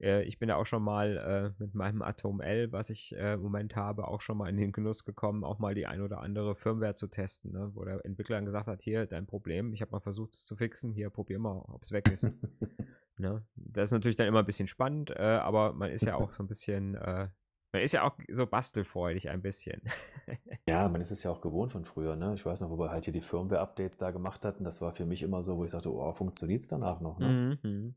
äh, 0.00 0.22
ich 0.24 0.38
bin 0.38 0.48
ja 0.48 0.56
auch 0.56 0.66
schon 0.66 0.82
mal 0.82 1.54
äh, 1.58 1.62
mit 1.62 1.74
meinem 1.74 2.02
Atom 2.02 2.40
L, 2.40 2.72
was 2.72 2.90
ich 2.90 3.14
äh, 3.16 3.34
im 3.34 3.42
Moment 3.42 3.76
habe, 3.76 4.08
auch 4.08 4.20
schon 4.20 4.38
mal 4.38 4.48
in 4.48 4.56
den 4.56 4.72
Genuss 4.72 5.04
gekommen, 5.04 5.44
auch 5.44 5.58
mal 5.58 5.74
die 5.74 5.86
ein 5.86 6.02
oder 6.02 6.20
andere 6.20 6.54
Firmware 6.54 6.94
zu 6.94 7.08
testen, 7.08 7.52
ne? 7.52 7.70
wo 7.74 7.84
der 7.84 8.04
Entwickler 8.04 8.36
dann 8.36 8.44
gesagt 8.44 8.66
hat, 8.66 8.82
hier, 8.82 9.06
dein 9.06 9.26
Problem, 9.26 9.72
ich 9.72 9.80
habe 9.80 9.92
mal 9.92 10.00
versucht 10.00 10.34
es 10.34 10.44
zu 10.44 10.56
fixen, 10.56 10.92
hier, 10.92 11.10
probier 11.10 11.38
mal, 11.38 11.64
ob 11.68 11.82
es 11.82 11.92
weg 11.92 12.08
ist. 12.10 12.30
ne? 13.16 13.44
Das 13.54 13.88
ist 13.88 13.92
natürlich 13.92 14.16
dann 14.16 14.26
immer 14.28 14.40
ein 14.40 14.46
bisschen 14.46 14.68
spannend, 14.68 15.10
äh, 15.10 15.22
aber 15.22 15.72
man 15.72 15.90
ist 15.90 16.04
ja 16.04 16.16
auch 16.16 16.32
so 16.32 16.42
ein 16.42 16.48
bisschen, 16.48 16.94
äh, 16.96 17.28
man 17.76 17.84
ist 17.84 17.92
ja 17.92 18.02
auch 18.02 18.16
so 18.28 18.46
bastelfreudig 18.46 19.30
ein 19.30 19.42
bisschen. 19.42 19.82
ja, 20.68 20.88
man 20.88 21.00
ist 21.00 21.10
es 21.10 21.22
ja 21.22 21.30
auch 21.30 21.40
gewohnt 21.40 21.72
von 21.72 21.84
früher, 21.84 22.16
ne? 22.16 22.34
Ich 22.34 22.44
weiß 22.44 22.60
noch, 22.60 22.70
wo 22.70 22.78
wir 22.78 22.90
halt 22.90 23.04
hier 23.04 23.12
die 23.12 23.20
Firmware-Updates 23.20 23.98
da 23.98 24.10
gemacht 24.10 24.44
hatten, 24.44 24.64
das 24.64 24.80
war 24.80 24.92
für 24.92 25.06
mich 25.06 25.22
immer 25.22 25.42
so, 25.42 25.56
wo 25.56 25.64
ich 25.64 25.70
sagte, 25.70 25.92
oh, 25.92 26.12
funktioniert 26.12 26.62
es 26.62 26.68
danach 26.68 27.00
noch, 27.00 27.18
ne? 27.18 27.58
Mhm. 27.62 27.94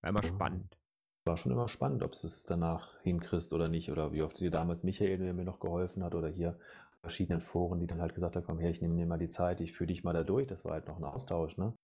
War 0.00 0.10
immer 0.10 0.22
spannend 0.22 0.76
war 1.24 1.36
schon 1.36 1.52
immer 1.52 1.68
spannend, 1.68 2.02
ob 2.02 2.12
es 2.12 2.44
danach 2.44 3.00
hinkriegst 3.02 3.52
oder 3.52 3.68
nicht. 3.68 3.90
Oder 3.90 4.12
wie 4.12 4.22
oft 4.22 4.40
dir 4.40 4.50
damals 4.50 4.84
Michael, 4.84 5.18
der 5.18 5.34
mir 5.34 5.44
noch 5.44 5.60
geholfen 5.60 6.02
hat, 6.02 6.14
oder 6.14 6.28
hier 6.28 6.58
verschiedenen 7.00 7.40
Foren, 7.40 7.80
die 7.80 7.86
dann 7.86 8.00
halt 8.00 8.14
gesagt 8.14 8.36
haben, 8.36 8.44
komm 8.44 8.58
her, 8.58 8.70
ich 8.70 8.80
nehme 8.80 8.96
dir 8.96 9.06
mal 9.06 9.18
die 9.18 9.28
Zeit, 9.28 9.60
ich 9.60 9.72
führe 9.72 9.88
dich 9.88 10.04
mal 10.04 10.12
da 10.12 10.24
durch. 10.24 10.46
Das 10.46 10.64
war 10.64 10.72
halt 10.72 10.88
noch 10.88 10.98
ein 10.98 11.04
Austausch, 11.04 11.56
ne? 11.56 11.74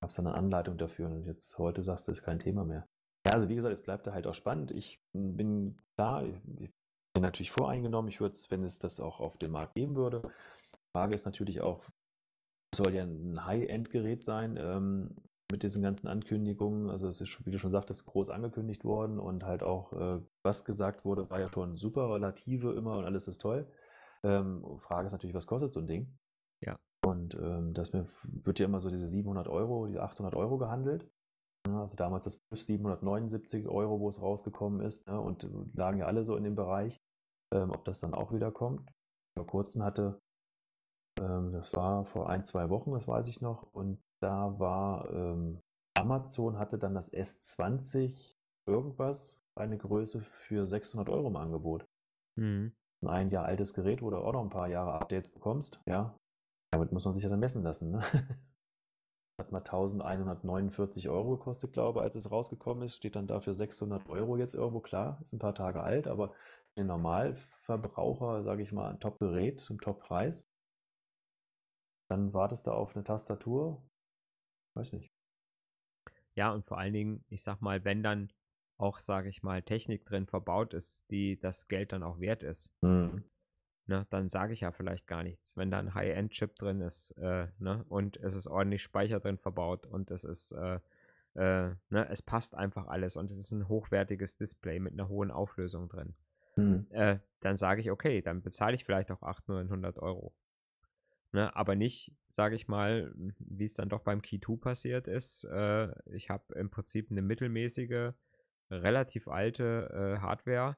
Gab 0.00 0.10
es 0.10 0.16
dann 0.16 0.26
eine 0.26 0.36
Anleitung 0.36 0.76
dafür 0.76 1.06
und 1.06 1.24
jetzt 1.24 1.58
heute 1.58 1.82
sagst 1.82 2.06
du, 2.06 2.12
ist 2.12 2.22
kein 2.22 2.38
Thema 2.38 2.64
mehr. 2.64 2.86
Ja, 3.26 3.32
also 3.32 3.48
wie 3.48 3.54
gesagt, 3.54 3.72
es 3.72 3.82
bleibt 3.82 4.06
da 4.06 4.12
halt 4.12 4.26
auch 4.26 4.34
spannend. 4.34 4.70
Ich 4.70 5.02
bin 5.12 5.76
klar, 5.96 6.24
ich 6.26 6.70
bin 7.14 7.22
natürlich 7.22 7.50
voreingenommen. 7.50 8.08
Ich 8.08 8.20
würde 8.20 8.32
es, 8.32 8.50
wenn 8.50 8.62
es 8.64 8.78
das 8.78 9.00
auch 9.00 9.20
auf 9.20 9.38
dem 9.38 9.52
Markt 9.52 9.74
geben 9.74 9.96
würde. 9.96 10.22
Frage 10.92 11.14
ist 11.14 11.24
natürlich 11.24 11.60
auch, 11.60 11.84
soll 12.74 12.94
ja 12.94 13.04
ein 13.04 13.44
High-End-Gerät 13.44 14.22
sein. 14.22 14.56
Ähm, 14.58 15.16
mit 15.50 15.62
diesen 15.62 15.82
ganzen 15.82 16.08
Ankündigungen. 16.08 16.90
Also 16.90 17.06
es 17.08 17.20
ist, 17.20 17.44
wie 17.46 17.50
du 17.50 17.58
schon 17.58 17.70
sagtest, 17.70 18.06
groß 18.06 18.30
angekündigt 18.30 18.84
worden 18.84 19.18
und 19.18 19.44
halt 19.44 19.62
auch, 19.62 19.92
äh, 19.92 20.20
was 20.42 20.64
gesagt 20.64 21.04
wurde, 21.04 21.30
war 21.30 21.40
ja 21.40 21.48
schon 21.48 21.76
super 21.76 22.12
relative 22.12 22.72
immer 22.72 22.98
und 22.98 23.04
alles 23.04 23.28
ist 23.28 23.40
toll. 23.40 23.66
Ähm, 24.22 24.64
Frage 24.78 25.06
ist 25.06 25.12
natürlich, 25.12 25.34
was 25.34 25.46
kostet 25.46 25.72
so 25.72 25.80
ein 25.80 25.86
Ding? 25.86 26.18
Ja. 26.60 26.76
Und 27.06 27.34
ähm, 27.34 27.74
das 27.74 27.92
wird 27.92 28.58
ja 28.58 28.64
immer 28.64 28.80
so 28.80 28.88
diese 28.88 29.06
700 29.06 29.46
Euro, 29.46 29.86
diese 29.86 30.02
800 30.02 30.34
Euro 30.34 30.58
gehandelt. 30.58 31.06
Ja, 31.66 31.80
also 31.80 31.96
damals 31.96 32.24
das 32.24 32.36
plus 32.36 32.66
779 32.66 33.68
Euro, 33.68 34.00
wo 34.00 34.08
es 34.08 34.20
rausgekommen 34.20 34.80
ist. 34.80 35.06
Ja, 35.06 35.18
und 35.18 35.48
lagen 35.74 35.98
ja 35.98 36.06
alle 36.06 36.24
so 36.24 36.36
in 36.36 36.44
dem 36.44 36.54
Bereich. 36.54 37.00
Ähm, 37.52 37.70
ob 37.70 37.84
das 37.84 38.00
dann 38.00 38.14
auch 38.14 38.32
wieder 38.32 38.50
kommt. 38.50 38.90
Vor 39.36 39.46
kurzem 39.46 39.82
hatte, 39.82 40.20
ähm, 41.20 41.52
das 41.52 41.72
war 41.74 42.04
vor 42.04 42.28
ein, 42.28 42.44
zwei 42.44 42.68
Wochen, 42.70 42.92
das 42.92 43.06
weiß 43.06 43.28
ich 43.28 43.40
noch, 43.40 43.72
und 43.72 44.02
da 44.20 44.58
war 44.58 45.10
ähm, 45.10 45.60
Amazon 45.96 46.58
hatte 46.58 46.78
dann 46.78 46.94
das 46.94 47.12
S20 47.12 48.34
irgendwas, 48.66 49.40
eine 49.54 49.78
Größe 49.78 50.20
für 50.20 50.66
600 50.66 51.08
Euro 51.08 51.28
im 51.28 51.36
Angebot. 51.36 51.86
Mhm. 52.36 52.74
Ein 53.06 53.30
Jahr 53.30 53.44
altes 53.44 53.74
Gerät, 53.74 54.02
wo 54.02 54.10
du 54.10 54.16
auch 54.16 54.32
noch 54.32 54.42
ein 54.42 54.50
paar 54.50 54.68
Jahre 54.68 54.94
Updates 54.94 55.30
bekommst, 55.30 55.80
ja. 55.86 56.16
Damit 56.72 56.90
muss 56.90 57.04
man 57.04 57.14
sich 57.14 57.22
ja 57.22 57.28
dann 57.28 57.40
messen 57.40 57.62
lassen. 57.62 57.92
Ne? 57.92 58.00
Hat 59.38 59.50
mal 59.50 59.58
1149 59.58 61.08
Euro 61.08 61.36
gekostet, 61.36 61.72
glaube 61.72 62.00
ich, 62.00 62.04
als 62.04 62.14
es 62.14 62.30
rausgekommen 62.30 62.84
ist. 62.84 62.96
Steht 62.96 63.16
dann 63.16 63.26
dafür 63.26 63.54
600 63.54 64.08
Euro 64.08 64.36
jetzt 64.36 64.54
irgendwo. 64.54 64.80
Klar, 64.80 65.18
ist 65.22 65.32
ein 65.32 65.40
paar 65.40 65.54
Tage 65.54 65.82
alt, 65.82 66.06
aber 66.06 66.32
den 66.76 66.86
Normalverbraucher, 66.86 68.42
sage 68.42 68.62
ich 68.62 68.72
mal, 68.72 68.90
ein 68.90 69.00
Top-Gerät 69.00 69.60
zum 69.60 69.80
Top-Preis. 69.80 70.48
Dann 72.08 72.32
wartest 72.32 72.66
du 72.66 72.72
auf 72.72 72.94
eine 72.94 73.02
Tastatur, 73.02 73.82
Weiß 74.74 74.92
nicht. 74.92 75.12
Ja, 76.34 76.52
und 76.52 76.66
vor 76.66 76.78
allen 76.78 76.92
Dingen, 76.92 77.24
ich 77.28 77.42
sag 77.42 77.60
mal, 77.60 77.84
wenn 77.84 78.02
dann 78.02 78.32
auch, 78.76 78.98
sage 78.98 79.28
ich 79.28 79.42
mal, 79.42 79.62
Technik 79.62 80.04
drin 80.04 80.26
verbaut 80.26 80.74
ist, 80.74 81.08
die 81.10 81.38
das 81.38 81.68
Geld 81.68 81.92
dann 81.92 82.02
auch 82.02 82.18
wert 82.18 82.42
ist, 82.42 82.72
mhm. 82.82 83.24
Ne, 83.86 84.06
dann 84.10 84.28
sage 84.28 84.52
ich 84.52 84.60
ja 84.60 84.72
vielleicht 84.72 85.06
gar 85.06 85.22
nichts. 85.22 85.56
Wenn 85.56 85.70
da 85.70 85.78
ein 85.78 85.94
High-End-Chip 85.94 86.56
drin 86.56 86.80
ist 86.80 87.12
äh, 87.12 87.48
ne, 87.58 87.84
und 87.88 88.16
es 88.18 88.34
ist 88.34 88.46
ordentlich 88.46 88.82
Speicher 88.82 89.20
drin 89.20 89.38
verbaut 89.38 89.86
und 89.86 90.10
es 90.10 90.24
ist, 90.24 90.52
äh, 90.52 90.80
äh, 91.34 91.74
ne, 91.90 92.08
es 92.10 92.22
passt 92.22 92.54
einfach 92.54 92.86
alles 92.86 93.16
und 93.16 93.30
es 93.30 93.38
ist 93.38 93.52
ein 93.52 93.68
hochwertiges 93.68 94.36
Display 94.36 94.78
mit 94.80 94.92
einer 94.94 95.08
hohen 95.08 95.30
Auflösung 95.30 95.88
drin, 95.88 96.14
mhm. 96.56 96.86
dann 97.40 97.56
sage 97.56 97.80
ich, 97.80 97.90
okay, 97.90 98.22
dann 98.22 98.42
bezahle 98.42 98.74
ich 98.74 98.84
vielleicht 98.84 99.10
auch 99.10 99.22
800, 99.22 99.68
900 99.68 99.98
Euro. 99.98 100.34
Ne, 101.32 101.54
aber 101.56 101.74
nicht, 101.74 102.12
sage 102.28 102.54
ich 102.54 102.68
mal, 102.68 103.12
wie 103.40 103.64
es 103.64 103.74
dann 103.74 103.88
doch 103.88 104.02
beim 104.02 104.22
Key 104.22 104.38
2 104.38 104.56
passiert 104.56 105.08
ist. 105.08 105.42
Äh, 105.42 105.88
ich 106.12 106.30
habe 106.30 106.54
im 106.54 106.70
Prinzip 106.70 107.10
eine 107.10 107.22
mittelmäßige, 107.22 108.12
relativ 108.70 109.26
alte 109.26 109.90
äh, 110.16 110.20
Hardware, 110.20 110.76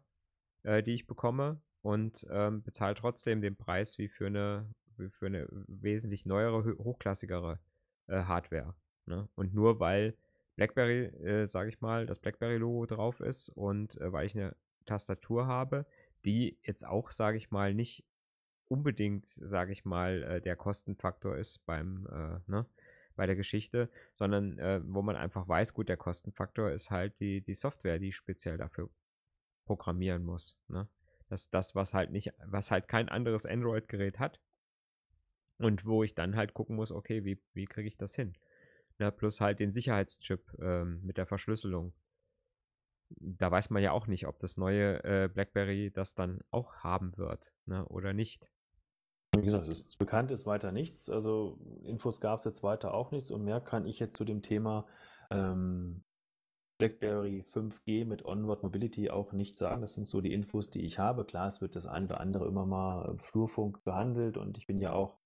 die 0.64 0.94
ich 0.94 1.07
bekomme 1.07 1.61
und 1.87 2.26
ähm, 2.30 2.64
bezahle 2.64 2.97
trotzdem 2.97 3.41
den 3.41 3.55
Preis 3.55 3.97
wie 3.97 4.09
für 4.09 4.26
eine, 4.26 4.68
wie 4.97 5.09
für 5.09 5.26
eine 5.26 5.47
wesentlich 5.68 6.26
neuere, 6.26 6.76
hochklassigere 6.78 7.61
äh, 8.09 8.22
Hardware. 8.24 8.74
Ne? 9.05 9.28
Und 9.37 9.55
nur 9.55 9.78
weil 9.78 10.16
BlackBerry, 10.57 11.05
äh, 11.24 11.47
sage 11.47 11.68
ich 11.68 11.80
mal, 11.80 12.05
das 12.05 12.18
BlackBerry-Logo 12.18 12.87
drauf 12.87 13.20
ist 13.20 13.51
und 13.51 14.01
äh, 14.01 14.12
weil 14.12 14.26
ich 14.26 14.34
eine 14.34 14.57
Tastatur 14.84 15.47
habe, 15.47 15.87
die 16.24 16.59
jetzt 16.64 16.84
auch, 16.84 17.12
sage 17.12 17.37
ich 17.37 17.53
mal, 17.53 17.72
nicht 17.72 18.05
unbedingt, 18.66 19.28
sage 19.28 19.70
ich 19.70 19.84
mal, 19.84 20.24
äh, 20.24 20.41
der 20.41 20.57
Kostenfaktor 20.57 21.37
ist 21.37 21.64
beim, 21.66 22.09
äh, 22.11 22.51
ne, 22.51 22.66
bei 23.14 23.26
der 23.26 23.37
Geschichte, 23.37 23.91
sondern 24.12 24.59
äh, 24.59 24.80
wo 24.84 25.03
man 25.03 25.14
einfach 25.14 25.47
weiß, 25.47 25.72
gut, 25.72 25.89
der 25.89 25.97
Kostenfaktor 25.97 26.72
ist 26.72 26.91
halt 26.91 27.20
die, 27.20 27.43
die 27.43 27.55
Software, 27.55 28.01
die 28.01 28.09
ich 28.09 28.16
speziell 28.16 28.57
dafür 28.57 28.91
programmieren 29.66 30.24
muss. 30.24 30.59
Ne? 30.66 30.89
Das 31.28 31.50
das, 31.50 31.74
was 31.74 31.94
halt 31.94 32.10
nicht, 32.10 32.32
was 32.44 32.70
halt 32.70 32.88
kein 32.88 33.08
anderes 33.08 33.46
Android-Gerät 33.46 34.18
hat. 34.18 34.40
Und 35.58 35.86
wo 35.86 36.02
ich 36.02 36.14
dann 36.14 36.36
halt 36.36 36.54
gucken 36.54 36.76
muss, 36.76 36.92
okay, 36.92 37.24
wie, 37.24 37.42
wie 37.54 37.64
kriege 37.64 37.88
ich 37.88 37.96
das 37.96 38.14
hin? 38.14 38.36
Ne, 38.98 39.10
plus 39.10 39.40
halt 39.40 39.58
den 39.58 39.70
Sicherheitschip 39.70 40.52
ähm, 40.60 41.00
mit 41.02 41.16
der 41.18 41.26
Verschlüsselung. 41.26 41.92
Da 43.18 43.50
weiß 43.50 43.70
man 43.70 43.82
ja 43.82 43.92
auch 43.92 44.06
nicht, 44.06 44.26
ob 44.26 44.38
das 44.38 44.56
neue 44.56 45.02
äh, 45.04 45.28
BlackBerry 45.28 45.90
das 45.90 46.14
dann 46.14 46.40
auch 46.50 46.76
haben 46.76 47.16
wird 47.16 47.52
ne, 47.66 47.86
oder 47.86 48.12
nicht. 48.12 48.50
Wie 49.34 49.42
gesagt, 49.44 49.68
es 49.68 49.82
ist 49.82 49.98
bekannt 49.98 50.30
ist 50.30 50.46
weiter 50.46 50.72
nichts. 50.72 51.10
Also 51.10 51.58
Infos 51.84 52.20
gab 52.20 52.38
es 52.38 52.44
jetzt 52.44 52.62
weiter 52.62 52.94
auch 52.94 53.10
nichts 53.10 53.30
und 53.30 53.44
mehr 53.44 53.60
kann 53.60 53.86
ich 53.86 53.98
jetzt 53.98 54.16
zu 54.16 54.24
dem 54.24 54.42
Thema 54.42 54.86
ähm, 55.30 56.04
BlackBerry 56.78 57.42
5G 57.42 58.04
mit 58.04 58.24
Onward 58.24 58.62
Mobility 58.62 59.10
auch 59.10 59.32
nicht 59.32 59.56
sagen. 59.56 59.80
Das 59.80 59.94
sind 59.94 60.06
so 60.06 60.20
die 60.20 60.32
Infos, 60.32 60.70
die 60.70 60.82
ich 60.82 60.98
habe. 60.98 61.24
Klar, 61.24 61.48
es 61.48 61.60
wird 61.60 61.74
das 61.74 61.86
eine 61.86 62.06
oder 62.06 62.20
andere 62.20 62.46
immer 62.46 62.66
mal 62.66 63.08
im 63.10 63.18
Flurfunk 63.18 63.82
behandelt 63.84 64.36
und 64.36 64.58
ich 64.58 64.66
bin 64.66 64.80
ja 64.80 64.92
auch 64.92 65.18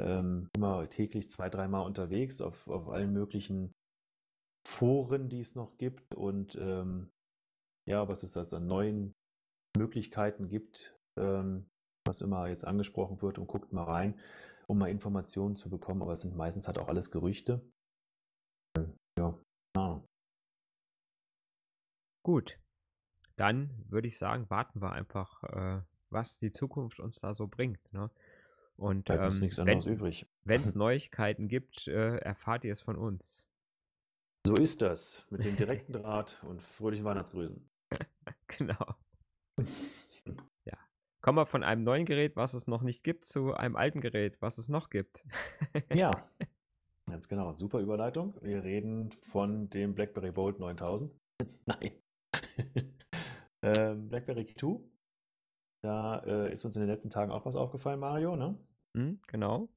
ähm, 0.00 0.48
immer 0.54 0.88
täglich 0.88 1.28
zwei, 1.28 1.48
dreimal 1.48 1.86
unterwegs 1.86 2.40
auf, 2.40 2.66
auf 2.68 2.88
allen 2.88 3.12
möglichen 3.12 3.72
Foren, 4.66 5.28
die 5.28 5.40
es 5.40 5.54
noch 5.54 5.76
gibt 5.78 6.14
und 6.14 6.56
ähm, 6.56 7.10
ja, 7.88 8.08
was 8.08 8.22
es 8.22 8.36
also 8.36 8.56
an 8.56 8.66
neuen 8.66 9.12
Möglichkeiten 9.76 10.48
gibt, 10.48 10.96
ähm, 11.18 11.66
was 12.04 12.20
immer 12.20 12.48
jetzt 12.48 12.64
angesprochen 12.64 13.22
wird 13.22 13.38
und 13.38 13.46
guckt 13.46 13.72
mal 13.72 13.84
rein, 13.84 14.18
um 14.66 14.78
mal 14.78 14.90
Informationen 14.90 15.56
zu 15.56 15.70
bekommen, 15.70 16.02
aber 16.02 16.12
es 16.12 16.22
sind 16.22 16.36
meistens 16.36 16.66
halt 16.66 16.78
auch 16.78 16.88
alles 16.88 17.10
Gerüchte. 17.10 17.60
Gut, 22.22 22.58
dann 23.36 23.70
würde 23.88 24.08
ich 24.08 24.18
sagen, 24.18 24.48
warten 24.50 24.80
wir 24.80 24.92
einfach, 24.92 25.42
äh, 25.44 25.82
was 26.10 26.38
die 26.38 26.52
Zukunft 26.52 27.00
uns 27.00 27.20
da 27.20 27.34
so 27.34 27.48
bringt. 27.48 27.92
Ne? 27.92 28.10
Und 28.76 29.10
ähm, 29.10 29.18
wenn 29.20 29.78
es 29.78 30.74
Neuigkeiten 30.74 31.48
gibt, 31.48 31.88
äh, 31.88 32.16
erfahrt 32.18 32.64
ihr 32.64 32.72
es 32.72 32.80
von 32.80 32.96
uns. 32.96 33.46
So 34.46 34.54
ist 34.54 34.82
das 34.82 35.26
mit 35.30 35.44
dem 35.44 35.56
direkten 35.56 35.92
Draht 35.92 36.42
und 36.44 36.62
fröhlichen 36.62 37.04
Weihnachtsgrüßen. 37.04 37.68
genau. 38.46 38.96
Ja. 40.64 40.78
Kommen 41.20 41.38
wir 41.38 41.46
von 41.46 41.62
einem 41.62 41.82
neuen 41.82 42.04
Gerät, 42.04 42.36
was 42.36 42.54
es 42.54 42.66
noch 42.66 42.82
nicht 42.82 43.04
gibt, 43.04 43.24
zu 43.24 43.54
einem 43.54 43.76
alten 43.76 44.00
Gerät, 44.00 44.40
was 44.40 44.58
es 44.58 44.68
noch 44.68 44.90
gibt. 44.90 45.24
Ja, 45.92 46.10
ganz 47.08 47.28
genau. 47.28 47.52
Super 47.52 47.80
Überleitung. 47.80 48.34
Wir 48.40 48.64
reden 48.64 49.12
von 49.12 49.68
dem 49.70 49.94
BlackBerry 49.94 50.32
Bold 50.32 50.58
9000. 50.58 51.12
Nein. 51.66 52.02
ähm, 53.62 54.08
BlackBerry 54.08 54.44
Key 54.44 54.54
2. 54.56 54.80
Da 55.82 56.18
äh, 56.20 56.52
ist 56.52 56.64
uns 56.64 56.76
in 56.76 56.82
den 56.82 56.88
letzten 56.88 57.10
Tagen 57.10 57.32
auch 57.32 57.44
was 57.44 57.56
aufgefallen, 57.56 58.00
Mario, 58.00 58.36
ne? 58.36 58.56
Hm, 58.94 59.20
genau. 59.26 59.68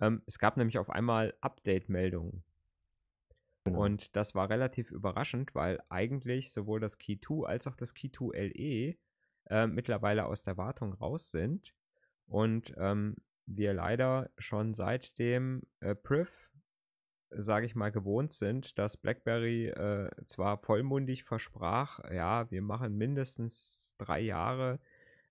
Ähm, 0.00 0.22
es 0.26 0.38
gab 0.38 0.56
nämlich 0.56 0.78
auf 0.78 0.90
einmal 0.90 1.34
Update-Meldungen. 1.40 2.44
Genau. 3.64 3.84
Und 3.84 4.16
das 4.16 4.34
war 4.34 4.48
relativ 4.48 4.90
überraschend, 4.90 5.54
weil 5.54 5.80
eigentlich 5.88 6.52
sowohl 6.52 6.80
das 6.80 6.98
Key 6.98 7.18
2 7.20 7.46
als 7.46 7.66
auch 7.66 7.76
das 7.76 7.94
Key 7.94 8.10
2 8.10 8.52
LE 8.54 8.96
äh, 9.50 9.66
mittlerweile 9.66 10.26
aus 10.26 10.42
der 10.42 10.56
Wartung 10.56 10.94
raus 10.94 11.30
sind. 11.30 11.74
Und 12.26 12.74
ähm, 12.78 13.16
wir 13.46 13.74
leider 13.74 14.30
schon 14.38 14.74
seit 14.74 15.18
dem 15.18 15.62
äh, 15.80 15.94
Priv, 15.94 16.50
sage 17.30 17.66
ich 17.66 17.74
mal, 17.74 17.90
gewohnt 17.90 18.32
sind, 18.32 18.78
dass 18.78 18.96
BlackBerry 18.96 19.68
äh, 19.68 20.10
zwar 20.24 20.58
vollmundig 20.58 21.24
versprach, 21.24 22.00
ja, 22.12 22.50
wir 22.50 22.62
machen 22.62 22.96
mindestens 22.96 23.94
drei 23.98 24.20
Jahre 24.20 24.78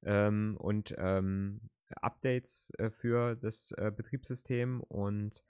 ähm, 0.04 0.58
und 0.60 0.96
ähm, 0.98 1.62
Updates 2.02 2.72
äh, 2.78 2.90
für 2.90 3.36
das 3.36 3.72
äh, 3.74 3.92
Betriebssystem 3.96 4.82
und 4.82 5.44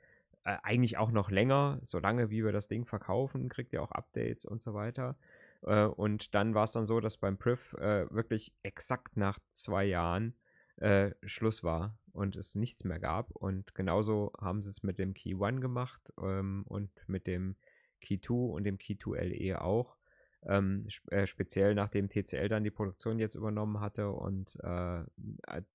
äh, 0.43 0.57
eigentlich 0.63 0.97
auch 0.97 1.11
noch 1.11 1.29
länger, 1.29 1.79
solange 1.81 2.29
wie 2.29 2.43
wir 2.43 2.51
das 2.51 2.67
Ding 2.67 2.85
verkaufen, 2.85 3.49
kriegt 3.49 3.73
ihr 3.73 3.83
auch 3.83 3.91
Updates 3.91 4.45
und 4.45 4.61
so 4.61 4.73
weiter. 4.73 5.17
Äh, 5.63 5.85
und 5.85 6.33
dann 6.33 6.55
war 6.55 6.63
es 6.63 6.71
dann 6.71 6.85
so, 6.85 6.99
dass 6.99 7.17
beim 7.17 7.37
Priv 7.37 7.73
äh, 7.73 8.09
wirklich 8.11 8.53
exakt 8.63 9.17
nach 9.17 9.39
zwei 9.51 9.85
Jahren 9.85 10.33
äh, 10.79 11.11
Schluss 11.23 11.63
war 11.63 11.97
und 12.13 12.35
es 12.35 12.55
nichts 12.55 12.83
mehr 12.83 12.99
gab. 12.99 13.31
Und 13.31 13.75
genauso 13.75 14.31
haben 14.39 14.61
sie 14.61 14.69
es 14.69 14.83
mit 14.83 14.97
dem 14.99 15.13
Key 15.13 15.35
One 15.35 15.59
gemacht 15.59 16.13
ähm, 16.21 16.63
und 16.67 16.89
mit 17.07 17.27
dem 17.27 17.55
Key 18.01 18.19
2 18.19 18.33
und 18.33 18.63
dem 18.63 18.77
Key 18.77 18.97
2 18.97 19.23
LE 19.25 19.61
auch. 19.61 19.97
Ähm, 20.45 20.87
äh, 21.11 21.25
speziell 21.25 21.75
nachdem 21.75 22.09
TCL 22.09 22.47
dann 22.47 22.63
die 22.63 22.71
Produktion 22.71 23.19
jetzt 23.19 23.35
übernommen 23.35 23.81
hatte 23.81 24.09
und 24.09 24.57
äh, 24.63 25.03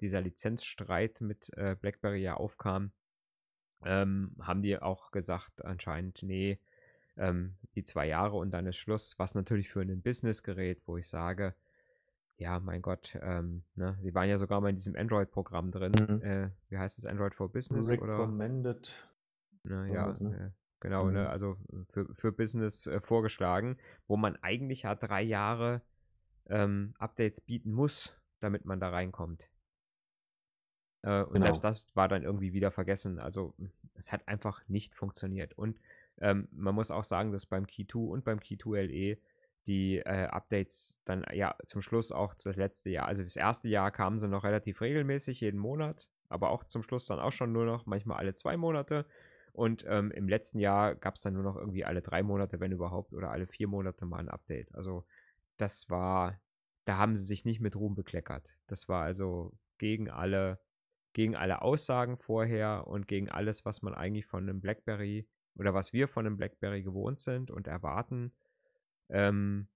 dieser 0.01 0.23
Lizenzstreit 0.23 1.21
mit 1.21 1.51
äh, 1.59 1.77
BlackBerry 1.79 2.23
ja 2.23 2.35
aufkam, 2.35 2.91
ähm, 3.85 4.35
haben 4.41 4.63
die 4.63 4.79
auch 4.79 5.11
gesagt, 5.11 5.63
anscheinend, 5.67 6.23
nee, 6.23 6.59
ähm, 7.19 7.57
die 7.75 7.83
zwei 7.83 8.07
Jahre 8.07 8.37
und 8.37 8.53
dann 8.53 8.67
ist 8.67 8.77
Schluss, 8.77 9.19
was 9.19 9.35
natürlich 9.35 9.69
für 9.69 9.83
ein 9.83 10.01
Businessgerät, 10.01 10.81
wo 10.87 10.97
ich 10.97 11.09
sage, 11.09 11.55
ja, 12.37 12.59
mein 12.61 12.83
Gott, 12.83 13.17
ähm, 13.23 13.63
ne, 13.75 13.97
sie 14.03 14.15
waren 14.15 14.29
ja 14.29 14.39
sogar 14.39 14.61
mal 14.61 14.71
in 14.71 14.77
diesem 14.77 14.97
Android-Programm 14.97 15.71
drin. 15.71 15.93
Mhm. 15.93 16.23
Äh, 16.23 16.51
wie 16.69 16.79
heißt 16.79 16.99
es, 16.99 17.07
Android 17.07 17.35
for 17.35 17.51
Business? 17.51 17.91
Recommended. 17.91 19.09
Oder? 19.65 19.75
Ne, 19.77 19.91
oder 19.91 19.95
ja, 19.95 20.09
was, 20.09 20.21
ne? 20.21 20.37
äh, 20.37 20.51
genau, 20.81 21.11
ne, 21.11 21.23
Mhm. 21.23 21.27
also 21.27 21.57
für, 21.91 22.13
für 22.15 22.33
Business 22.33 22.87
äh, 22.87 23.01
vorgeschlagen, 23.01 23.77
wo 24.09 24.17
man 24.17 24.37
eigentlich 24.43 24.83
ja 24.83 24.95
drei 24.95 25.23
Jahre 25.23 25.83
ähm, 26.47 26.95
Updates 26.99 27.41
bieten 27.41 27.73
muss, 27.73 28.21
damit 28.41 28.65
man 28.65 28.81
da 28.81 28.91
reinkommt. 28.91 29.49
Äh, 31.03 31.23
und 31.23 31.35
Genau. 31.35 31.47
selbst 31.47 31.65
das 31.65 31.87
war 31.95 32.09
dann 32.09 32.23
irgendwie 32.23 32.53
wieder 32.53 32.71
vergessen. 32.71 33.19
Also 33.19 33.55
es 33.95 34.13
hat 34.13 34.27
einfach 34.27 34.67
nicht 34.69 34.95
funktioniert. 34.95 35.57
Und 35.57 35.79
ähm, 36.19 36.49
man 36.51 36.75
muss 36.75 36.91
auch 36.91 37.05
sagen, 37.05 37.33
dass 37.33 37.47
beim 37.47 37.67
Key 37.67 37.87
2 37.87 37.99
und 37.99 38.25
beim 38.25 38.41
Key 38.41 38.57
2 38.59 38.83
LE 38.87 39.19
die 39.67 39.99
äh, 39.99 40.27
Updates 40.27 41.01
dann 41.05 41.25
ja 41.33 41.55
zum 41.65 41.81
Schluss 41.81 42.13
auch 42.13 42.35
das 42.35 42.57
letzte 42.57 42.91
Jahr, 42.91 43.07
also 43.07 43.23
das 43.23 43.37
erste 43.37 43.69
Jahr 43.69 43.91
kamen 43.91 44.19
sie 44.19 44.29
noch 44.29 44.45
relativ 44.45 44.81
regelmäßig 44.81 45.41
jeden 45.41 45.59
Monat, 45.59 46.09
aber 46.29 46.51
auch 46.51 46.65
zum 46.65 46.83
Schluss 46.83 47.07
dann 47.07 47.19
auch 47.19 47.33
schon 47.33 47.53
nur 47.53 47.65
noch 47.65 47.87
manchmal 47.87 48.19
alle 48.19 48.35
zwei 48.35 48.57
Monate. 48.57 49.07
Und 49.53 49.85
ähm, 49.89 50.11
im 50.11 50.29
letzten 50.29 50.59
Jahr 50.59 50.97
gab 50.97 51.15
es 51.15 51.23
dann 51.23 51.35
nur 51.35 51.45
noch 51.45 51.57
irgendwie 51.57 51.85
alle 51.85 52.03
drei 52.03 52.25
Monate, 52.25 52.59
wenn 52.59 52.73
überhaupt, 52.73 53.13
oder 53.13 53.31
alle 53.31 53.47
vier 53.47 53.69
Monate 53.69 54.05
mal 54.05 54.19
ein 54.19 54.29
Update. 54.29 54.75
Also 54.75 55.05
das 55.59 55.89
war, 55.89 56.41
da 56.87 56.99
haben 56.99 57.17
sie 57.17 57.25
sich 57.25 57.45
nicht 57.45 57.61
mit 57.61 57.77
Ruhm 57.77 57.95
bekleckert. 57.95 58.59
Das 58.67 58.89
war 58.89 59.05
also 59.05 59.57
gegen 59.79 60.11
alle, 60.11 60.59
gegen 61.13 61.37
alle 61.37 61.63
Aussagen 61.63 62.17
vorher 62.17 62.89
und 62.89 63.07
gegen 63.07 63.29
alles, 63.29 63.65
was 63.65 63.81
man 63.81 63.95
eigentlich 63.95 64.27
von 64.27 64.43
einem 64.43 64.61
BlackBerry 64.61 65.29
oder 65.57 65.73
was 65.73 65.93
wir 65.93 66.09
von 66.09 66.27
einem 66.27 66.37
BlackBerry 66.37 66.83
gewohnt 66.83 67.21
sind 67.21 67.53
und 67.53 67.69
erwarten. 67.69 68.33
Ähm, 69.09 69.69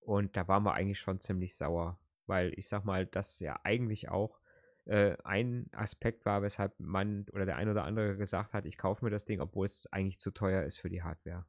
und 0.00 0.36
da 0.36 0.48
waren 0.48 0.64
wir 0.64 0.74
eigentlich 0.74 0.98
schon 0.98 1.20
ziemlich 1.20 1.56
sauer, 1.56 1.98
weil 2.26 2.52
ich 2.56 2.68
sag 2.68 2.84
mal, 2.84 3.06
das 3.06 3.40
ja 3.40 3.58
eigentlich 3.64 4.08
auch 4.08 4.40
äh, 4.84 5.16
ein 5.24 5.68
Aspekt 5.72 6.26
war, 6.26 6.42
weshalb 6.42 6.78
man 6.78 7.26
oder 7.32 7.46
der 7.46 7.56
ein 7.56 7.68
oder 7.68 7.84
andere 7.84 8.16
gesagt 8.16 8.52
hat, 8.52 8.66
ich 8.66 8.76
kaufe 8.76 9.04
mir 9.04 9.10
das 9.10 9.24
Ding, 9.24 9.40
obwohl 9.40 9.66
es 9.66 9.86
eigentlich 9.92 10.18
zu 10.20 10.30
teuer 10.30 10.64
ist 10.64 10.78
für 10.78 10.90
die 10.90 11.02
Hardware. 11.02 11.46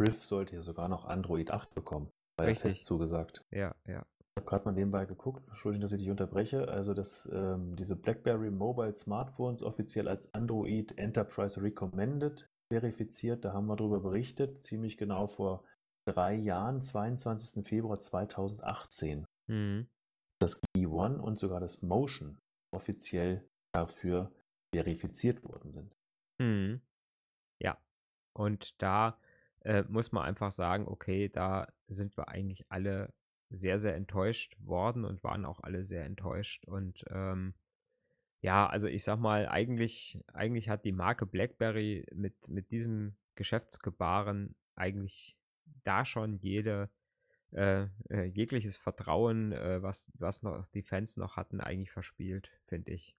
Riff 0.00 0.24
sollte 0.24 0.54
ja 0.54 0.62
sogar 0.62 0.88
noch 0.88 1.06
Android 1.06 1.50
8 1.50 1.74
bekommen. 1.74 2.12
Ja 2.38 2.46
Richtig. 2.46 2.62
fest 2.62 2.84
zugesagt. 2.84 3.44
Ja, 3.50 3.74
ja. 3.84 4.06
Ich 4.36 4.42
habe 4.42 4.46
gerade 4.46 4.64
mal 4.66 4.72
nebenbei 4.72 5.04
geguckt, 5.06 5.42
Entschuldigung, 5.48 5.82
dass 5.82 5.92
ich 5.92 5.98
dich 5.98 6.10
unterbreche. 6.10 6.68
Also, 6.68 6.94
dass 6.94 7.28
ähm, 7.32 7.74
diese 7.74 7.96
BlackBerry 7.96 8.52
Mobile 8.52 8.94
Smartphones 8.94 9.64
offiziell 9.64 10.06
als 10.06 10.32
Android 10.34 10.96
Enterprise 10.96 11.60
Recommended 11.60 12.48
verifiziert, 12.72 13.44
da 13.44 13.52
haben 13.52 13.66
wir 13.66 13.76
darüber 13.76 14.00
berichtet, 14.00 14.62
ziemlich 14.62 14.96
genau 14.96 15.26
vor 15.26 15.64
drei 16.06 16.34
Jahren, 16.34 16.80
22. 16.80 17.66
Februar 17.66 17.98
2018. 17.98 19.26
Mhm. 19.46 19.88
Das 20.40 20.60
Key 20.60 20.86
One 20.86 21.20
und 21.20 21.38
sogar 21.38 21.60
das 21.60 21.82
Motion 21.82 22.38
offiziell 22.74 23.48
dafür 23.74 24.32
verifiziert 24.74 25.42
worden 25.44 25.70
sind. 25.70 25.96
Mhm. 26.38 26.80
Ja. 27.60 27.78
Und 28.36 28.80
da 28.82 29.18
äh, 29.60 29.82
muss 29.88 30.12
man 30.12 30.24
einfach 30.24 30.52
sagen, 30.52 30.86
okay, 30.86 31.28
da 31.28 31.66
sind 31.88 32.16
wir 32.16 32.28
eigentlich 32.28 32.70
alle 32.70 33.12
sehr, 33.50 33.78
sehr 33.78 33.96
enttäuscht 33.96 34.56
worden 34.60 35.04
und 35.04 35.24
waren 35.24 35.44
auch 35.44 35.60
alle 35.62 35.84
sehr 35.84 36.04
enttäuscht. 36.04 36.66
Und 36.66 37.04
ähm, 37.10 37.54
ja, 38.40 38.66
also 38.66 38.88
ich 38.88 39.04
sag 39.04 39.18
mal, 39.18 39.48
eigentlich, 39.48 40.22
eigentlich 40.32 40.68
hat 40.68 40.84
die 40.84 40.92
Marke 40.92 41.26
BlackBerry 41.26 42.06
mit, 42.14 42.48
mit 42.48 42.70
diesem 42.70 43.16
Geschäftsgebaren 43.34 44.54
eigentlich 44.74 45.36
da 45.84 46.04
schon 46.04 46.36
jede, 46.38 46.90
äh, 47.52 47.86
äh, 48.10 48.24
jegliches 48.24 48.76
Vertrauen, 48.76 49.52
äh, 49.52 49.82
was, 49.82 50.12
was 50.18 50.42
noch 50.42 50.66
die 50.66 50.82
Fans 50.82 51.16
noch 51.16 51.36
hatten, 51.36 51.60
eigentlich 51.60 51.90
verspielt, 51.90 52.50
finde 52.66 52.92
ich. 52.92 53.16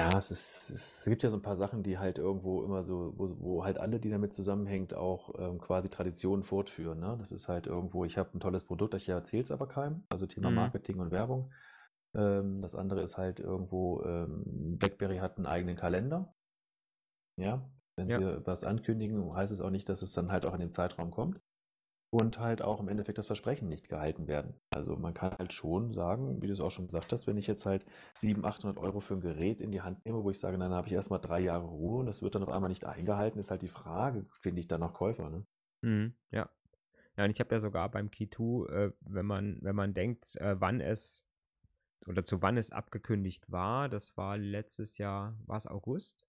Ja, 0.00 0.16
es, 0.16 0.30
ist, 0.30 0.70
es 0.70 1.04
gibt 1.04 1.22
ja 1.22 1.28
so 1.28 1.36
ein 1.36 1.42
paar 1.42 1.56
Sachen, 1.56 1.82
die 1.82 1.98
halt 1.98 2.16
irgendwo 2.16 2.64
immer 2.64 2.82
so, 2.82 3.12
wo, 3.16 3.36
wo 3.38 3.64
halt 3.64 3.76
alle, 3.76 4.00
die 4.00 4.08
damit 4.08 4.32
zusammenhängt, 4.32 4.94
auch 4.94 5.34
ähm, 5.38 5.58
quasi 5.58 5.90
Traditionen 5.90 6.42
fortführen. 6.42 7.00
Ne? 7.00 7.16
Das 7.20 7.32
ist 7.32 7.48
halt 7.48 7.66
irgendwo, 7.66 8.06
ich 8.06 8.16
habe 8.16 8.30
ein 8.34 8.40
tolles 8.40 8.64
Produkt, 8.64 8.94
ich 8.94 9.08
erzähle 9.10 9.42
es 9.42 9.50
aber 9.50 9.68
keinem. 9.68 10.04
Also 10.08 10.26
Thema 10.26 10.50
Mhm. 10.50 10.56
Marketing 10.56 11.00
und 11.00 11.10
Werbung. 11.10 11.52
Ähm, 12.14 12.60
das 12.62 12.74
andere 12.74 13.02
ist 13.02 13.16
halt 13.18 13.40
irgendwo, 13.40 14.02
ähm, 14.04 14.78
BlackBerry 14.78 15.18
hat 15.18 15.36
einen 15.36 15.46
eigenen 15.46 15.76
Kalender. 15.76 16.34
Ja, 17.38 17.68
Wenn 17.96 18.08
Ja. 18.08 18.18
sie 18.18 18.46
was 18.46 18.64
ankündigen, 18.64 19.34
heißt 19.34 19.52
es 19.52 19.60
auch 19.60 19.68
nicht, 19.70 19.88
dass 19.88 20.00
es 20.02 20.12
dann 20.12 20.30
halt 20.32 20.46
auch 20.46 20.54
in 20.54 20.60
dem 20.60 20.70
Zeitraum 20.70 21.10
kommt. 21.10 21.40
Und 22.12 22.38
halt 22.38 22.60
auch 22.60 22.80
im 22.80 22.88
Endeffekt 22.88 23.18
das 23.18 23.28
Versprechen 23.28 23.68
nicht 23.68 23.88
gehalten 23.88 24.26
werden. 24.26 24.54
Also 24.70 24.96
man 24.96 25.14
kann 25.14 25.32
halt 25.38 25.52
schon 25.52 25.92
sagen, 25.92 26.42
wie 26.42 26.48
du 26.48 26.52
es 26.52 26.60
auch 26.60 26.70
schon 26.72 26.86
gesagt 26.86 27.12
hast, 27.12 27.28
wenn 27.28 27.36
ich 27.36 27.46
jetzt 27.46 27.66
halt 27.66 27.84
700, 28.14 28.52
800 28.54 28.78
Euro 28.78 28.98
für 28.98 29.14
ein 29.14 29.20
Gerät 29.20 29.60
in 29.60 29.70
die 29.70 29.82
Hand 29.82 30.04
nehme, 30.04 30.24
wo 30.24 30.30
ich 30.30 30.40
sage, 30.40 30.58
dann 30.58 30.72
habe 30.72 30.88
ich 30.88 30.92
erstmal 30.92 31.20
drei 31.20 31.38
Jahre 31.40 31.66
Ruhe 31.66 32.00
und 32.00 32.06
das 32.06 32.20
wird 32.22 32.34
dann 32.34 32.42
auf 32.42 32.48
einmal 32.48 32.68
nicht 32.68 32.84
eingehalten, 32.84 33.38
ist 33.38 33.52
halt 33.52 33.62
die 33.62 33.68
Frage, 33.68 34.26
finde 34.40 34.60
ich 34.60 34.66
dann 34.66 34.80
noch 34.80 34.94
Käufer. 34.94 35.30
Ne? 35.30 35.46
Mhm, 35.82 36.14
ja. 36.32 36.50
Ja, 37.16 37.24
und 37.24 37.30
ich 37.30 37.38
habe 37.38 37.54
ja 37.54 37.60
sogar 37.60 37.88
beim 37.90 38.10
Key 38.10 38.28
2, 38.28 38.66
äh, 38.72 38.92
wenn 39.02 39.26
man, 39.26 39.58
wenn 39.62 39.76
man 39.76 39.94
denkt, 39.94 40.34
äh, 40.36 40.60
wann 40.60 40.80
es 40.80 41.29
oder 42.06 42.24
zu 42.24 42.42
wann 42.42 42.56
es 42.56 42.70
abgekündigt 42.70 43.50
war, 43.50 43.88
das 43.88 44.16
war 44.16 44.38
letztes 44.38 44.98
Jahr, 44.98 45.36
war 45.46 45.56
es 45.56 45.66
August? 45.66 46.26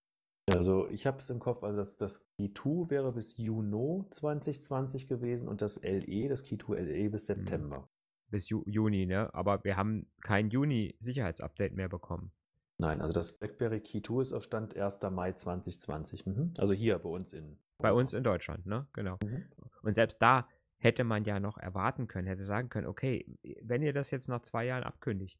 Also 0.49 0.89
ich 0.89 1.05
habe 1.07 1.19
es 1.19 1.29
im 1.29 1.39
Kopf, 1.39 1.63
also 1.63 1.77
das, 1.77 1.97
das 1.97 2.27
Key 2.37 2.51
2 2.53 2.89
wäre 2.89 3.13
bis 3.13 3.37
Juni 3.37 4.03
2020 4.09 5.07
gewesen 5.07 5.47
und 5.47 5.61
das 5.61 5.81
LE, 5.83 6.27
das 6.27 6.43
Key 6.43 6.57
2 6.57 6.79
LE 6.79 7.09
bis 7.09 7.23
Mhm. 7.23 7.33
September. 7.33 7.89
Bis 8.29 8.49
Ju 8.49 8.63
Juni, 8.65 9.05
ne? 9.05 9.33
Aber 9.33 9.63
wir 9.63 9.75
haben 9.77 10.07
kein 10.21 10.49
Juni-Sicherheitsupdate 10.49 11.73
mehr 11.73 11.89
bekommen. 11.89 12.31
Nein, 12.77 13.01
also 13.01 13.13
das 13.13 13.37
BlackBerry 13.37 13.81
Key 13.81 14.01
2 14.01 14.21
ist 14.21 14.33
auf 14.33 14.43
Stand 14.43 14.75
1. 14.75 15.01
Mai 15.11 15.33
2020. 15.33 16.25
Mhm. 16.25 16.53
Also 16.57 16.73
hier 16.73 16.97
bei 16.97 17.09
uns 17.09 17.33
in 17.33 17.59
Bei 17.77 17.93
uns 17.93 18.13
in 18.13 18.23
Deutschland, 18.23 18.65
ne? 18.65 18.87
Genau. 18.93 19.17
Mhm. 19.23 19.45
Und 19.83 19.93
selbst 19.93 20.21
da 20.21 20.47
hätte 20.77 21.03
man 21.03 21.23
ja 21.25 21.39
noch 21.39 21.57
erwarten 21.57 22.07
können, 22.07 22.27
hätte 22.27 22.43
sagen 22.43 22.69
können, 22.69 22.87
okay, 22.87 23.37
wenn 23.61 23.83
ihr 23.83 23.93
das 23.93 24.09
jetzt 24.11 24.29
nach 24.29 24.41
zwei 24.41 24.65
Jahren 24.65 24.83
abkündigt, 24.83 25.39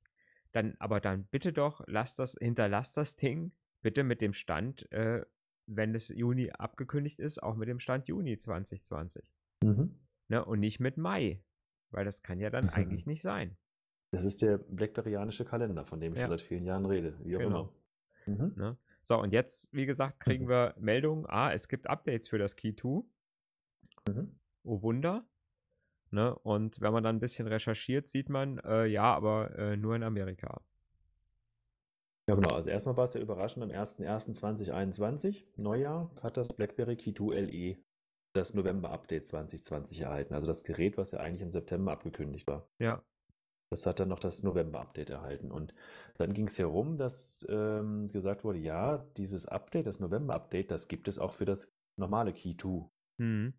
dann, 0.52 0.76
aber 0.80 1.00
dann 1.00 1.26
bitte 1.26 1.54
doch, 1.54 1.82
lasst 1.88 2.20
das, 2.20 2.36
hinterlasst 2.40 2.98
das 2.98 3.16
Ding 3.16 3.52
bitte 3.82 4.04
mit 4.04 4.22
dem 4.22 4.34
Stand, 4.34 4.92
äh, 4.92 5.26
wenn 5.66 5.96
es 5.96 6.10
Juni 6.10 6.52
abgekündigt 6.52 7.20
ist, 7.20 7.42
auch 7.42 7.56
mit 7.56 7.68
dem 7.70 7.80
Stand 7.80 8.08
Juni 8.08 8.38
2020. 8.38 9.24
Mhm. 9.64 10.00
Ne? 10.28 10.44
Und 10.46 10.60
nicht 10.60 10.80
mit 10.80 10.98
Mai. 10.98 11.42
Weil 11.92 12.06
das 12.06 12.24
kann 12.24 12.40
ja 12.40 12.50
dann 12.50 12.66
Mhm. 12.66 12.72
eigentlich 12.72 13.06
nicht 13.06 13.22
sein. 13.22 13.58
Das 14.12 14.24
ist 14.26 14.42
der 14.42 14.58
Blackberryanische 14.58 15.46
Kalender, 15.46 15.86
von 15.86 16.00
dem 16.00 16.14
ich 16.14 16.20
Ja. 16.20 16.28
schon 16.28 16.38
seit 16.38 16.42
vielen 16.48 16.66
Jahren 16.66 16.86
rede. 16.86 17.18
Wie 17.24 17.36
auch 17.36 17.40
Genau. 17.40 17.74
immer. 18.28 18.38
Mhm. 18.46 18.54
Ne? 18.56 18.78
So, 19.02 19.20
und 19.20 19.32
jetzt, 19.32 19.74
wie 19.74 19.86
gesagt, 19.86 20.20
kriegen 20.20 20.46
Mhm. 20.46 20.50
wir 20.50 20.76
Meldungen, 20.80 21.26
ah, 21.28 21.52
es 21.52 21.68
gibt 21.68 21.88
Updates 21.88 22.28
für 22.28 22.38
das 22.38 22.56
Key 22.56 22.74
2. 22.76 23.04
Mhm. 24.08 24.40
Oh 24.64 24.82
Wunder. 24.82 25.26
Ne? 26.12 26.36
Und 26.40 26.82
wenn 26.82 26.94
man 26.94 27.04
dann 27.04 27.16
ein 27.16 27.20
bisschen 27.20 27.48
recherchiert, 27.48 28.08
sieht 28.08 28.30
man, 28.30 28.60
äh, 28.60 28.86
ja, 28.86 29.14
aber 29.14 29.58
äh, 29.58 29.78
nur 29.78 29.96
in 29.96 30.04
Amerika. 30.04 30.62
Ja, 32.28 32.36
genau. 32.36 32.54
Also 32.56 32.70
erstmal 32.70 32.98
war 32.98 33.06
es 33.06 33.14
ja 33.14 33.22
überraschend, 33.22 33.64
am 33.64 33.70
01.01.2021, 33.70 35.46
Neujahr, 35.56 36.12
hat 36.22 36.38
das 36.38 36.50
BlackBerry 36.50 36.96
Key 36.96 37.14
2 37.14 37.40
LE 37.42 37.78
das 38.34 38.54
November-Update 38.54 39.26
2020 39.26 40.02
erhalten. 40.02 40.34
Also 40.34 40.48
das 40.48 40.64
Gerät, 40.64 40.98
was 40.98 41.12
ja 41.12 41.20
eigentlich 41.20 41.42
im 41.42 41.52
September 41.52 41.92
abgekündigt 41.92 42.48
war. 42.48 42.68
Ja. 42.80 43.04
Das 43.70 43.86
hat 43.86 44.00
dann 44.00 44.10
noch 44.10 44.20
das 44.20 44.44
November-Update 44.44 45.10
erhalten. 45.10 45.52
Und 45.52 45.74
dann 46.18 46.34
ging 46.34 46.48
es 46.48 46.60
herum, 46.60 46.98
dass 46.98 47.46
ähm, 47.50 48.08
gesagt 48.08 48.44
wurde, 48.44 48.60
ja, 48.60 49.06
dieses 49.18 49.46
Update, 49.46 49.88
das 49.88 50.00
November-Update, 50.00 50.72
das 50.72 50.88
gibt 50.88 51.08
es 51.08 51.20
auch 51.20 51.32
für 51.32 51.46
das 51.46 51.70
normale 51.98 52.34
Key 52.34 52.56
2. 52.56 52.90
Mhm. 53.18 53.54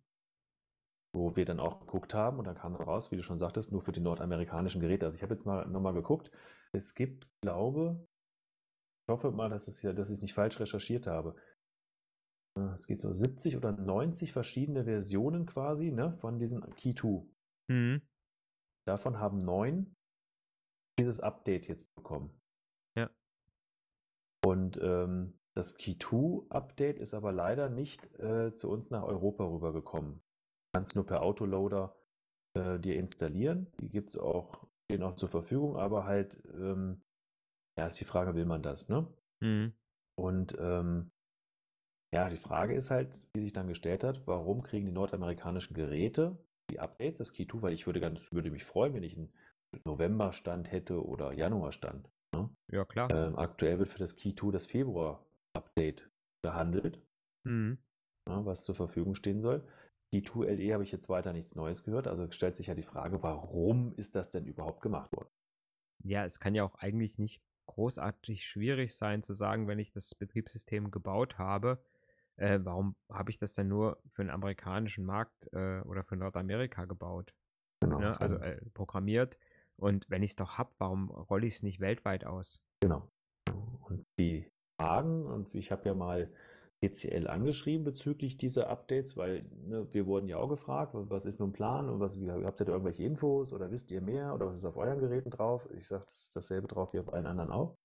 Wo 1.13 1.35
wir 1.35 1.45
dann 1.45 1.59
auch 1.59 1.79
geguckt 1.79 2.13
haben 2.13 2.39
und 2.39 2.45
dann 2.45 2.55
kam 2.55 2.75
raus, 2.75 3.11
wie 3.11 3.15
du 3.15 3.23
schon 3.23 3.39
sagtest, 3.39 3.71
nur 3.71 3.81
für 3.81 3.91
die 3.91 3.99
nordamerikanischen 3.99 4.81
Geräte. 4.81 5.05
Also 5.05 5.15
ich 5.15 5.23
habe 5.23 5.33
jetzt 5.33 5.45
mal 5.45 5.67
nochmal 5.67 5.93
geguckt. 5.93 6.31
Es 6.73 6.95
gibt, 6.95 7.27
glaube, 7.41 8.07
ich 9.05 9.11
hoffe 9.11 9.31
mal, 9.31 9.49
dass, 9.49 9.67
es 9.67 9.81
ja, 9.81 9.93
dass 9.93 10.09
ich 10.09 10.15
es 10.15 10.21
nicht 10.21 10.33
falsch 10.33 10.59
recherchiert 10.59 11.07
habe. 11.07 11.35
Äh, 12.57 12.73
Es 12.73 12.87
gibt 12.87 13.01
so 13.01 13.13
70 13.13 13.57
oder 13.57 13.71
90 13.71 14.33
verschiedene 14.33 14.85
Versionen 14.85 15.45
quasi 15.45 15.91
ne, 15.91 16.13
von 16.13 16.39
diesem 16.39 16.61
Key 16.75 16.93
2. 16.95 17.25
Mhm. 17.69 18.01
Davon 18.87 19.19
haben 19.19 19.37
neun 19.37 19.95
dieses 20.99 21.19
Update 21.19 21.67
jetzt 21.67 21.93
bekommen. 21.95 22.39
Ja. 22.97 23.09
Und 24.45 24.79
ähm, 24.81 25.39
das 25.55 25.75
Key 25.77 25.97
2 25.97 26.47
Update 26.49 26.99
ist 26.99 27.13
aber 27.13 27.31
leider 27.31 27.69
nicht 27.69 28.13
äh, 28.19 28.51
zu 28.53 28.69
uns 28.69 28.89
nach 28.89 29.03
Europa 29.03 29.45
rübergekommen. 29.45 30.23
Du 30.73 30.79
kannst 30.79 30.95
nur 30.95 31.05
per 31.05 31.21
Autoloader 31.21 31.95
äh, 32.57 32.79
dir 32.79 32.95
installieren. 32.95 33.67
Die 33.79 33.89
gibt 33.89 34.09
es 34.09 34.17
auch, 34.17 34.65
stehen 34.85 35.03
auch 35.03 35.15
zur 35.15 35.29
Verfügung, 35.29 35.77
aber 35.77 36.05
halt, 36.05 36.41
ähm, 36.51 37.03
ja, 37.77 37.85
ist 37.85 37.99
die 37.99 38.05
Frage, 38.05 38.33
will 38.33 38.45
man 38.45 38.63
das, 38.63 38.89
ne? 38.89 39.07
Mhm. 39.39 39.73
Und 40.19 40.57
ähm, 40.59 41.11
ja, 42.11 42.27
die 42.27 42.37
Frage 42.37 42.73
ist 42.73 42.89
halt, 42.89 43.21
wie 43.35 43.41
sich 43.41 43.53
dann 43.53 43.67
gestellt 43.67 44.03
hat, 44.03 44.25
warum 44.25 44.63
kriegen 44.63 44.87
die 44.87 44.91
nordamerikanischen 44.91 45.75
Geräte 45.75 46.37
die 46.71 46.79
Updates, 46.79 47.19
das 47.19 47.33
Key 47.33 47.45
2, 47.45 47.61
weil 47.61 47.73
ich 47.73 47.85
würde 47.85 47.99
ganz, 47.99 48.31
würde 48.31 48.49
mich 48.49 48.63
freuen, 48.63 48.95
wenn 48.95 49.03
ich 49.03 49.15
einen 49.15 49.31
November-Stand 49.85 50.71
hätte 50.71 51.05
oder 51.05 51.33
Januar-Stand. 51.33 52.09
Ne? 52.33 52.49
Ja, 52.71 52.83
klar. 52.85 53.11
Ähm, 53.11 53.35
aktuell 53.35 53.77
wird 53.77 53.89
für 53.89 53.99
das 53.99 54.15
Key 54.15 54.33
2 54.33 54.51
das 54.51 54.65
Februar-Update 54.65 56.09
gehandelt, 56.43 56.99
Mhm. 57.45 57.77
ne, 58.27 58.45
was 58.45 58.63
zur 58.63 58.73
Verfügung 58.73 59.13
stehen 59.13 59.41
soll. 59.41 59.67
Key 60.13 60.21
2 60.21 60.45
LE 60.53 60.73
habe 60.73 60.83
ich 60.83 60.91
jetzt 60.91 61.09
weiter 61.09 61.33
nichts 61.33 61.55
Neues 61.55 61.83
gehört, 61.83 62.07
also 62.07 62.29
stellt 62.29 62.55
sich 62.55 62.67
ja 62.67 62.75
die 62.75 62.83
Frage, 62.83 63.23
warum 63.23 63.93
ist 63.95 64.13
das 64.13 64.29
denn 64.29 64.45
überhaupt 64.45 64.81
gemacht 64.81 65.11
worden? 65.11 65.29
Ja, 66.03 66.23
es 66.23 66.39
kann 66.39 66.53
ja 66.53 66.63
auch 66.63 66.75
eigentlich 66.75 67.17
nicht 67.17 67.41
großartig 67.65 68.45
schwierig 68.45 68.95
sein 68.95 69.23
zu 69.23 69.33
sagen, 69.33 69.67
wenn 69.67 69.79
ich 69.79 69.91
das 69.91 70.13
Betriebssystem 70.13 70.91
gebaut 70.91 71.39
habe, 71.39 71.83
äh, 72.35 72.59
warum 72.61 72.95
habe 73.11 73.31
ich 73.31 73.39
das 73.39 73.53
denn 73.53 73.67
nur 73.67 74.03
für 74.11 74.23
den 74.23 74.29
amerikanischen 74.29 75.03
Markt 75.03 75.51
äh, 75.51 75.81
oder 75.81 76.03
für 76.03 76.15
Nordamerika 76.15 76.85
gebaut? 76.85 77.33
Genau, 77.79 77.99
Ne? 77.99 78.19
Also 78.21 78.37
äh, 78.37 78.61
programmiert. 78.75 79.39
Und 79.77 80.07
wenn 80.09 80.21
ich 80.21 80.31
es 80.31 80.35
doch 80.35 80.59
habe, 80.59 80.71
warum 80.77 81.09
rolle 81.09 81.47
ich 81.47 81.55
es 81.55 81.63
nicht 81.63 81.79
weltweit 81.79 82.23
aus? 82.23 82.61
Genau. 82.81 83.09
Und 83.87 84.05
die 84.19 84.47
Fragen, 84.79 85.25
und 85.25 85.55
ich 85.55 85.71
habe 85.71 85.87
ja 85.89 85.95
mal 85.95 86.31
TCL 86.89 87.27
angeschrieben 87.27 87.83
bezüglich 87.83 88.37
dieser 88.37 88.69
Updates, 88.69 89.15
weil 89.15 89.45
ne, 89.65 89.87
wir 89.91 90.05
wurden 90.05 90.27
ja 90.27 90.37
auch 90.37 90.49
gefragt, 90.49 90.91
was 90.93 91.25
ist 91.25 91.39
nun 91.39 91.53
Plan 91.53 91.89
und 91.89 91.99
was, 91.99 92.17
habt 92.17 92.59
ihr 92.59 92.65
da 92.65 92.73
irgendwelche 92.73 93.03
Infos 93.03 93.53
oder 93.53 93.71
wisst 93.71 93.91
ihr 93.91 94.01
mehr 94.01 94.33
oder 94.33 94.47
was 94.47 94.57
ist 94.57 94.65
auf 94.65 94.77
euren 94.77 94.99
Geräten 94.99 95.29
drauf? 95.29 95.67
Ich 95.77 95.87
sage, 95.87 96.05
das 96.07 96.23
ist 96.23 96.35
dasselbe 96.35 96.67
drauf 96.67 96.93
wie 96.93 96.99
auf 96.99 97.13
allen 97.13 97.25
anderen 97.25 97.51
auch. 97.51 97.77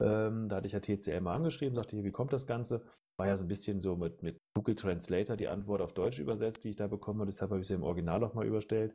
Ähm, 0.00 0.48
da 0.48 0.56
hatte 0.56 0.66
ich 0.66 0.72
ja 0.72 0.80
TCL 0.80 1.20
mal 1.20 1.34
angeschrieben, 1.34 1.74
sagte, 1.74 1.96
hier, 1.96 2.04
wie 2.04 2.12
kommt 2.12 2.32
das 2.32 2.46
Ganze? 2.46 2.84
War 3.16 3.28
ja 3.28 3.36
so 3.36 3.44
ein 3.44 3.48
bisschen 3.48 3.80
so 3.80 3.96
mit, 3.96 4.22
mit 4.22 4.38
Google 4.54 4.74
Translator 4.74 5.36
die 5.36 5.48
Antwort 5.48 5.80
auf 5.80 5.94
Deutsch 5.94 6.18
übersetzt, 6.18 6.64
die 6.64 6.70
ich 6.70 6.76
da 6.76 6.86
bekommen 6.86 7.20
habe, 7.20 7.30
deshalb 7.30 7.50
habe 7.50 7.60
ich 7.60 7.66
sie 7.66 7.74
im 7.74 7.82
Original 7.82 8.22
auch 8.24 8.34
mal 8.34 8.46
überstellt. 8.46 8.94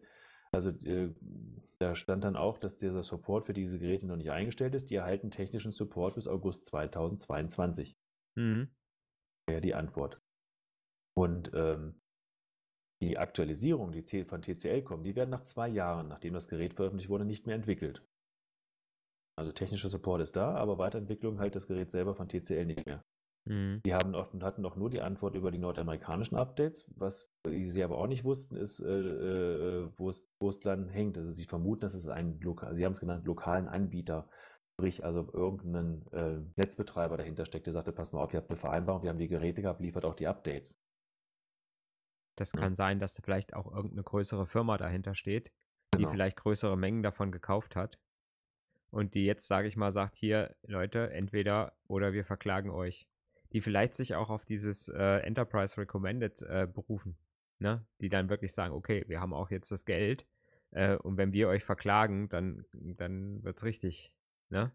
Also 0.53 0.69
äh, 0.69 1.13
da 1.79 1.95
stand 1.95 2.25
dann 2.25 2.35
auch, 2.35 2.57
dass 2.57 2.75
dieser 2.75 3.03
Support 3.03 3.45
für 3.45 3.53
diese 3.53 3.79
Geräte 3.79 4.05
noch 4.05 4.17
nicht 4.17 4.31
eingestellt 4.31 4.75
ist. 4.75 4.89
Die 4.89 4.95
erhalten 4.95 5.31
technischen 5.31 5.71
Support 5.71 6.15
bis 6.15 6.27
August 6.27 6.65
2022. 6.65 7.95
Mhm. 8.35 8.69
Wäre 9.51 9.59
die 9.59 9.75
Antwort. 9.75 10.17
Und 11.13 11.51
ähm, 11.53 11.99
die 13.01 13.17
Aktualisierung, 13.17 13.91
die 13.91 14.23
von 14.23 14.41
TCL 14.41 14.81
kommen, 14.83 15.03
die 15.03 15.17
werden 15.17 15.29
nach 15.29 15.41
zwei 15.41 15.67
Jahren, 15.67 16.07
nachdem 16.07 16.33
das 16.33 16.47
Gerät 16.47 16.73
veröffentlicht 16.73 17.09
wurde, 17.09 17.25
nicht 17.25 17.47
mehr 17.47 17.57
entwickelt. 17.57 18.01
Also 19.37 19.51
technischer 19.51 19.89
Support 19.89 20.21
ist 20.21 20.37
da, 20.37 20.55
aber 20.55 20.77
Weiterentwicklung 20.77 21.39
halt 21.39 21.55
das 21.55 21.67
Gerät 21.67 21.91
selber 21.91 22.15
von 22.15 22.29
TCL 22.29 22.65
nicht 22.65 22.85
mehr. 22.85 23.03
Mhm. 23.43 23.81
Die 23.85 23.93
haben 23.93 24.15
auch, 24.15 24.33
hatten 24.39 24.65
auch 24.65 24.77
nur 24.77 24.89
die 24.89 25.01
Antwort 25.01 25.35
über 25.35 25.51
die 25.51 25.57
nordamerikanischen 25.57 26.37
Updates. 26.37 26.89
Was 26.95 27.29
sie 27.45 27.83
aber 27.83 27.97
auch 27.97 28.07
nicht 28.07 28.23
wussten, 28.23 28.55
ist, 28.55 28.79
äh, 28.79 28.99
äh, 28.99 29.89
wo, 29.97 30.09
es, 30.09 30.31
wo 30.39 30.47
es 30.47 30.61
dann 30.61 30.87
hängt. 30.87 31.17
Also 31.17 31.29
sie 31.29 31.43
vermuten, 31.43 31.81
dass 31.81 31.93
es 31.93 32.07
einen 32.07 32.39
lokal, 32.39 32.73
sie 32.73 32.85
haben 32.85 32.93
es 32.93 33.01
genannt, 33.01 33.25
lokalen 33.25 33.67
Anbieter, 33.67 34.29
sprich 34.81 35.05
also 35.05 35.29
irgendeinen 35.31 36.07
äh, 36.11 36.39
Netzbetreiber 36.55 37.15
dahinter 37.15 37.45
steckt, 37.45 37.67
der 37.67 37.73
sagte, 37.73 37.91
pass 37.91 38.11
mal 38.13 38.23
auf, 38.23 38.33
ihr 38.33 38.39
habt 38.39 38.49
eine 38.49 38.57
Vereinbarung, 38.57 39.03
wir 39.03 39.11
haben 39.11 39.19
die 39.19 39.27
Geräte 39.27 39.61
gehabt, 39.61 39.79
liefert 39.79 40.05
auch 40.05 40.15
die 40.15 40.25
Updates. 40.25 40.81
Das 42.35 42.53
Ja. 42.53 42.61
kann 42.61 42.73
sein, 42.73 42.97
dass 42.99 43.13
da 43.13 43.21
vielleicht 43.21 43.53
auch 43.53 43.71
irgendeine 43.71 44.01
größere 44.01 44.47
Firma 44.47 44.77
dahinter 44.77 45.13
steht, 45.13 45.51
die 45.93 45.99
Genau. 45.99 46.09
vielleicht 46.09 46.37
größere 46.37 46.75
Mengen 46.77 47.03
davon 47.03 47.31
gekauft 47.31 47.75
hat. 47.75 47.99
Und 48.89 49.13
die 49.13 49.25
jetzt, 49.25 49.47
sage 49.47 49.67
ich 49.67 49.77
mal, 49.77 49.91
sagt 49.91 50.15
hier, 50.15 50.55
Leute, 50.63 51.11
entweder 51.11 51.77
oder 51.87 52.11
wir 52.11 52.25
verklagen 52.25 52.71
euch. 52.71 53.07
Die 53.53 53.61
vielleicht 53.61 53.93
sich 53.93 54.15
auch 54.15 54.29
auf 54.29 54.45
dieses 54.45 54.89
äh, 54.89 55.19
Enterprise 55.19 55.77
Recommended 55.79 56.41
äh, 56.41 56.67
berufen. 56.67 57.17
Ne? 57.59 57.85
Die 58.01 58.09
dann 58.09 58.29
wirklich 58.29 58.53
sagen, 58.53 58.73
okay, 58.73 59.03
wir 59.07 59.21
haben 59.21 59.33
auch 59.33 59.51
jetzt 59.51 59.71
das 59.71 59.85
Geld 59.85 60.25
äh, 60.71 60.95
und 60.95 61.17
wenn 61.17 61.33
wir 61.33 61.49
euch 61.49 61.63
verklagen, 61.63 62.29
dann, 62.29 62.65
dann 62.73 63.43
wird 63.43 63.57
es 63.57 63.63
richtig. 63.63 64.13
Ne? 64.51 64.71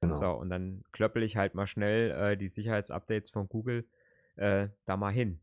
Genau. 0.00 0.16
So, 0.16 0.30
und 0.30 0.50
dann 0.50 0.84
klöppel 0.92 1.22
ich 1.22 1.36
halt 1.36 1.54
mal 1.54 1.66
schnell 1.66 2.10
äh, 2.10 2.36
die 2.36 2.48
Sicherheitsupdates 2.48 3.30
von 3.30 3.48
Google 3.48 3.88
äh, 4.36 4.68
da 4.84 4.96
mal 4.96 5.12
hin. 5.12 5.40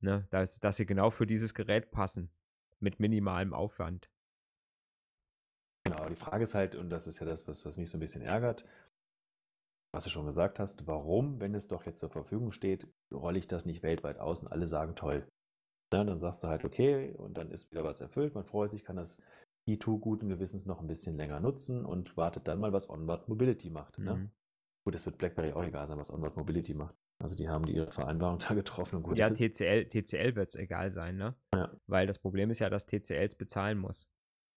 Ne? 0.00 0.26
Dass, 0.30 0.60
dass 0.60 0.76
sie 0.76 0.86
genau 0.86 1.10
für 1.10 1.26
dieses 1.26 1.54
Gerät 1.54 1.90
passen. 1.90 2.30
Mit 2.80 2.98
minimalem 2.98 3.54
Aufwand. 3.54 4.10
Genau, 5.84 6.08
die 6.08 6.16
Frage 6.16 6.42
ist 6.42 6.54
halt, 6.54 6.74
und 6.74 6.90
das 6.90 7.06
ist 7.06 7.20
ja 7.20 7.26
das, 7.26 7.46
was, 7.46 7.64
was 7.64 7.76
mich 7.76 7.90
so 7.90 7.96
ein 7.96 8.00
bisschen 8.00 8.22
ärgert, 8.22 8.64
was 9.92 10.04
du 10.04 10.10
schon 10.10 10.26
gesagt 10.26 10.58
hast, 10.58 10.86
warum, 10.86 11.40
wenn 11.40 11.54
es 11.54 11.68
doch 11.68 11.86
jetzt 11.86 12.00
zur 12.00 12.10
Verfügung 12.10 12.50
steht, 12.50 12.88
rolle 13.12 13.38
ich 13.38 13.46
das 13.46 13.66
nicht 13.66 13.82
weltweit 13.82 14.18
aus 14.18 14.40
und 14.42 14.48
alle 14.48 14.66
sagen 14.66 14.96
toll. 14.96 15.26
Ja, 15.92 16.02
dann 16.02 16.16
sagst 16.16 16.42
du 16.42 16.48
halt, 16.48 16.64
okay, 16.64 17.14
und 17.18 17.34
dann 17.36 17.50
ist 17.50 17.70
wieder 17.70 17.84
was 17.84 18.00
erfüllt, 18.00 18.34
man 18.34 18.44
freut 18.44 18.70
sich, 18.70 18.84
kann 18.84 18.96
das 18.96 19.18
E2 19.68 20.00
guten 20.00 20.28
Gewissens 20.28 20.66
noch 20.66 20.80
ein 20.80 20.86
bisschen 20.86 21.16
länger 21.16 21.40
nutzen 21.40 21.84
und 21.84 22.16
wartet 22.16 22.48
dann 22.48 22.60
mal, 22.60 22.72
was 22.72 22.90
Onboard 22.90 23.28
Mobility 23.28 23.70
macht. 23.70 23.98
Ne? 23.98 24.14
Mhm. 24.14 24.30
Gut, 24.84 24.94
es 24.94 25.06
wird 25.06 25.18
BlackBerry 25.18 25.52
auch 25.52 25.64
egal 25.64 25.86
sein, 25.86 25.98
was 25.98 26.10
Onboard 26.10 26.36
Mobility 26.36 26.74
macht. 26.74 26.96
Also 27.22 27.36
die 27.36 27.48
haben 27.48 27.64
die 27.64 27.74
ihre 27.76 27.92
Vereinbarung 27.92 28.38
da 28.48 28.54
getroffen 28.54 28.96
und 28.96 29.02
gut. 29.04 29.18
Ja, 29.18 29.30
TCL, 29.30 29.86
TCL 29.86 30.34
wird 30.34 30.48
es 30.48 30.56
egal 30.56 30.90
sein, 30.90 31.16
ne? 31.16 31.36
Ja. 31.54 31.70
Weil 31.86 32.06
das 32.06 32.18
Problem 32.18 32.50
ist 32.50 32.58
ja, 32.58 32.68
dass 32.68 32.86
TCL 32.86 33.24
es 33.24 33.34
bezahlen 33.36 33.78
muss. 33.78 34.08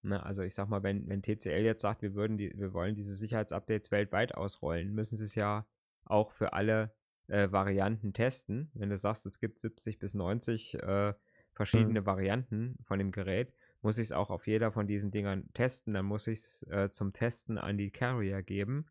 Ne? 0.01 0.23
Also 0.23 0.43
ich 0.43 0.55
sag 0.55 0.69
mal, 0.69 0.83
wenn, 0.83 1.07
wenn 1.07 1.21
TCL 1.21 1.63
jetzt 1.63 1.81
sagt, 1.81 2.01
wir 2.01 2.15
würden 2.15 2.37
die, 2.37 2.51
wir 2.57 2.73
wollen 2.73 2.95
diese 2.95 3.13
Sicherheitsupdates 3.13 3.91
weltweit 3.91 4.35
ausrollen, 4.35 4.93
müssen 4.93 5.17
sie 5.17 5.25
es 5.25 5.35
ja 5.35 5.67
auch 6.05 6.31
für 6.31 6.53
alle 6.53 6.93
äh, 7.27 7.51
Varianten 7.51 8.13
testen. 8.13 8.71
Wenn 8.73 8.89
du 8.89 8.97
sagst, 8.97 9.25
es 9.25 9.39
gibt 9.39 9.59
70 9.59 9.99
bis 9.99 10.13
90 10.13 10.75
äh, 10.75 11.13
verschiedene 11.53 12.01
mhm. 12.01 12.05
Varianten 12.05 12.77
von 12.83 12.99
dem 12.99 13.11
Gerät, 13.11 13.53
muss 13.85 13.99
ich 13.99 14.07
es 14.07 14.11
auch 14.11 14.31
auf 14.31 14.47
jeder 14.47 14.71
von 14.71 14.87
diesen 14.87 15.11
Dingern 15.11 15.47
testen. 15.53 15.93
Dann 15.93 16.05
muss 16.05 16.25
ich 16.25 16.39
es 16.39 16.63
äh, 16.69 16.89
zum 16.89 17.13
Testen 17.13 17.59
an 17.59 17.77
die 17.77 17.91
Carrier 17.91 18.41
geben. 18.41 18.87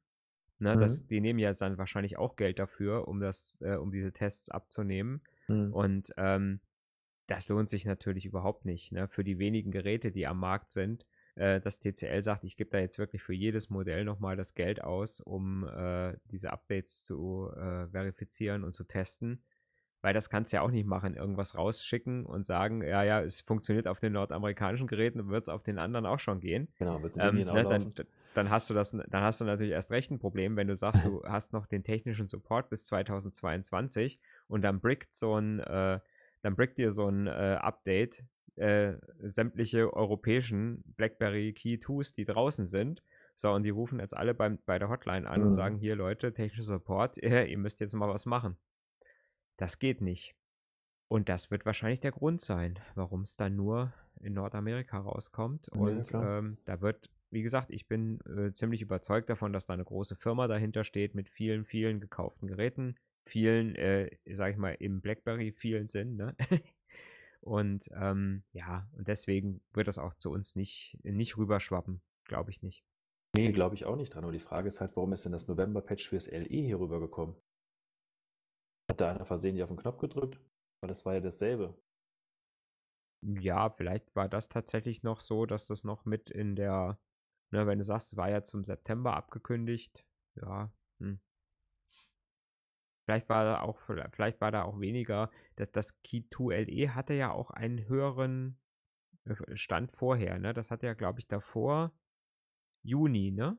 Ne, 0.60 0.76
mhm. 0.76 0.80
das, 0.80 1.04
die 1.04 1.20
nehmen 1.20 1.40
ja 1.40 1.52
dann 1.52 1.78
wahrscheinlich 1.78 2.16
auch 2.16 2.36
Geld 2.36 2.60
dafür, 2.60 3.08
um 3.08 3.18
das, 3.18 3.58
äh, 3.60 3.74
um 3.74 3.90
diese 3.90 4.12
Tests 4.12 4.50
abzunehmen. 4.50 5.20
Mhm. 5.48 5.74
Und 5.74 6.14
ähm, 6.16 6.60
das 7.26 7.48
lohnt 7.48 7.70
sich 7.70 7.86
natürlich 7.86 8.24
überhaupt 8.24 8.66
nicht. 8.66 8.92
Ne? 8.92 9.08
Für 9.08 9.24
die 9.24 9.40
wenigen 9.40 9.72
Geräte, 9.72 10.12
die 10.12 10.28
am 10.28 10.38
Markt 10.38 10.70
sind, 10.70 11.04
äh, 11.34 11.60
dass 11.60 11.80
TCL 11.80 12.22
sagt, 12.22 12.44
ich 12.44 12.56
gebe 12.56 12.70
da 12.70 12.78
jetzt 12.78 12.98
wirklich 12.98 13.22
für 13.22 13.34
jedes 13.34 13.70
Modell 13.70 14.04
nochmal 14.04 14.36
das 14.36 14.54
Geld 14.54 14.80
aus, 14.80 15.20
um 15.20 15.66
äh, 15.66 16.16
diese 16.30 16.52
Updates 16.52 17.02
zu 17.02 17.50
äh, 17.56 17.88
verifizieren 17.88 18.62
und 18.62 18.74
zu 18.74 18.84
testen. 18.84 19.42
Weil 20.04 20.12
das 20.12 20.28
kannst 20.28 20.52
du 20.52 20.56
ja 20.58 20.60
auch 20.60 20.70
nicht 20.70 20.86
machen, 20.86 21.14
irgendwas 21.14 21.56
rausschicken 21.56 22.26
und 22.26 22.44
sagen, 22.44 22.82
ja, 22.82 23.02
ja, 23.02 23.22
es 23.22 23.40
funktioniert 23.40 23.88
auf 23.88 24.00
den 24.00 24.12
nordamerikanischen 24.12 24.86
Geräten, 24.86 25.30
wird 25.30 25.44
es 25.44 25.48
auf 25.48 25.62
den 25.62 25.78
anderen 25.78 26.04
auch 26.04 26.18
schon 26.18 26.40
gehen. 26.40 26.68
Genau, 26.78 27.02
wird 27.02 27.12
es 27.12 27.16
ähm, 27.16 27.36
ne, 27.36 27.64
dann, 27.64 27.94
dann 28.34 28.50
hast 28.50 28.68
du 28.68 28.74
das, 28.74 28.90
dann 28.90 29.22
hast 29.22 29.40
du 29.40 29.46
natürlich 29.46 29.72
erst 29.72 29.90
recht 29.90 30.10
ein 30.10 30.18
Problem, 30.18 30.56
wenn 30.56 30.68
du 30.68 30.76
sagst, 30.76 31.02
du 31.06 31.22
hast 31.26 31.54
noch 31.54 31.64
den 31.64 31.84
technischen 31.84 32.28
Support 32.28 32.68
bis 32.68 32.84
2022 32.84 34.20
und 34.46 34.60
dann 34.60 34.78
brickt 34.78 35.14
so 35.14 35.38
ein 35.38 35.60
äh, 35.60 36.00
dann 36.42 36.54
brickt 36.54 36.76
dir 36.76 36.92
so 36.92 37.08
ein 37.08 37.26
äh, 37.26 37.56
Update 37.58 38.22
äh, 38.56 38.96
sämtliche 39.22 39.90
europäischen 39.94 40.84
BlackBerry 40.98 41.54
Key 41.54 41.76
2s, 41.76 42.14
die 42.14 42.26
draußen 42.26 42.66
sind. 42.66 43.02
So, 43.36 43.50
und 43.52 43.62
die 43.62 43.70
rufen 43.70 44.00
jetzt 44.00 44.14
alle 44.14 44.34
beim, 44.34 44.58
bei 44.66 44.78
der 44.78 44.90
Hotline 44.90 45.26
an 45.26 45.40
mhm. 45.40 45.46
und 45.46 45.52
sagen, 45.54 45.76
hier 45.78 45.96
Leute, 45.96 46.34
technischer 46.34 46.62
Support, 46.62 47.16
ihr 47.22 47.56
müsst 47.56 47.80
jetzt 47.80 47.94
mal 47.94 48.10
was 48.10 48.26
machen. 48.26 48.58
Das 49.56 49.78
geht 49.78 50.00
nicht. 50.00 50.34
Und 51.08 51.28
das 51.28 51.50
wird 51.50 51.66
wahrscheinlich 51.66 52.00
der 52.00 52.12
Grund 52.12 52.40
sein, 52.40 52.78
warum 52.94 53.20
es 53.22 53.36
dann 53.36 53.56
nur 53.56 53.92
in 54.20 54.34
Nordamerika 54.34 54.98
rauskommt. 54.98 55.68
Und 55.68 56.10
ja, 56.10 56.38
ähm, 56.38 56.58
da 56.64 56.80
wird, 56.80 57.10
wie 57.30 57.42
gesagt, 57.42 57.70
ich 57.70 57.86
bin 57.86 58.20
äh, 58.22 58.52
ziemlich 58.52 58.82
überzeugt 58.82 59.28
davon, 59.28 59.52
dass 59.52 59.66
da 59.66 59.74
eine 59.74 59.84
große 59.84 60.16
Firma 60.16 60.48
dahinter 60.48 60.82
steht 60.82 61.14
mit 61.14 61.28
vielen, 61.28 61.64
vielen 61.64 62.00
gekauften 62.00 62.48
Geräten, 62.48 62.96
vielen, 63.26 63.74
äh, 63.76 64.10
sag 64.30 64.52
ich 64.52 64.56
mal, 64.56 64.76
im 64.78 65.00
BlackBerry 65.00 65.52
vielen 65.52 65.88
Sinn, 65.88 66.16
ne? 66.16 66.34
und 67.40 67.90
ähm, 67.94 68.42
ja, 68.52 68.88
und 68.92 69.06
deswegen 69.06 69.60
wird 69.72 69.88
das 69.88 69.98
auch 69.98 70.14
zu 70.14 70.30
uns 70.30 70.56
nicht, 70.56 70.98
nicht 71.04 71.36
rüberschwappen, 71.36 72.00
glaube 72.24 72.50
ich 72.50 72.62
nicht. 72.62 72.84
Nee, 73.36 73.52
glaube 73.52 73.74
ich 73.74 73.84
auch 73.84 73.96
nicht 73.96 74.14
dran. 74.14 74.24
Und 74.24 74.32
die 74.32 74.38
Frage 74.38 74.68
ist 74.68 74.80
halt, 74.80 74.96
warum 74.96 75.12
ist 75.12 75.24
denn 75.24 75.32
das 75.32 75.48
November-Patch 75.48 76.08
fürs 76.08 76.30
LE 76.30 76.46
hier 76.48 76.78
rübergekommen? 76.78 77.34
Hat 78.88 79.00
da 79.00 79.10
einer 79.10 79.24
versehentlich 79.24 79.62
auf 79.62 79.70
den 79.70 79.78
Knopf 79.78 79.98
gedrückt? 79.98 80.40
Weil 80.80 80.88
das 80.88 81.04
war 81.06 81.14
ja 81.14 81.20
dasselbe. 81.20 81.74
Ja, 83.22 83.70
vielleicht 83.70 84.14
war 84.14 84.28
das 84.28 84.48
tatsächlich 84.48 85.02
noch 85.02 85.18
so, 85.20 85.46
dass 85.46 85.66
das 85.66 85.82
noch 85.82 86.04
mit 86.04 86.30
in 86.30 86.56
der, 86.56 86.98
ne, 87.50 87.66
wenn 87.66 87.78
du 87.78 87.84
sagst, 87.84 88.16
war 88.16 88.28
ja 88.28 88.42
zum 88.42 88.64
September 88.64 89.16
abgekündigt. 89.16 90.04
Ja, 90.36 90.70
hm. 91.00 91.20
Vielleicht 93.04 93.28
war 93.28 93.44
da 93.44 93.60
auch, 93.60 93.80
vielleicht 94.12 94.40
war 94.40 94.50
da 94.50 94.64
auch 94.64 94.80
weniger. 94.80 95.30
Das, 95.56 95.70
das 95.72 96.02
Key 96.02 96.22
2 96.30 96.54
LE 96.54 96.94
hatte 96.94 97.14
ja 97.14 97.32
auch 97.32 97.50
einen 97.50 97.86
höheren 97.86 98.58
äh, 99.24 99.34
Stand 99.56 99.92
vorher, 99.92 100.38
ne? 100.38 100.54
Das 100.54 100.70
hatte 100.70 100.86
ja, 100.86 100.94
glaube 100.94 101.20
ich, 101.20 101.28
davor 101.28 101.92
Juni, 102.82 103.30
ne? 103.30 103.58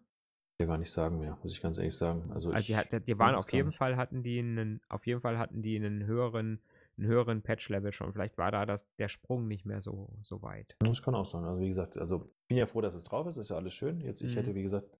Ja, 0.61 0.67
gar 0.67 0.77
nicht 0.77 0.91
sagen 0.91 1.19
mehr, 1.19 1.37
muss 1.43 1.51
ich 1.51 1.61
ganz 1.61 1.77
ehrlich 1.77 1.95
sagen. 1.95 2.31
Also, 2.33 2.51
also 2.51 2.65
die, 2.65 2.89
die, 2.89 2.99
die 3.01 3.19
waren 3.19 3.35
auf 3.35 3.51
jeden 3.51 3.67
nicht. 3.67 3.77
Fall 3.77 3.97
hatten 3.97 4.23
die 4.23 4.39
einen, 4.39 4.81
auf 4.87 5.05
jeden 5.05 5.19
Fall 5.19 5.37
hatten 5.37 5.61
die 5.61 5.75
einen 5.75 6.05
höheren, 6.05 6.61
einen 6.97 7.07
höheren 7.07 7.41
Patch-Level 7.41 7.91
schon. 7.91 8.13
Vielleicht 8.13 8.37
war 8.37 8.51
da 8.51 8.65
das, 8.65 8.87
der 8.95 9.09
Sprung 9.09 9.47
nicht 9.47 9.65
mehr 9.65 9.81
so, 9.81 10.09
so 10.21 10.41
weit. 10.41 10.77
Das 10.79 11.01
kann 11.01 11.13
auch 11.13 11.25
sein. 11.25 11.43
Also 11.43 11.59
wie 11.59 11.67
gesagt, 11.67 11.97
also 11.97 12.25
ich 12.25 12.47
bin 12.47 12.57
ja 12.57 12.67
froh, 12.67 12.79
dass 12.79 12.95
es 12.95 13.03
drauf 13.03 13.27
ist, 13.27 13.35
ist 13.35 13.49
ja 13.49 13.57
alles 13.57 13.73
schön. 13.73 13.99
Jetzt, 13.99 14.21
ich 14.21 14.31
mhm. 14.31 14.37
hätte, 14.37 14.55
wie 14.55 14.63
gesagt, 14.63 14.97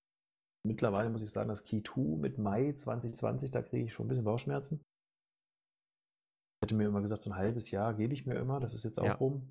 Mittlerweile 0.66 1.12
muss 1.12 1.22
ich 1.22 1.30
sagen, 1.30 1.49
das 1.49 1.64
Key 1.64 1.84
2 1.84 2.18
mit 2.18 2.39
Mai 2.39 2.74
2020, 2.74 3.51
da 3.51 3.62
kriege 3.62 3.86
ich 3.86 3.93
schon 3.93 4.08
ein 4.08 4.10
bisschen 4.10 4.24
Bauchschmerzen. 4.24 4.82
Ich 6.58 6.64
hätte 6.64 6.76
mir 6.76 6.88
immer 6.88 7.01
gesagt, 7.01 7.22
so 7.22 7.30
ein 7.30 7.36
halbes 7.36 7.70
Jahr 7.70 7.93
gebe 7.93 8.16
ich 8.16 8.26
mir 8.26 8.34
immer, 8.34 8.60
das 8.60 8.74
ist 8.74 8.84
jetzt 8.84 8.99
auch 8.99 9.06
ja. 9.06 9.14
rum. 9.14 9.47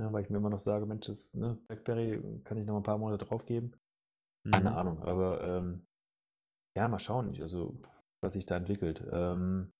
Ja, 0.00 0.12
weil 0.12 0.24
ich 0.24 0.30
mir 0.30 0.38
immer 0.38 0.50
noch 0.50 0.58
sage, 0.58 0.84
Mensch, 0.84 1.06
das 1.06 1.32
ne, 1.34 1.58
Blackberry 1.68 2.20
kann 2.42 2.58
ich 2.58 2.66
noch 2.66 2.76
ein 2.76 2.82
paar 2.82 2.98
Monate 2.98 3.24
drauf 3.24 3.46
geben. 4.44 4.50
Mhm. 4.50 4.52
Keine 4.52 4.76
Ahnung, 4.76 5.02
aber 5.02 5.42
ähm, 5.42 5.86
ja, 6.76 6.88
mal 6.88 6.98
schauen, 6.98 7.36
also 7.40 7.80
was 8.20 8.34
sich 8.34 8.44
da 8.44 8.56
entwickelt. 8.56 9.04
Ähm, 9.10 9.72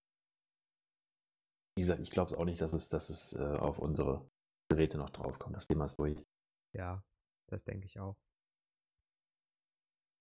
wie 1.76 1.82
gesagt, 1.82 2.00
ich 2.00 2.10
glaube 2.10 2.32
es 2.32 2.36
auch 2.36 2.44
nicht, 2.44 2.60
dass 2.60 2.72
es, 2.72 2.88
dass 2.88 3.08
es 3.08 3.34
äh, 3.34 3.38
auf 3.38 3.78
unsere 3.78 4.28
Geräte 4.68 4.98
noch 4.98 5.10
draufkommt. 5.10 5.56
Das 5.56 5.66
Thema 5.66 5.84
ist 5.84 5.98
durch. 5.98 6.24
Ja, 6.72 7.04
das 7.46 7.64
denke 7.64 7.86
ich 7.86 8.00
auch. 8.00 8.16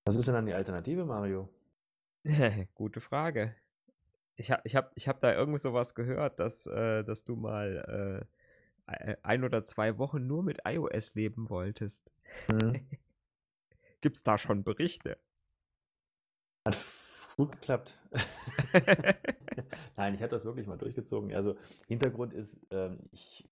Was 0.05 0.15
ist 0.15 0.27
denn 0.27 0.35
dann 0.35 0.45
die 0.45 0.53
Alternative, 0.53 1.03
Mario? 1.05 1.49
Gute 2.75 3.01
Frage. 3.01 3.55
Ich 4.35 4.51
habe 4.51 4.61
ich 4.65 4.75
hab, 4.75 4.91
ich 4.95 5.07
hab 5.07 5.19
da 5.19 5.33
irgend 5.33 5.59
sowas 5.59 5.95
gehört, 5.95 6.39
dass, 6.39 6.67
äh, 6.67 7.03
dass 7.03 7.23
du 7.23 7.35
mal 7.35 8.27
äh, 8.87 9.15
ein 9.23 9.43
oder 9.43 9.63
zwei 9.63 9.97
Wochen 9.97 10.27
nur 10.27 10.43
mit 10.43 10.59
iOS 10.65 11.15
leben 11.15 11.49
wolltest. 11.49 12.11
Mhm. 12.51 12.87
Gibt 14.01 14.17
es 14.17 14.23
da 14.23 14.37
schon 14.37 14.63
Berichte? 14.63 15.17
Hat 16.67 16.77
gut 17.35 17.51
geklappt. 17.51 17.97
Nein, 19.95 20.15
ich 20.15 20.21
habe 20.21 20.29
das 20.29 20.43
wirklich 20.45 20.67
mal 20.67 20.77
durchgezogen. 20.77 21.33
Also 21.33 21.55
Hintergrund 21.87 22.33
ist, 22.33 22.59
ähm, 22.71 22.99
ich 23.11 23.47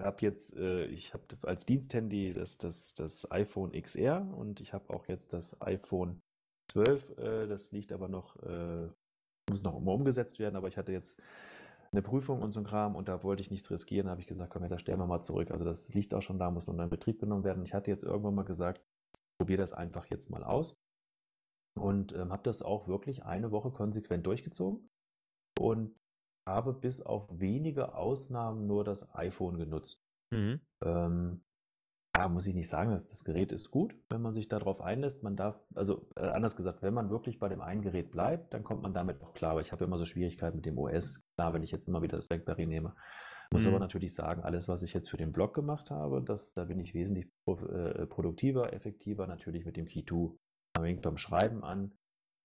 habe 0.00 0.18
jetzt, 0.22 0.56
äh, 0.56 0.86
ich 0.86 1.14
habe 1.14 1.24
als 1.42 1.64
Diensthandy 1.64 2.32
das, 2.32 2.58
das, 2.58 2.94
das 2.94 3.30
iPhone 3.30 3.72
XR 3.72 4.26
und 4.34 4.60
ich 4.60 4.72
habe 4.72 4.92
auch 4.92 5.06
jetzt 5.06 5.32
das 5.32 5.60
iPhone 5.60 6.20
12. 6.72 7.18
Äh, 7.18 7.46
das 7.46 7.72
liegt 7.72 7.92
aber 7.92 8.08
noch, 8.08 8.36
äh, 8.42 8.88
muss 9.48 9.62
noch 9.62 9.76
immer 9.76 9.92
umgesetzt 9.92 10.38
werden, 10.38 10.56
aber 10.56 10.68
ich 10.68 10.76
hatte 10.76 10.92
jetzt 10.92 11.20
eine 11.92 12.02
Prüfung 12.02 12.42
und 12.42 12.52
so 12.52 12.60
ein 12.60 12.66
Kram 12.66 12.96
und 12.96 13.08
da 13.08 13.22
wollte 13.22 13.40
ich 13.40 13.50
nichts 13.50 13.70
riskieren. 13.70 14.06
Da 14.06 14.10
habe 14.10 14.20
ich 14.20 14.26
gesagt, 14.26 14.52
komm, 14.52 14.68
da 14.68 14.78
stellen 14.78 14.98
wir 14.98 15.06
mal 15.06 15.20
zurück. 15.20 15.50
Also 15.50 15.64
das 15.64 15.94
liegt 15.94 16.14
auch 16.14 16.22
schon 16.22 16.38
da, 16.38 16.50
muss 16.50 16.66
nur 16.66 16.78
in 16.82 16.90
Betrieb 16.90 17.20
genommen 17.20 17.44
werden. 17.44 17.62
Ich 17.64 17.74
hatte 17.74 17.90
jetzt 17.90 18.04
irgendwann 18.04 18.34
mal 18.34 18.44
gesagt, 18.44 18.82
probiere 19.38 19.60
das 19.60 19.72
einfach 19.72 20.06
jetzt 20.06 20.30
mal 20.30 20.44
aus 20.44 20.76
und 21.76 22.12
ähm, 22.12 22.32
habe 22.32 22.42
das 22.42 22.62
auch 22.62 22.88
wirklich 22.88 23.24
eine 23.24 23.50
Woche 23.50 23.70
konsequent 23.70 24.26
durchgezogen 24.26 24.88
und 25.58 25.94
habe 26.48 26.72
bis 26.72 27.00
auf 27.00 27.28
wenige 27.40 27.94
Ausnahmen 27.94 28.66
nur 28.66 28.84
das 28.84 29.14
iPhone 29.14 29.58
genutzt. 29.58 30.00
Mhm. 30.30 30.60
Ähm, 30.84 31.42
ja, 32.16 32.28
muss 32.28 32.46
ich 32.46 32.54
nicht 32.54 32.68
sagen, 32.68 32.92
dass 32.92 33.06
das 33.06 33.24
Gerät 33.24 33.52
ist 33.52 33.70
gut, 33.70 33.94
wenn 34.08 34.22
man 34.22 34.32
sich 34.32 34.48
darauf 34.48 34.80
einlässt. 34.80 35.22
Man 35.22 35.36
darf, 35.36 35.60
also 35.74 36.08
äh, 36.16 36.28
anders 36.28 36.56
gesagt, 36.56 36.80
wenn 36.80 36.94
man 36.94 37.10
wirklich 37.10 37.38
bei 37.38 37.48
dem 37.48 37.60
einen 37.60 37.82
Gerät 37.82 38.10
bleibt, 38.10 38.54
dann 38.54 38.64
kommt 38.64 38.82
man 38.82 38.94
damit 38.94 39.20
auch 39.20 39.34
klar. 39.34 39.50
Aber 39.52 39.60
ich 39.60 39.70
habe 39.72 39.84
immer 39.84 39.98
so 39.98 40.06
Schwierigkeiten 40.06 40.56
mit 40.56 40.64
dem 40.64 40.78
OS. 40.78 41.22
Klar, 41.34 41.52
wenn 41.52 41.62
ich 41.62 41.72
jetzt 41.72 41.88
immer 41.88 42.00
wieder 42.00 42.16
das 42.16 42.28
BlackBerry 42.28 42.66
nehme. 42.66 42.94
Muss 43.52 43.64
mhm. 43.64 43.70
aber 43.70 43.78
natürlich 43.80 44.14
sagen, 44.14 44.42
alles, 44.42 44.68
was 44.68 44.82
ich 44.82 44.92
jetzt 44.92 45.08
für 45.08 45.16
den 45.16 45.32
Blog 45.32 45.54
gemacht 45.54 45.90
habe, 45.90 46.22
das, 46.22 46.54
da 46.54 46.64
bin 46.64 46.78
ich 46.80 46.94
wesentlich 46.94 47.26
äh, 47.46 48.06
produktiver, 48.06 48.72
effektiver, 48.72 49.26
natürlich 49.26 49.64
mit 49.64 49.76
dem 49.76 49.86
Key 49.86 50.04
2. 50.04 50.36
Fängt 50.78 51.02
beim 51.02 51.16
Schreiben 51.16 51.64
an, 51.64 51.96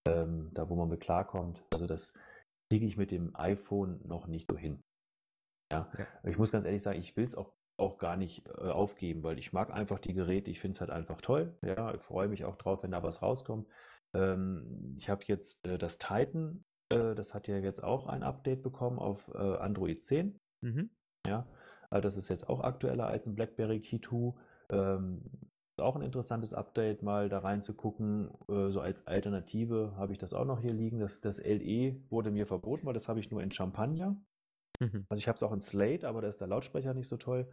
ähm, 0.07 0.51
da 0.53 0.69
wo 0.69 0.75
man 0.75 0.89
mit 0.89 1.01
klarkommt. 1.01 1.63
Also 1.71 1.85
das, 1.85 2.13
kriege 2.71 2.85
ich 2.85 2.95
mit 2.95 3.11
dem 3.11 3.35
iPhone 3.35 3.99
noch 4.07 4.27
nicht 4.27 4.49
so 4.49 4.57
hin. 4.57 4.81
Ja, 5.73 5.91
ja. 5.97 6.07
ich 6.23 6.37
muss 6.37 6.53
ganz 6.53 6.63
ehrlich 6.63 6.81
sagen, 6.81 6.99
ich 6.99 7.17
will 7.17 7.25
es 7.25 7.35
auch, 7.35 7.53
auch 7.77 7.97
gar 7.97 8.15
nicht 8.15 8.47
äh, 8.47 8.69
aufgeben, 8.69 9.23
weil 9.23 9.37
ich 9.37 9.51
mag 9.51 9.73
einfach 9.73 9.99
die 9.99 10.13
Geräte, 10.13 10.49
ich 10.49 10.61
finde 10.61 10.75
es 10.75 10.79
halt 10.79 10.89
einfach 10.89 11.19
toll. 11.19 11.57
Ja, 11.63 11.93
ich 11.93 12.01
freue 12.01 12.29
mich 12.29 12.45
auch 12.45 12.55
drauf, 12.55 12.83
wenn 12.83 12.91
da 12.91 13.03
was 13.03 13.21
rauskommt. 13.21 13.67
Ähm, 14.15 14.95
ich 14.95 15.09
habe 15.09 15.25
jetzt 15.25 15.65
äh, 15.67 15.77
das 15.77 15.97
Titan, 15.97 16.63
äh, 16.93 17.13
das 17.13 17.33
hat 17.33 17.49
ja 17.49 17.57
jetzt 17.57 17.83
auch 17.83 18.07
ein 18.07 18.23
Update 18.23 18.63
bekommen 18.63 18.99
auf 18.99 19.29
äh, 19.35 19.37
Android 19.37 20.01
10. 20.01 20.39
Mhm. 20.61 20.89
Ja, 21.27 21.47
also 21.89 22.01
das 22.01 22.17
ist 22.17 22.29
jetzt 22.29 22.49
auch 22.49 22.61
aktueller 22.61 23.07
als 23.07 23.27
ein 23.27 23.35
BlackBerry 23.35 23.81
Key 23.81 23.99
2. 23.99 24.33
Ähm, 24.69 25.21
auch 25.77 25.95
ein 25.95 26.01
interessantes 26.01 26.53
Update, 26.53 27.03
mal 27.03 27.29
da 27.29 27.39
reinzugucken. 27.39 28.29
Äh, 28.47 28.69
so 28.69 28.81
als 28.81 29.07
Alternative 29.07 29.93
habe 29.97 30.13
ich 30.13 30.19
das 30.19 30.33
auch 30.33 30.45
noch 30.45 30.61
hier 30.61 30.73
liegen. 30.73 30.99
Das, 30.99 31.21
das 31.21 31.39
LE 31.39 31.95
wurde 32.09 32.31
mir 32.31 32.45
verboten, 32.45 32.85
weil 32.85 32.93
das 32.93 33.09
habe 33.09 33.19
ich 33.19 33.31
nur 33.31 33.41
in 33.41 33.51
Champagner. 33.51 34.15
Mhm. 34.79 35.05
Also 35.09 35.19
ich 35.19 35.27
habe 35.27 35.35
es 35.35 35.43
auch 35.43 35.51
in 35.51 35.61
Slate, 35.61 36.07
aber 36.07 36.21
da 36.21 36.27
ist 36.27 36.41
der 36.41 36.47
Lautsprecher 36.47 36.93
nicht 36.93 37.07
so 37.07 37.17
toll. 37.17 37.47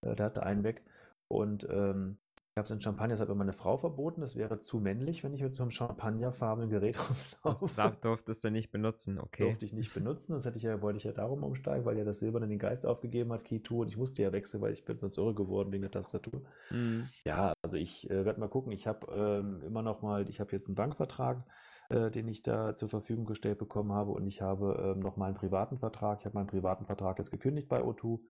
Äh, 0.00 0.14
da 0.14 0.24
hat 0.24 0.36
er 0.36 0.46
einen 0.46 0.64
weg. 0.64 0.82
Und 1.28 1.66
ähm, 1.70 2.18
ich 2.52 2.58
habe 2.58 2.66
es 2.66 2.70
in 2.70 2.82
Champagner, 2.82 3.14
das 3.14 3.20
hat 3.20 3.30
mir 3.30 3.34
meine 3.34 3.54
Frau 3.54 3.78
verboten. 3.78 4.20
Das 4.20 4.36
wäre 4.36 4.58
zu 4.58 4.78
männlich, 4.78 5.24
wenn 5.24 5.32
ich 5.32 5.40
mit 5.40 5.54
so 5.54 5.62
einem 5.62 5.70
champagnerfarbenen 5.70 6.68
Gerät 6.68 6.98
auflaufe. 6.98 7.64
Das 7.64 7.74
darf, 7.74 7.96
durftest 7.96 8.44
du 8.44 8.50
nicht 8.50 8.70
benutzen, 8.70 9.18
okay. 9.18 9.44
Durfte 9.44 9.64
ich 9.64 9.72
nicht 9.72 9.94
benutzen. 9.94 10.34
Das 10.34 10.44
hätte 10.44 10.58
ich 10.58 10.64
ja, 10.64 10.82
wollte 10.82 10.98
ich 10.98 11.04
ja 11.04 11.12
darum 11.12 11.44
umsteigen, 11.44 11.86
weil 11.86 11.96
ja 11.96 12.04
das 12.04 12.18
Silberne 12.18 12.46
den 12.46 12.58
Geist 12.58 12.84
aufgegeben 12.84 13.32
hat, 13.32 13.44
Key 13.44 13.62
2. 13.62 13.74
Und 13.76 13.88
ich 13.88 13.96
musste 13.96 14.22
ja 14.22 14.32
wechseln, 14.32 14.60
weil 14.60 14.74
ich 14.74 14.84
bin 14.84 14.96
sonst 14.96 15.16
irre 15.16 15.34
geworden 15.34 15.72
wegen 15.72 15.80
der 15.80 15.92
Tastatur. 15.92 16.42
Mhm. 16.68 17.08
Ja, 17.24 17.54
also 17.62 17.78
ich 17.78 18.10
äh, 18.10 18.26
werde 18.26 18.38
mal 18.38 18.50
gucken. 18.50 18.70
Ich 18.72 18.86
habe 18.86 19.10
ähm, 19.10 19.62
immer 19.62 19.80
noch 19.80 20.02
mal, 20.02 20.28
ich 20.28 20.38
habe 20.38 20.52
jetzt 20.52 20.68
einen 20.68 20.74
Bankvertrag, 20.74 21.46
äh, 21.88 22.10
den 22.10 22.28
ich 22.28 22.42
da 22.42 22.74
zur 22.74 22.90
Verfügung 22.90 23.24
gestellt 23.24 23.56
bekommen 23.56 23.92
habe. 23.92 24.10
Und 24.10 24.26
ich 24.26 24.42
habe 24.42 24.92
ähm, 24.94 25.00
noch 25.00 25.16
mal 25.16 25.28
einen 25.28 25.36
privaten 25.36 25.78
Vertrag. 25.78 26.18
Ich 26.20 26.26
habe 26.26 26.34
meinen 26.34 26.48
privaten 26.48 26.84
Vertrag 26.84 27.16
jetzt 27.16 27.30
gekündigt 27.30 27.70
bei 27.70 27.80
O2 27.80 28.20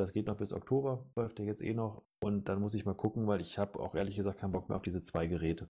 das 0.00 0.12
geht 0.12 0.26
noch 0.26 0.36
bis 0.36 0.52
Oktober, 0.52 1.04
läuft 1.16 1.38
der 1.38 1.46
jetzt 1.46 1.62
eh 1.62 1.74
noch. 1.74 2.02
Und 2.22 2.48
dann 2.48 2.60
muss 2.60 2.74
ich 2.74 2.84
mal 2.84 2.94
gucken, 2.94 3.26
weil 3.26 3.40
ich 3.40 3.58
habe 3.58 3.78
auch 3.78 3.94
ehrlich 3.94 4.16
gesagt 4.16 4.40
keinen 4.40 4.52
Bock 4.52 4.68
mehr 4.68 4.76
auf 4.76 4.82
diese 4.82 5.02
zwei 5.02 5.26
Geräte. 5.26 5.68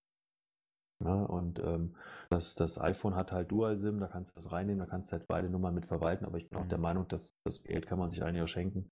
Ja, 1.05 1.25
und 1.25 1.59
ähm, 1.59 1.97
das, 2.31 2.55
das 2.55 2.81
iPhone 2.81 3.17
hat 3.17 3.33
halt 3.33 3.51
Dual-SIM, 3.51 3.99
da 3.99 4.07
kannst 4.07 4.33
du 4.33 4.35
das 4.37 4.53
reinnehmen, 4.53 4.79
da 4.79 4.87
kannst 4.87 5.11
du 5.11 5.17
halt 5.17 5.27
beide 5.27 5.51
Nummern 5.51 5.75
mit 5.75 5.87
verwalten, 5.87 6.25
aber 6.25 6.39
ich 6.39 6.49
bin 6.49 6.59
auch 6.59 6.69
der 6.69 6.79
mhm. 6.79 6.83
Meinung, 6.83 7.09
dass 7.09 7.37
das 7.45 7.63
Geld 7.63 7.87
kann 7.87 7.99
man 7.99 8.11
sich 8.11 8.23
ein 8.23 8.37
Jahr 8.37 8.47
schenken. 8.47 8.91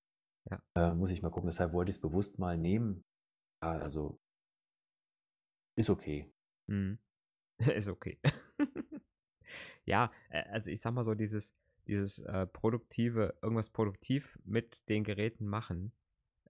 Ja. 0.50 0.60
Äh, 0.74 0.94
muss 0.94 1.10
ich 1.10 1.22
mal 1.22 1.30
gucken. 1.30 1.48
Deshalb 1.48 1.72
wollte 1.72 1.90
ich 1.90 1.96
es 1.96 2.00
bewusst 2.00 2.38
mal 2.38 2.58
nehmen. 2.58 3.04
Ja, 3.62 3.78
also 3.78 4.18
ist 5.78 5.90
okay. 5.90 6.30
Mhm. 6.68 6.98
ist 7.58 7.88
okay. 7.88 8.18
ja, 9.86 10.08
äh, 10.30 10.42
also 10.50 10.70
ich 10.70 10.80
sag 10.80 10.92
mal 10.92 11.04
so, 11.04 11.14
dieses, 11.14 11.54
dieses 11.86 12.18
äh, 12.20 12.46
produktive, 12.46 13.34
irgendwas 13.42 13.70
produktiv 13.70 14.38
mit 14.44 14.88
den 14.88 15.04
Geräten 15.04 15.46
machen, 15.46 15.92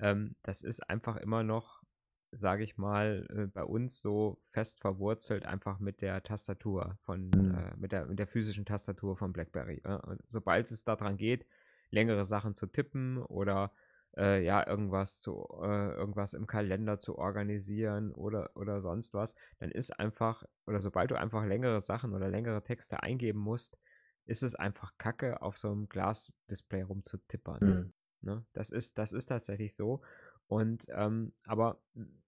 ähm, 0.01 0.37
das 0.43 0.63
ist 0.63 0.81
einfach 0.89 1.17
immer 1.17 1.43
noch, 1.43 1.83
sage 2.31 2.65
ich 2.65 2.79
mal, 2.79 3.27
äh, 3.31 3.47
bei 3.47 3.65
uns 3.65 4.01
so 4.01 4.41
fest 4.45 4.81
verwurzelt 4.81 5.45
einfach 5.47 5.79
mit 5.79 6.01
der 6.01 6.23
Tastatur 6.23 6.99
von, 7.03 7.31
mhm. 7.31 7.55
äh, 7.55 7.77
mit, 7.77 7.93
der, 7.93 8.07
mit 8.07 8.19
der 8.19 8.27
physischen 8.27 8.65
Tastatur 8.65 9.17
von 9.17 9.33
BlackBerry. 9.33 9.83
sobald 10.29 10.71
es 10.71 10.85
daran 10.85 11.17
geht, 11.17 11.47
längere 11.91 12.25
Sachen 12.25 12.55
zu 12.55 12.67
tippen 12.67 13.19
oder 13.19 13.73
äh, 14.17 14.45
ja, 14.45 14.67
irgendwas 14.67 15.21
zu, 15.21 15.47
äh, 15.63 15.95
irgendwas 15.95 16.35
im 16.35 16.47
Kalender 16.47 16.99
zu 16.99 17.19
organisieren 17.19 18.13
oder, 18.13 18.51
oder 18.55 18.81
sonst 18.81 19.15
was, 19.15 19.35
dann 19.59 19.71
ist 19.71 19.99
einfach, 19.99 20.45
oder 20.67 20.81
sobald 20.81 21.11
du 21.11 21.19
einfach 21.19 21.45
längere 21.45 21.81
Sachen 21.81 22.13
oder 22.13 22.29
längere 22.29 22.63
Texte 22.63 23.03
eingeben 23.03 23.39
musst, 23.39 23.79
ist 24.27 24.43
es 24.43 24.55
einfach 24.55 24.93
kacke, 24.99 25.43
auf 25.43 25.57
so 25.57 25.71
einem 25.71 25.89
Glasdisplay 25.89 26.83
rumzutippern. 26.83 27.61
Mhm. 27.61 27.93
Ne? 28.21 28.45
Das, 28.53 28.71
ist, 28.71 28.99
das 28.99 29.13
ist 29.13 29.27
tatsächlich 29.27 29.75
so. 29.75 30.01
Und 30.47 30.87
ähm, 30.91 31.33
aber 31.47 31.81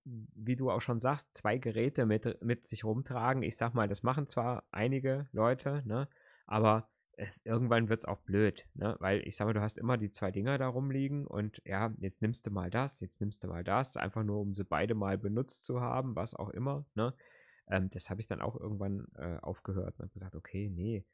wie 0.05 0.57
du 0.57 0.71
auch 0.71 0.81
schon 0.81 1.01
sagst, 1.01 1.35
zwei 1.35 1.59
Geräte 1.59 2.07
mit, 2.07 2.43
mit 2.43 2.67
sich 2.67 2.85
rumtragen, 2.85 3.43
ich 3.43 3.57
sag 3.57 3.75
mal, 3.75 3.89
das 3.89 4.03
machen 4.03 4.27
zwar 4.27 4.65
einige 4.71 5.29
Leute, 5.33 5.83
ne? 5.85 6.09
aber 6.47 6.89
äh, 7.17 7.27
irgendwann 7.45 7.89
wird 7.89 8.01
es 8.01 8.05
auch 8.05 8.21
blöd, 8.21 8.67
ne? 8.75 8.97
Weil 8.99 9.27
ich 9.27 9.37
sag 9.37 9.47
mal, 9.47 9.53
du 9.53 9.61
hast 9.61 9.79
immer 9.79 9.97
die 9.97 10.11
zwei 10.11 10.31
Dinger 10.31 10.59
da 10.59 10.69
rumliegen 10.69 11.27
und 11.27 11.63
ja, 11.65 11.93
jetzt 11.99 12.23
nimmst 12.23 12.47
du 12.47 12.51
mal 12.51 12.71
das, 12.71 13.01
jetzt 13.01 13.21
nimmst 13.21 13.45
du 13.45 13.49
mal 13.49 13.63
das, 13.63 13.97
einfach 13.97 14.25
nur 14.25 14.41
um 14.41 14.53
sie 14.53 14.65
beide 14.65 14.95
mal 14.95 15.19
benutzt 15.19 15.65
zu 15.65 15.81
haben, 15.81 16.17
was 16.17 16.35
auch 16.35 16.51
immer, 16.51 16.87
ne? 16.95 17.15
Ähm, 17.69 17.89
das 17.91 18.11
habe 18.11 18.21
ich 18.21 18.27
dann 18.27 18.41
auch 18.41 18.59
irgendwann 18.59 19.07
äh, 19.17 19.39
aufgehört 19.41 19.95
und 19.99 20.05
habe 20.05 20.13
gesagt, 20.13 20.35
okay, 20.35 20.71
nee, 20.71 21.05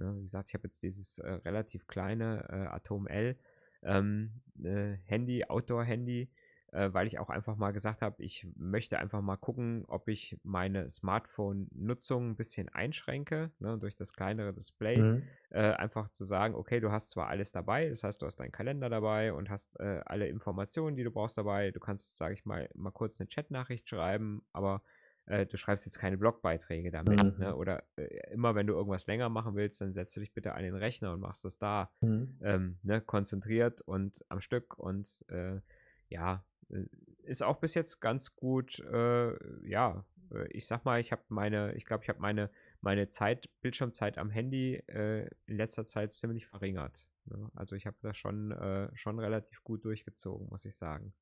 Ne? 0.00 0.16
Wie 0.16 0.22
gesagt, 0.22 0.48
ich 0.48 0.54
habe 0.54 0.64
jetzt 0.64 0.82
dieses 0.82 1.18
äh, 1.18 1.30
relativ 1.30 1.86
kleine 1.86 2.48
äh, 2.48 2.66
Atom 2.74 3.06
L 3.06 3.36
ähm, 3.82 4.32
äh, 4.62 4.96
Handy, 5.04 5.44
Outdoor-Handy, 5.44 6.30
äh, 6.72 6.92
weil 6.92 7.06
ich 7.06 7.18
auch 7.18 7.30
einfach 7.30 7.56
mal 7.56 7.72
gesagt 7.72 8.00
habe, 8.00 8.22
ich 8.22 8.46
möchte 8.56 8.98
einfach 8.98 9.20
mal 9.20 9.36
gucken, 9.36 9.84
ob 9.88 10.08
ich 10.08 10.38
meine 10.42 10.88
Smartphone-Nutzung 10.88 12.30
ein 12.30 12.36
bisschen 12.36 12.68
einschränke, 12.68 13.50
ne, 13.58 13.78
durch 13.78 13.96
das 13.96 14.12
kleinere 14.12 14.52
Display. 14.52 14.98
Mhm. 14.98 15.22
Äh, 15.50 15.72
einfach 15.72 16.08
zu 16.08 16.24
sagen, 16.24 16.54
okay, 16.54 16.80
du 16.80 16.90
hast 16.90 17.10
zwar 17.10 17.28
alles 17.28 17.52
dabei, 17.52 17.88
das 17.88 18.04
heißt, 18.04 18.22
du 18.22 18.26
hast 18.26 18.36
deinen 18.36 18.52
Kalender 18.52 18.88
dabei 18.88 19.32
und 19.32 19.50
hast 19.50 19.78
äh, 19.80 20.00
alle 20.06 20.28
Informationen, 20.28 20.96
die 20.96 21.04
du 21.04 21.10
brauchst 21.10 21.36
dabei. 21.36 21.70
Du 21.72 21.80
kannst, 21.80 22.16
sage 22.16 22.34
ich 22.34 22.44
mal, 22.44 22.68
mal 22.74 22.92
kurz 22.92 23.20
eine 23.20 23.28
Chatnachricht 23.28 23.88
schreiben, 23.88 24.42
aber 24.52 24.82
äh, 25.30 25.46
du 25.46 25.56
schreibst 25.56 25.86
jetzt 25.86 25.98
keine 25.98 26.18
Blogbeiträge 26.18 26.90
damit. 26.90 27.22
Ne? 27.22 27.30
Mhm. 27.30 27.38
Ne? 27.38 27.56
Oder 27.56 27.84
äh, 27.96 28.32
immer 28.32 28.54
wenn 28.54 28.66
du 28.66 28.74
irgendwas 28.74 29.06
länger 29.06 29.28
machen 29.28 29.54
willst, 29.54 29.80
dann 29.80 29.92
setzt 29.92 30.16
du 30.16 30.20
dich 30.20 30.34
bitte 30.34 30.54
an 30.54 30.62
den 30.62 30.74
Rechner 30.74 31.12
und 31.12 31.20
machst 31.20 31.44
es 31.44 31.58
da 31.58 31.90
mhm. 32.00 32.38
ähm, 32.42 32.78
ne? 32.82 33.00
konzentriert 33.00 33.80
und 33.80 34.24
am 34.28 34.40
Stück. 34.40 34.78
Und 34.78 35.24
äh, 35.28 35.60
ja, 36.08 36.44
äh, 36.68 36.84
ist 37.22 37.42
auch 37.42 37.58
bis 37.58 37.74
jetzt 37.74 38.00
ganz 38.00 38.34
gut, 38.34 38.80
äh, 38.80 39.68
ja, 39.68 40.04
äh, 40.32 40.48
ich 40.48 40.66
sag 40.66 40.84
mal, 40.84 40.98
ich 40.98 41.12
habe 41.12 41.22
meine, 41.28 41.74
ich 41.74 41.86
glaube, 41.86 42.02
ich 42.02 42.08
habe 42.08 42.20
meine, 42.20 42.50
meine 42.80 43.08
Zeit, 43.08 43.48
Bildschirmzeit 43.60 44.18
am 44.18 44.30
Handy 44.30 44.82
in 44.86 45.28
letzter 45.46 45.84
Zeit 45.84 46.12
ziemlich 46.12 46.46
verringert. 46.46 47.06
Ne? 47.26 47.50
Also 47.54 47.76
ich 47.76 47.86
habe 47.86 47.98
das 48.00 48.16
schon, 48.16 48.54
schon 48.94 49.18
relativ 49.18 49.62
gut 49.62 49.84
durchgezogen, 49.84 50.48
muss 50.48 50.64
ich 50.64 50.74
sagen. 50.74 51.12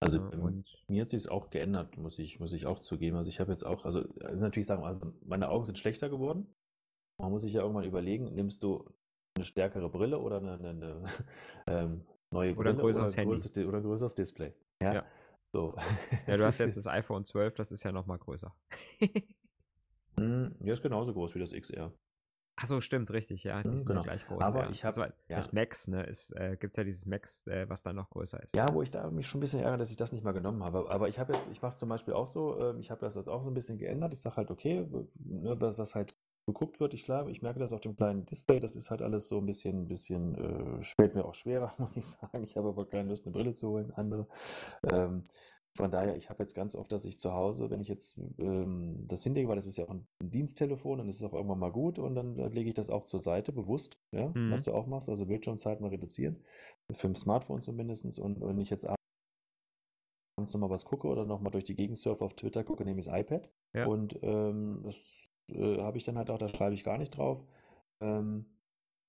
Also 0.00 0.18
ähm, 0.32 0.64
mir 0.88 1.02
hat 1.02 1.10
sich 1.10 1.30
auch 1.30 1.50
geändert, 1.50 1.98
muss 1.98 2.18
ich, 2.18 2.40
muss 2.40 2.54
ich 2.54 2.66
auch 2.66 2.78
zugeben. 2.78 3.16
Also 3.16 3.28
ich 3.28 3.38
habe 3.38 3.52
jetzt 3.52 3.64
auch, 3.64 3.84
also, 3.84 4.04
also 4.20 4.44
natürlich 4.44 4.66
sagen, 4.66 4.82
also 4.82 5.12
meine 5.22 5.50
Augen 5.50 5.66
sind 5.66 5.78
schlechter 5.78 6.08
geworden. 6.08 6.46
Man 7.18 7.30
muss 7.30 7.42
sich 7.42 7.52
ja 7.52 7.60
irgendwann 7.60 7.84
überlegen, 7.84 8.34
nimmst 8.34 8.62
du 8.62 8.90
eine 9.36 9.44
stärkere 9.44 9.90
Brille 9.90 10.18
oder 10.18 10.38
eine, 10.38 10.54
eine, 10.54 10.70
eine 10.70 11.04
ähm, 11.66 12.06
neue 12.30 12.54
Brille 12.54 12.60
oder 12.60 12.70
ein 12.70 12.78
größeres 12.78 13.12
oder, 13.12 13.22
Handy. 13.22 13.64
oder 13.64 13.78
ein 13.78 13.84
größeres 13.84 14.14
Display. 14.14 14.54
Ja. 14.82 14.94
ja. 14.94 15.04
So. 15.52 15.74
Ja, 16.26 16.36
du 16.36 16.44
hast 16.46 16.60
jetzt 16.60 16.78
das 16.78 16.86
iPhone 16.86 17.24
12, 17.24 17.54
das 17.54 17.70
ist 17.70 17.82
ja 17.82 17.92
nochmal 17.92 18.18
größer. 18.18 18.54
Hm, 20.16 20.54
ja, 20.60 20.72
ist 20.72 20.82
genauso 20.82 21.12
groß 21.12 21.34
wie 21.34 21.40
das 21.40 21.52
XR. 21.52 21.92
Achso, 22.62 22.82
stimmt, 22.82 23.10
richtig, 23.10 23.44
ja. 23.44 23.62
Die 23.62 23.70
mhm, 23.70 23.76
sind 23.78 23.88
genau. 23.88 24.02
gleich 24.02 24.26
groß. 24.26 24.42
Aber 24.42 24.64
ja. 24.64 24.70
ich 24.70 24.84
habe. 24.84 25.02
Also, 25.02 25.14
ja. 25.28 25.36
Das 25.36 25.52
Max, 25.54 25.88
ne, 25.88 26.02
ist, 26.02 26.36
äh, 26.36 26.58
gibt 26.60 26.74
es 26.74 26.76
ja 26.76 26.84
dieses 26.84 27.06
Max, 27.06 27.46
äh, 27.46 27.66
was 27.70 27.82
dann 27.82 27.96
noch 27.96 28.10
größer 28.10 28.42
ist. 28.42 28.54
Ja, 28.54 28.66
wo 28.74 28.82
ich 28.82 28.90
da 28.90 29.10
mich 29.10 29.26
schon 29.26 29.38
ein 29.38 29.40
bisschen 29.40 29.60
ärgere, 29.60 29.78
dass 29.78 29.90
ich 29.90 29.96
das 29.96 30.12
nicht 30.12 30.24
mal 30.24 30.32
genommen 30.32 30.62
habe. 30.62 30.90
Aber 30.90 31.08
ich 31.08 31.18
habe 31.18 31.32
jetzt, 31.32 31.50
ich 31.50 31.62
mache 31.62 31.70
es 31.70 31.78
zum 31.78 31.88
Beispiel 31.88 32.12
auch 32.12 32.26
so, 32.26 32.60
äh, 32.60 32.78
ich 32.78 32.90
habe 32.90 33.00
das 33.00 33.14
jetzt 33.14 33.28
auch 33.28 33.42
so 33.42 33.50
ein 33.50 33.54
bisschen 33.54 33.78
geändert. 33.78 34.12
Ich 34.12 34.20
sage 34.20 34.36
halt, 34.36 34.50
okay, 34.50 34.86
ne, 35.14 35.58
was, 35.58 35.78
was, 35.78 35.94
halt 35.94 36.14
geguckt 36.46 36.80
wird, 36.80 36.92
ich 36.92 37.04
glaube, 37.04 37.30
ich 37.30 37.40
merke 37.40 37.60
das 37.60 37.72
auf 37.72 37.80
dem 37.80 37.96
kleinen 37.96 38.26
Display, 38.26 38.60
das 38.60 38.76
ist 38.76 38.90
halt 38.90 39.02
alles 39.02 39.28
so 39.28 39.38
ein 39.38 39.46
bisschen, 39.46 39.88
bisschen, 39.88 40.34
äh, 40.34 40.82
fällt 40.82 41.14
mir 41.14 41.24
auch 41.24 41.34
schwerer, 41.34 41.72
muss 41.78 41.96
ich 41.96 42.04
sagen. 42.04 42.42
Ich 42.44 42.56
habe 42.56 42.68
aber 42.68 42.86
keine 42.86 43.08
Lust, 43.08 43.24
eine 43.24 43.32
Brille 43.32 43.54
zu 43.54 43.68
holen, 43.70 43.90
andere. 43.92 44.26
Ähm, 44.90 45.24
von 45.76 45.90
daher, 45.90 46.16
ich 46.16 46.28
habe 46.28 46.42
jetzt 46.42 46.54
ganz 46.54 46.74
oft, 46.74 46.90
dass 46.90 47.04
ich 47.04 47.18
zu 47.18 47.32
Hause, 47.32 47.70
wenn 47.70 47.80
ich 47.80 47.88
jetzt 47.88 48.18
ähm, 48.38 48.94
das 49.06 49.22
hinlege, 49.22 49.48
weil 49.48 49.56
das 49.56 49.66
ist 49.66 49.76
ja 49.76 49.84
auch 49.84 49.90
ein 49.90 50.06
Diensttelefon, 50.22 50.98
dann 50.98 51.08
ist 51.08 51.16
es 51.16 51.22
auch 51.22 51.32
irgendwann 51.32 51.60
mal 51.60 51.70
gut 51.70 51.98
und 51.98 52.14
dann 52.14 52.36
lege 52.52 52.68
ich 52.68 52.74
das 52.74 52.90
auch 52.90 53.04
zur 53.04 53.20
Seite, 53.20 53.52
bewusst, 53.52 53.98
ja, 54.10 54.28
mhm. 54.28 54.50
was 54.50 54.62
du 54.64 54.72
auch 54.72 54.86
machst, 54.86 55.08
also 55.08 55.26
Bildschirmzeit 55.26 55.80
mal 55.80 55.90
reduzieren, 55.90 56.42
für 56.90 57.08
ein 57.08 57.14
Smartphone 57.14 57.62
zumindest. 57.62 58.18
Und 58.18 58.40
wenn 58.40 58.58
ich 58.58 58.70
jetzt 58.70 58.84
abends 58.84 60.52
nochmal 60.52 60.70
was 60.70 60.84
gucke 60.84 61.06
oder 61.06 61.24
nochmal 61.24 61.52
durch 61.52 61.64
die 61.64 61.76
Gegend 61.76 61.98
surfe 61.98 62.24
auf 62.24 62.34
Twitter 62.34 62.64
gucke, 62.64 62.84
nehme 62.84 63.00
ich 63.00 63.06
das 63.06 63.20
iPad. 63.20 63.48
Ja. 63.72 63.86
Und 63.86 64.18
ähm, 64.22 64.80
das 64.82 64.96
äh, 65.52 65.78
habe 65.78 65.98
ich 65.98 66.04
dann 66.04 66.18
halt 66.18 66.30
auch, 66.30 66.38
da 66.38 66.48
schreibe 66.48 66.74
ich 66.74 66.82
gar 66.82 66.98
nicht 66.98 67.16
drauf. 67.16 67.44
Ähm, 68.00 68.46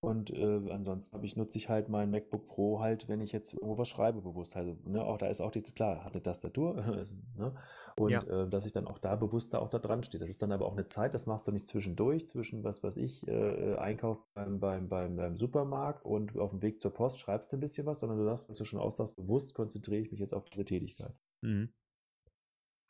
und 0.01 0.31
äh, 0.31 0.71
ansonsten 0.71 1.15
habe 1.15 1.27
ich, 1.27 1.35
nutze 1.35 1.59
ich 1.59 1.69
halt 1.69 1.87
mein 1.87 2.09
MacBook 2.09 2.47
Pro 2.47 2.79
halt, 2.79 3.07
wenn 3.07 3.21
ich 3.21 3.31
jetzt 3.31 3.53
irgendwo 3.53 3.77
was 3.77 3.87
schreibe, 3.87 4.21
bewusst. 4.21 4.55
Also, 4.55 4.75
ne, 4.83 5.03
auch 5.03 5.19
da 5.19 5.27
ist 5.27 5.41
auch 5.41 5.51
die, 5.51 5.61
klar, 5.61 6.03
hat 6.03 6.13
eine 6.13 6.23
Tastatur, 6.23 6.75
ne? 7.37 7.53
Und 7.97 8.09
ja. 8.09 8.23
äh, 8.23 8.49
dass 8.49 8.65
ich 8.65 8.71
dann 8.71 8.87
auch 8.87 8.97
da 8.97 9.15
bewusst 9.15 9.53
da 9.53 9.59
auch 9.59 9.69
da 9.69 9.77
dran 9.77 10.03
stehe. 10.03 10.19
Das 10.19 10.29
ist 10.29 10.41
dann 10.41 10.51
aber 10.51 10.65
auch 10.65 10.71
eine 10.71 10.87
Zeit, 10.87 11.13
das 11.13 11.27
machst 11.27 11.47
du 11.47 11.51
nicht 11.51 11.67
zwischendurch, 11.67 12.25
zwischen 12.25 12.63
was 12.63 12.81
weiß 12.81 12.97
ich, 12.97 13.27
äh, 13.27 13.75
Einkauf 13.75 14.25
beim, 14.33 14.59
beim, 14.59 14.89
beim, 14.89 15.17
beim, 15.17 15.37
Supermarkt 15.37 16.03
und 16.03 16.35
auf 16.39 16.49
dem 16.49 16.63
Weg 16.63 16.79
zur 16.79 16.91
Post 16.91 17.19
schreibst 17.19 17.51
du 17.51 17.57
ein 17.57 17.59
bisschen 17.59 17.85
was, 17.85 17.99
sondern 17.99 18.17
du 18.17 18.25
sagst, 18.25 18.49
was 18.49 18.57
du 18.57 18.65
schon 18.65 18.79
aussagst, 18.79 19.15
bewusst 19.15 19.53
konzentriere 19.53 20.01
ich 20.01 20.09
mich 20.09 20.19
jetzt 20.19 20.33
auf 20.33 20.45
diese 20.45 20.65
Tätigkeit. 20.65 21.13
Mhm. 21.41 21.69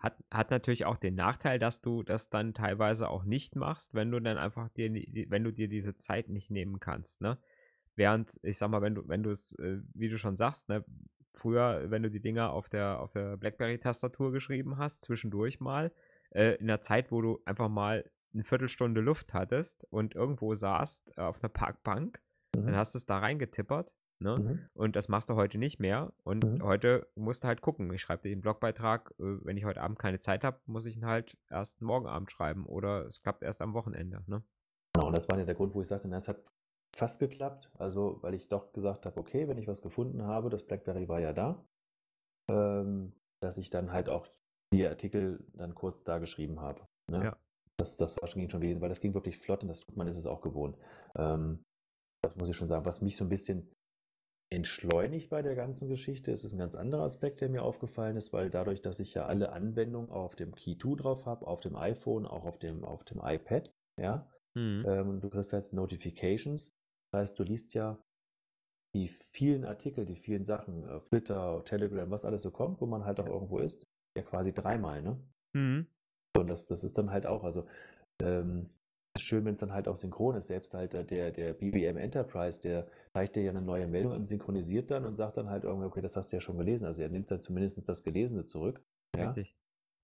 Hat, 0.02 0.18
hat 0.32 0.50
natürlich 0.50 0.86
auch 0.86 0.98
den 0.98 1.14
Nachteil, 1.14 1.60
dass 1.60 1.80
du 1.80 2.02
das 2.02 2.32
dann 2.32 2.56
teilweise 2.56 3.08
auch 3.08 3.24
nicht 3.24 3.56
machst, 3.56 3.94
wenn 3.94 4.10
du 4.10 4.20
dann 4.20 4.40
einfach 4.40 4.68
dir, 4.70 4.92
wenn 5.30 5.44
du 5.44 5.52
dir 5.52 5.68
diese 5.68 5.96
Zeit 5.96 6.28
nicht 6.28 6.50
nehmen 6.50 6.80
kannst, 6.80 7.22
ne? 7.22 7.38
Während, 7.96 8.40
ich 8.42 8.58
sag 8.58 8.72
mal, 8.72 8.82
wenn 8.82 8.96
du, 8.96 9.08
wenn 9.08 9.22
du 9.22 9.30
es, 9.30 9.54
äh, 9.60 9.80
wie 9.94 10.10
du 10.10 10.18
schon 10.18 10.38
sagst, 10.38 10.70
ne, 10.70 10.84
früher, 11.34 11.92
wenn 11.92 12.02
du 12.02 12.10
die 12.10 12.22
Dinger 12.22 12.52
auf 12.52 12.68
der, 12.68 13.00
auf 13.00 13.12
der 13.12 13.38
Blackberry-Tastatur 13.38 14.32
geschrieben 14.32 14.78
hast, 14.78 15.02
zwischendurch 15.02 15.60
mal, 15.60 15.92
äh, 16.32 16.56
in 16.56 16.68
der 16.68 16.82
Zeit, 16.82 17.12
wo 17.12 17.22
du 17.22 17.42
einfach 17.46 17.70
mal 17.70 18.10
eine 18.34 18.44
Viertelstunde 18.44 19.02
Luft 19.02 19.34
hattest 19.34 19.86
und 19.92 20.16
irgendwo 20.16 20.56
saßt 20.56 21.18
äh, 21.18 21.22
auf 21.22 21.44
einer 21.44 21.50
Parkbank, 21.50 22.22
mhm. 22.56 22.66
dann 22.66 22.76
hast 22.76 22.96
du 22.96 22.98
es 22.98 23.06
da 23.06 23.20
reingetippert 23.20 23.94
Ne? 24.22 24.38
Mhm. 24.38 24.60
Und 24.74 24.96
das 24.96 25.10
machst 25.10 25.30
du 25.30 25.36
heute 25.36 25.58
nicht 25.58 25.80
mehr. 25.80 26.14
Und 26.24 26.44
mhm. 26.44 26.64
heute 26.64 27.08
musst 27.16 27.44
du 27.44 27.48
halt 27.48 27.62
gucken. 27.62 27.92
Ich 27.94 28.02
schreibe 28.02 28.24
dir 28.24 28.30
den 28.30 28.42
Blogbeitrag, 28.42 29.14
äh, 29.20 29.44
wenn 29.44 29.58
ich 29.58 29.66
heute 29.66 29.82
Abend 29.82 30.00
keine 30.00 30.20
Zeit 30.20 30.44
habe, 30.44 30.60
muss 30.66 30.86
ich 30.86 30.98
ihn 30.98 31.06
halt 31.06 31.38
erst 31.50 31.82
morgen 31.82 32.08
Abend 32.08 32.32
schreiben 32.32 32.66
oder 32.66 33.08
es 33.08 33.22
klappt 33.22 33.44
erst 33.44 33.62
am 33.62 33.74
Wochenende. 33.74 34.24
Ne? 34.28 34.44
Genau, 34.94 35.08
und 35.08 35.18
das 35.18 35.28
war 35.30 35.38
ja 35.38 35.46
der 35.46 35.56
Grund, 35.56 35.74
wo 35.74 35.82
ich 35.82 35.88
sagte, 35.88 36.08
na, 36.08 36.18
es 36.18 36.28
hat 36.28 36.44
fast 36.96 37.20
geklappt. 37.20 37.72
Also, 37.78 38.20
weil 38.22 38.34
ich 38.36 38.48
doch 38.48 38.72
gesagt 38.74 39.06
habe, 39.06 39.20
okay, 39.20 39.48
wenn 39.48 39.58
ich 39.58 39.68
was 39.68 39.82
gefunden 39.82 40.24
habe, 40.24 40.50
das 40.50 40.66
Blackberry 40.66 41.08
war 41.08 41.20
ja 41.20 41.34
da, 41.34 41.66
ähm, 42.50 43.14
dass 43.42 43.58
ich 43.58 43.70
dann 43.70 43.92
halt 43.92 44.08
auch 44.08 44.28
die 44.74 44.86
Artikel 44.86 45.44
dann 45.54 45.74
kurz 45.74 46.04
da 46.04 46.20
geschrieben 46.20 46.62
habe. 46.62 46.86
Ne? 47.10 47.24
Ja. 47.26 47.38
Das, 47.78 47.98
das 47.98 48.18
war 48.22 48.28
schon, 48.28 48.48
schon 48.50 48.62
weil 48.62 48.90
das 48.90 49.02
ging 49.02 49.16
wirklich 49.16 49.40
flott 49.40 49.64
und 49.64 49.70
das 49.70 49.82
man, 49.96 50.08
ist 50.08 50.18
es 50.18 50.28
auch 50.28 50.42
gewohnt. 50.42 50.78
Ähm, 51.16 51.64
das 52.22 52.36
muss 52.36 52.50
ich 52.50 52.56
schon 52.56 52.68
sagen. 52.68 52.86
Was 52.86 53.02
mich 53.02 53.18
so 53.18 53.26
ein 53.26 53.30
bisschen 53.30 53.72
entschleunigt 54.52 55.30
bei 55.30 55.42
der 55.42 55.56
ganzen 55.56 55.88
Geschichte, 55.88 56.32
ist 56.32 56.44
es 56.44 56.52
ein 56.52 56.60
ganz 56.60 56.76
anderer 56.76 57.04
Aspekt, 57.04 57.40
der 57.42 57.50
mir 57.50 57.64
aufgefallen 57.64 58.18
ist, 58.18 58.34
weil 58.34 58.50
dadurch, 58.50 58.82
dass 58.82 59.00
ich 59.00 59.14
ja 59.14 59.26
alle 59.26 59.54
Anwendungen 59.54 60.10
auf 60.10 60.36
dem 60.36 60.54
Key 60.54 60.78
2 60.78 60.96
drauf 60.96 61.26
habe, 61.26 61.48
auf 61.48 61.62
dem 61.62 61.76
iPhone, 61.76 62.26
auch 62.26 62.46
auf 62.46 62.60
dem, 62.60 62.84
auf 62.84 63.06
dem 63.06 63.22
iPad, 63.24 63.74
ja, 64.00 64.30
mhm. 64.54 64.86
ähm, 64.86 65.22
du 65.22 65.30
kriegst 65.30 65.54
jetzt 65.54 65.74
Notifications. 65.74 66.74
Das 67.12 67.22
heißt, 67.22 67.40
du 67.40 67.44
liest 67.44 67.74
ja 67.74 67.98
die 68.94 69.08
vielen 69.08 69.64
Artikel, 69.64 70.06
die 70.06 70.18
vielen 70.18 70.44
Sachen, 70.44 70.88
auf 70.90 71.08
Twitter, 71.08 71.64
Telegram, 71.64 72.12
was 72.12 72.26
alles 72.26 72.42
so 72.42 72.52
kommt, 72.52 72.82
wo 72.82 72.86
man 72.86 73.06
halt 73.06 73.22
auch 73.22 73.28
irgendwo 73.28 73.60
ist, 73.60 73.88
ja 74.18 74.24
quasi 74.24 74.54
dreimal, 74.54 75.02
ne? 75.02 75.18
Mhm. 75.54 75.88
Und 76.38 76.48
das, 76.48 76.66
das 76.66 76.84
ist 76.84 76.98
dann 76.98 77.12
halt 77.12 77.26
auch, 77.26 77.46
also 77.46 77.66
ähm, 78.22 78.70
ist 79.16 79.24
schön, 79.24 79.46
wenn 79.46 79.54
es 79.54 79.62
dann 79.62 79.74
halt 79.74 79.88
auch 79.88 79.96
synchron 79.96 80.36
ist. 80.36 80.48
Selbst 80.48 80.74
halt 80.74 80.94
äh, 80.94 81.06
der, 81.06 81.32
der 81.32 81.54
BBM 81.54 81.98
Enterprise, 81.98 82.62
der 82.62 82.88
zeigt 83.14 83.36
dir 83.36 83.44
ja 83.44 83.52
eine 83.52 83.62
neue 83.62 83.88
Meldung 83.88 84.14
und 84.14 84.26
synchronisiert 84.26 84.92
dann 84.92 85.06
und 85.06 85.16
sagt 85.16 85.38
dann 85.38 85.50
halt 85.50 85.64
irgendwie, 85.64 85.86
okay, 85.86 86.02
das 86.02 86.16
hast 86.16 86.32
du 86.32 86.38
ja 86.38 86.42
schon 86.42 86.58
gelesen. 86.58 86.86
Also 86.86 87.02
er 87.02 87.10
nimmt 87.10 87.30
dann 87.30 87.42
zumindest 87.42 87.88
das 87.88 88.04
Gelesene 88.04 88.44
zurück. 88.44 88.84
Ja? 89.16 89.28
Richtig. 89.28 89.56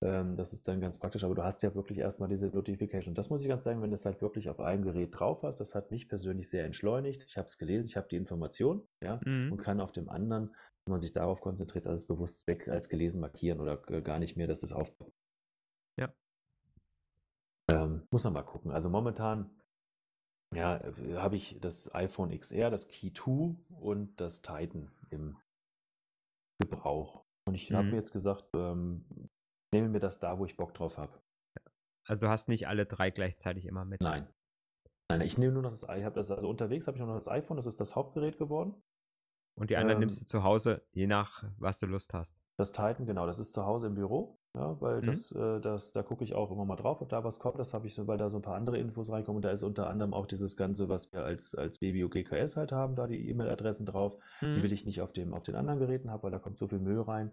Ähm, 0.03 0.35
das 0.35 0.53
ist 0.53 0.67
dann 0.67 0.79
ganz 0.79 0.99
praktisch, 0.99 1.23
aber 1.23 1.33
du 1.33 1.43
hast 1.43 1.63
ja 1.63 1.73
wirklich 1.73 1.97
erstmal 1.97 2.29
diese 2.29 2.47
Notification. 2.47 3.15
Das 3.15 3.29
muss 3.29 3.41
ich 3.41 3.47
ganz 3.47 3.63
sagen, 3.63 3.81
wenn 3.81 3.89
du 3.89 3.95
es 3.95 4.05
halt 4.05 4.21
wirklich 4.21 4.49
auf 4.49 4.59
einem 4.59 4.83
Gerät 4.83 5.17
drauf 5.17 5.41
hast, 5.43 5.59
das 5.59 5.73
hat 5.73 5.89
mich 5.89 6.07
persönlich 6.07 6.49
sehr 6.49 6.65
entschleunigt. 6.65 7.25
Ich 7.27 7.37
habe 7.37 7.47
es 7.47 7.57
gelesen, 7.57 7.87
ich 7.87 7.97
habe 7.97 8.07
die 8.07 8.17
Information, 8.17 8.87
ja, 9.01 9.19
mhm. 9.25 9.51
und 9.51 9.57
kann 9.57 9.81
auf 9.81 9.91
dem 9.91 10.09
anderen, 10.09 10.53
wenn 10.85 10.91
man 10.91 11.01
sich 11.01 11.13
darauf 11.13 11.41
konzentriert, 11.41 11.87
alles 11.87 12.05
bewusst 12.05 12.45
weg 12.45 12.67
als 12.67 12.89
gelesen 12.89 13.21
markieren 13.21 13.59
oder 13.59 13.77
gar 13.77 14.19
nicht 14.19 14.37
mehr, 14.37 14.47
dass 14.47 14.61
es 14.61 14.71
auf 14.71 14.95
ja. 15.99 16.13
Ähm, 17.71 18.03
muss 18.11 18.23
man 18.23 18.33
mal 18.33 18.43
gucken. 18.43 18.71
Also 18.71 18.89
momentan 18.89 19.49
ja, 20.55 20.77
äh, 20.77 21.17
habe 21.17 21.35
ich 21.35 21.57
das 21.59 21.93
iPhone 21.93 22.37
XR, 22.37 22.69
das 22.69 22.87
Key 22.87 23.11
2 23.11 23.55
und 23.79 24.19
das 24.19 24.41
Titan 24.41 24.91
im 25.09 25.37
Gebrauch. 26.59 27.23
Und 27.47 27.55
ich 27.55 27.69
mhm. 27.69 27.75
habe 27.75 27.87
mir 27.89 27.95
jetzt 27.97 28.11
gesagt, 28.11 28.45
ähm, 28.55 29.05
nehme 29.73 29.89
mir 29.89 29.99
das 29.99 30.19
da, 30.19 30.37
wo 30.39 30.45
ich 30.45 30.57
Bock 30.57 30.73
drauf 30.73 30.97
habe. 30.97 31.21
Also 32.07 32.21
du 32.21 32.29
hast 32.29 32.47
nicht 32.47 32.67
alle 32.67 32.85
drei 32.85 33.11
gleichzeitig 33.11 33.65
immer 33.65 33.83
mit? 33.83 34.01
Nein. 34.01 34.27
Nein, 35.09 35.21
ich 35.21 35.37
nehme 35.37 35.53
nur 35.53 35.63
noch 35.63 35.71
das, 35.71 35.83
ich 35.83 36.03
habe 36.03 36.15
das, 36.15 36.31
also 36.31 36.47
unterwegs 36.47 36.87
habe 36.87 36.97
ich 36.97 37.03
nur 37.03 37.13
noch 37.13 37.17
das 37.17 37.27
iPhone, 37.27 37.57
das 37.57 37.65
ist 37.65 37.79
das 37.79 37.95
Hauptgerät 37.95 38.37
geworden. 38.37 38.81
Und 39.57 39.69
die 39.69 39.77
anderen 39.77 39.97
ähm, 39.97 39.99
nimmst 40.01 40.21
du 40.21 40.25
zu 40.25 40.43
Hause, 40.43 40.85
je 40.91 41.07
nach, 41.07 41.43
was 41.57 41.79
du 41.79 41.87
Lust 41.87 42.13
hast. 42.13 42.39
Das 42.57 42.71
Titan, 42.71 43.05
genau, 43.05 43.25
das 43.25 43.39
ist 43.39 43.53
zu 43.53 43.65
Hause 43.65 43.87
im 43.87 43.95
Büro. 43.95 44.36
Ja, 44.55 44.79
weil 44.81 45.01
mhm. 45.01 45.05
das, 45.05 45.31
äh, 45.31 45.59
das, 45.59 45.91
da 45.91 46.03
gucke 46.03 46.23
ich 46.23 46.33
auch 46.33 46.51
immer 46.51 46.65
mal 46.65 46.75
drauf, 46.75 47.01
ob 47.01 47.09
da 47.09 47.23
was 47.23 47.39
kommt. 47.39 47.59
Das 47.59 47.73
habe 47.73 47.87
ich 47.87 47.95
so, 47.95 48.07
weil 48.07 48.17
da 48.17 48.29
so 48.29 48.37
ein 48.37 48.41
paar 48.41 48.55
andere 48.55 48.77
Infos 48.77 49.11
reinkommen. 49.11 49.37
Und 49.37 49.45
da 49.45 49.51
ist 49.51 49.63
unter 49.63 49.89
anderem 49.89 50.13
auch 50.13 50.25
dieses 50.25 50.57
Ganze, 50.57 50.89
was 50.89 51.11
wir 51.13 51.23
als, 51.23 51.53
als 51.53 51.79
BBO 51.79 52.09
GKS 52.09 52.57
halt 52.57 52.71
haben, 52.71 52.95
da 52.95 53.07
die 53.07 53.29
E-Mail-Adressen 53.29 53.85
drauf. 53.85 54.17
Mhm. 54.41 54.55
Die 54.55 54.63
will 54.63 54.73
ich 54.73 54.85
nicht 54.85 55.01
auf, 55.01 55.13
dem, 55.13 55.33
auf 55.33 55.43
den 55.43 55.55
anderen 55.55 55.79
Geräten 55.79 56.09
haben, 56.09 56.23
weil 56.23 56.31
da 56.31 56.39
kommt 56.39 56.57
so 56.57 56.67
viel 56.67 56.79
Müll 56.79 57.01
rein. 57.01 57.31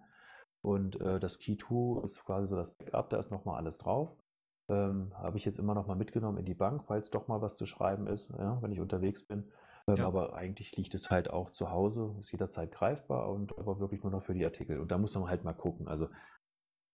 Und 0.60 1.00
äh, 1.00 1.20
das 1.20 1.38
Key 1.38 1.56
2 1.56 2.04
ist 2.04 2.24
quasi 2.24 2.46
so 2.46 2.56
das 2.56 2.72
Backup, 2.72 3.10
da 3.10 3.18
ist 3.18 3.30
nochmal 3.30 3.56
alles 3.56 3.78
drauf. 3.78 4.16
Ähm, 4.68 5.06
habe 5.14 5.36
ich 5.36 5.44
jetzt 5.44 5.58
immer 5.58 5.74
noch 5.74 5.86
mal 5.86 5.94
mitgenommen 5.94 6.38
in 6.38 6.46
die 6.46 6.54
Bank, 6.54 6.84
falls 6.84 7.10
doch 7.10 7.28
mal 7.28 7.42
was 7.42 7.54
zu 7.54 7.66
schreiben 7.66 8.06
ist, 8.06 8.30
ja, 8.38 8.62
wenn 8.62 8.72
ich 8.72 8.80
unterwegs 8.80 9.26
bin. 9.26 9.50
Ähm, 9.86 9.96
ja. 9.96 10.06
Aber 10.06 10.34
eigentlich 10.34 10.74
liegt 10.76 10.94
es 10.94 11.10
halt 11.10 11.28
auch 11.30 11.50
zu 11.50 11.70
Hause, 11.70 12.14
ist 12.18 12.32
jederzeit 12.32 12.72
greifbar 12.72 13.30
und 13.30 13.58
aber 13.58 13.78
wirklich 13.78 14.02
nur 14.02 14.12
noch 14.12 14.22
für 14.22 14.32
die 14.32 14.44
Artikel. 14.44 14.80
Und 14.80 14.90
da 14.90 14.96
muss 14.96 15.14
man 15.14 15.28
halt 15.28 15.44
mal 15.44 15.52
gucken. 15.52 15.86
Also 15.86 16.08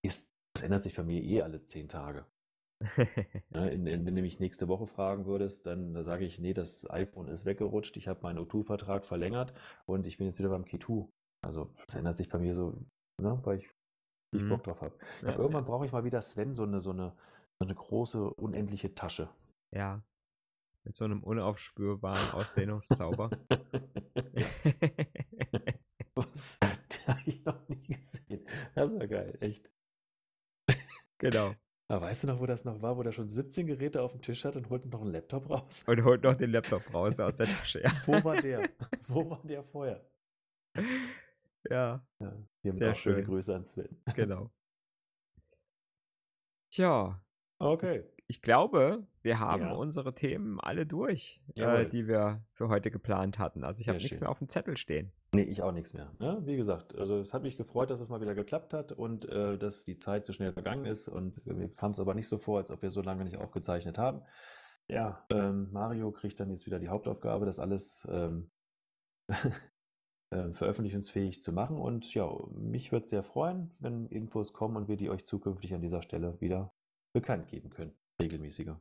ist, 0.02 0.32
das 0.54 0.64
ändert 0.64 0.82
sich 0.82 0.96
bei 0.96 1.02
mir 1.02 1.22
eh 1.22 1.42
alle 1.42 1.60
zehn 1.60 1.88
Tage. 1.88 2.26
ja, 3.50 3.66
in, 3.66 3.86
in, 3.86 4.06
wenn 4.06 4.14
du 4.14 4.22
mich 4.22 4.40
nächste 4.40 4.68
Woche 4.68 4.86
fragen 4.86 5.26
würdest, 5.26 5.66
dann 5.66 5.92
da 5.92 6.02
sage 6.02 6.24
ich, 6.24 6.38
nee, 6.38 6.54
das 6.54 6.88
iPhone 6.90 7.28
ist 7.28 7.44
weggerutscht, 7.44 7.96
ich 7.96 8.08
habe 8.08 8.22
meinen 8.22 8.38
O2-Vertrag 8.38 9.04
verlängert 9.04 9.52
und 9.86 10.06
ich 10.06 10.18
bin 10.18 10.26
jetzt 10.26 10.38
wieder 10.38 10.48
beim 10.48 10.64
Key2. 10.64 11.08
Also 11.42 11.74
das 11.86 11.94
ändert 11.94 12.16
sich 12.16 12.28
bei 12.28 12.38
mir 12.38 12.54
so, 12.54 12.78
ne, 13.20 13.38
weil 13.44 13.58
ich 13.58 13.70
mhm. 14.32 14.48
Bock 14.48 14.64
drauf 14.64 14.80
habe. 14.80 14.96
Ja, 15.22 15.36
irgendwann 15.36 15.64
brauche 15.64 15.86
ich 15.86 15.92
mal 15.92 16.04
wieder 16.04 16.20
Sven 16.22 16.54
so 16.54 16.62
eine, 16.62 16.80
so 16.80 16.90
eine, 16.90 17.12
so 17.58 17.66
eine 17.66 17.74
große, 17.74 18.30
unendliche 18.34 18.94
Tasche. 18.94 19.28
Ja. 19.74 20.02
Mit 20.84 20.96
so 20.96 21.04
einem 21.04 21.22
unaufspürbaren 21.22 22.32
Ausdehnungszauber. 22.32 23.30
Was? 26.14 26.58
Den 26.60 27.06
habe 27.06 27.20
ich 27.26 27.44
noch 27.44 27.68
nie 27.68 27.82
gesehen. 27.82 28.46
Das 28.74 28.94
war 28.94 29.06
geil, 29.06 29.36
echt. 29.40 29.70
Genau. 31.20 31.54
Aber 31.88 32.06
weißt 32.06 32.22
du 32.22 32.28
noch, 32.28 32.40
wo 32.40 32.46
das 32.46 32.64
noch 32.64 32.82
war, 32.82 32.96
wo 32.96 33.02
der 33.02 33.12
schon 33.12 33.28
17 33.28 33.66
Geräte 33.66 34.00
auf 34.02 34.12
dem 34.12 34.22
Tisch 34.22 34.44
hat 34.44 34.56
und 34.56 34.70
holt 34.70 34.86
noch 34.86 35.02
einen 35.02 35.12
Laptop 35.12 35.50
raus? 35.50 35.84
Und 35.86 36.04
holt 36.04 36.22
noch 36.22 36.36
den 36.36 36.50
Laptop 36.50 36.92
raus 36.94 37.18
aus 37.20 37.34
der 37.34 37.46
Tasche, 37.46 37.82
ja. 37.82 37.92
Wo 38.06 38.22
war 38.24 38.40
der? 38.40 38.68
Wo 39.08 39.28
war 39.28 39.40
der 39.44 39.62
vorher? 39.62 40.04
Ja. 41.68 42.06
ja 42.20 42.32
hier 42.62 42.76
Sehr 42.76 42.94
schöne 42.94 43.24
Grüße 43.24 43.54
an 43.54 43.64
Sven. 43.64 44.00
Genau. 44.14 44.50
Tja. 46.72 47.20
Okay. 47.58 48.04
Ich, 48.30 48.42
glaube, 48.42 49.08
wir 49.22 49.40
haben 49.40 49.62
ja. 49.62 49.72
unsere 49.72 50.14
Themen 50.14 50.60
alle 50.60 50.86
durch, 50.86 51.42
äh, 51.56 51.84
die 51.84 52.06
wir 52.06 52.44
für 52.52 52.68
heute 52.68 52.92
geplant 52.92 53.40
hatten. 53.40 53.64
Also 53.64 53.80
ich 53.80 53.88
habe 53.88 53.98
nichts 53.98 54.20
mehr 54.20 54.30
auf 54.30 54.38
dem 54.38 54.46
Zettel 54.46 54.76
stehen. 54.76 55.10
Nee, 55.34 55.42
ich 55.42 55.64
auch 55.64 55.72
nichts 55.72 55.94
mehr. 55.94 56.12
Ja, 56.20 56.34
ne? 56.34 56.46
wie 56.46 56.56
gesagt, 56.56 56.96
also 56.96 57.18
es 57.18 57.34
hat 57.34 57.42
mich 57.42 57.56
gefreut, 57.56 57.90
dass 57.90 58.00
es 58.00 58.08
mal 58.08 58.20
wieder 58.20 58.36
geklappt 58.36 58.72
hat 58.72 58.92
und 58.92 59.28
äh, 59.28 59.58
dass 59.58 59.84
die 59.84 59.96
Zeit 59.96 60.24
so 60.24 60.32
schnell 60.32 60.52
vergangen 60.52 60.84
ist. 60.84 61.08
Und 61.08 61.44
mir 61.44 61.74
kam 61.74 61.90
es 61.90 61.98
aber 61.98 62.14
nicht 62.14 62.28
so 62.28 62.38
vor, 62.38 62.58
als 62.58 62.70
ob 62.70 62.82
wir 62.82 62.92
so 62.92 63.02
lange 63.02 63.24
nicht 63.24 63.36
aufgezeichnet 63.36 63.98
haben. 63.98 64.22
Ja, 64.86 65.26
ähm, 65.32 65.68
Mario 65.72 66.12
kriegt 66.12 66.38
dann 66.38 66.50
jetzt 66.50 66.66
wieder 66.66 66.78
die 66.78 66.88
Hauptaufgabe, 66.88 67.46
das 67.46 67.58
alles 67.58 68.06
ähm, 68.08 68.52
äh, 70.30 70.52
veröffentlichungsfähig 70.52 71.40
zu 71.40 71.52
machen. 71.52 71.78
Und 71.78 72.14
ja, 72.14 72.32
mich 72.52 72.92
würde 72.92 73.02
es 73.02 73.10
sehr 73.10 73.24
freuen, 73.24 73.74
wenn 73.80 74.06
Infos 74.06 74.52
kommen 74.52 74.76
und 74.76 74.86
wir 74.86 74.96
die 74.96 75.10
euch 75.10 75.26
zukünftig 75.26 75.74
an 75.74 75.82
dieser 75.82 76.02
Stelle 76.02 76.40
wieder 76.40 76.72
bekannt 77.12 77.48
geben 77.48 77.70
können. 77.70 77.92
Regelmäßiger. 78.20 78.80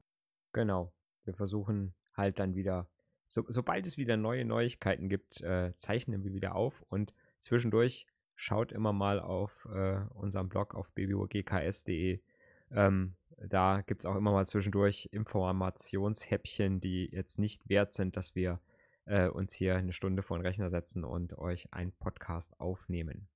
Genau. 0.54 0.94
Wir 1.26 1.34
versuchen 1.34 1.94
halt 2.14 2.40
dann 2.40 2.56
wieder 2.56 2.88
so, 3.28 3.46
sobald 3.48 3.86
es 3.86 3.98
wieder 3.98 4.18
neue 4.18 4.44
Neuigkeiten 4.44 5.08
gibt, 5.08 5.42
äh, 5.42 5.74
zeichnen 5.76 6.24
wir 6.24 6.34
wieder 6.34 6.56
auf 6.56 6.84
und 6.90 7.14
zwischendurch 7.40 8.08
schaut 8.36 8.72
immer 8.72 8.92
mal 8.92 9.20
auf 9.20 9.68
äh, 9.72 10.00
unserem 10.16 10.50
Blog 10.50 10.74
auf 10.74 10.92
bbogks.de. 10.94 12.22
Ähm, 12.72 13.16
da 13.38 13.82
gibt 13.82 14.02
es 14.02 14.06
auch 14.06 14.16
immer 14.16 14.32
mal 14.32 14.48
zwischendurch 14.48 15.10
Informationshäppchen, 15.12 16.82
die 16.82 17.10
jetzt 17.12 17.38
nicht 17.38 17.70
wert 17.70 17.94
sind, 17.94 18.18
dass 18.18 18.36
wir 18.36 18.60
äh, 19.06 19.28
uns 19.28 19.54
hier 19.54 19.76
eine 19.76 19.94
Stunde 19.94 20.24
vor 20.24 20.38
den 20.38 20.46
Rechner 20.46 20.70
setzen 20.70 21.04
und 21.04 21.38
euch 21.38 21.72
einen 21.72 21.92
Podcast 21.92 22.60
aufnehmen. 22.60 23.28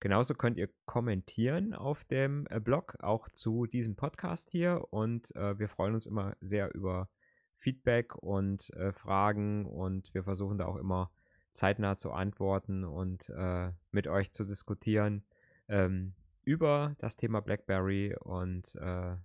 Genauso 0.00 0.34
könnt 0.34 0.58
ihr 0.58 0.68
kommentieren 0.84 1.72
auf 1.72 2.04
dem 2.04 2.46
äh, 2.50 2.60
Blog, 2.60 2.96
auch 3.00 3.28
zu 3.30 3.66
diesem 3.66 3.96
Podcast 3.96 4.50
hier. 4.50 4.84
Und 4.90 5.34
äh, 5.36 5.58
wir 5.58 5.68
freuen 5.68 5.94
uns 5.94 6.06
immer 6.06 6.36
sehr 6.40 6.74
über 6.74 7.08
Feedback 7.54 8.14
und 8.16 8.70
äh, 8.74 8.92
Fragen 8.92 9.64
und 9.64 10.12
wir 10.12 10.24
versuchen 10.24 10.58
da 10.58 10.66
auch 10.66 10.76
immer 10.76 11.10
zeitnah 11.52 11.96
zu 11.96 12.12
antworten 12.12 12.84
und 12.84 13.30
äh, 13.30 13.72
mit 13.90 14.06
euch 14.06 14.32
zu 14.32 14.44
diskutieren 14.44 15.24
ähm, 15.68 16.14
über 16.44 16.94
das 16.98 17.16
Thema 17.16 17.40
BlackBerry 17.40 18.14
und 18.20 18.74
äh, 18.74 19.16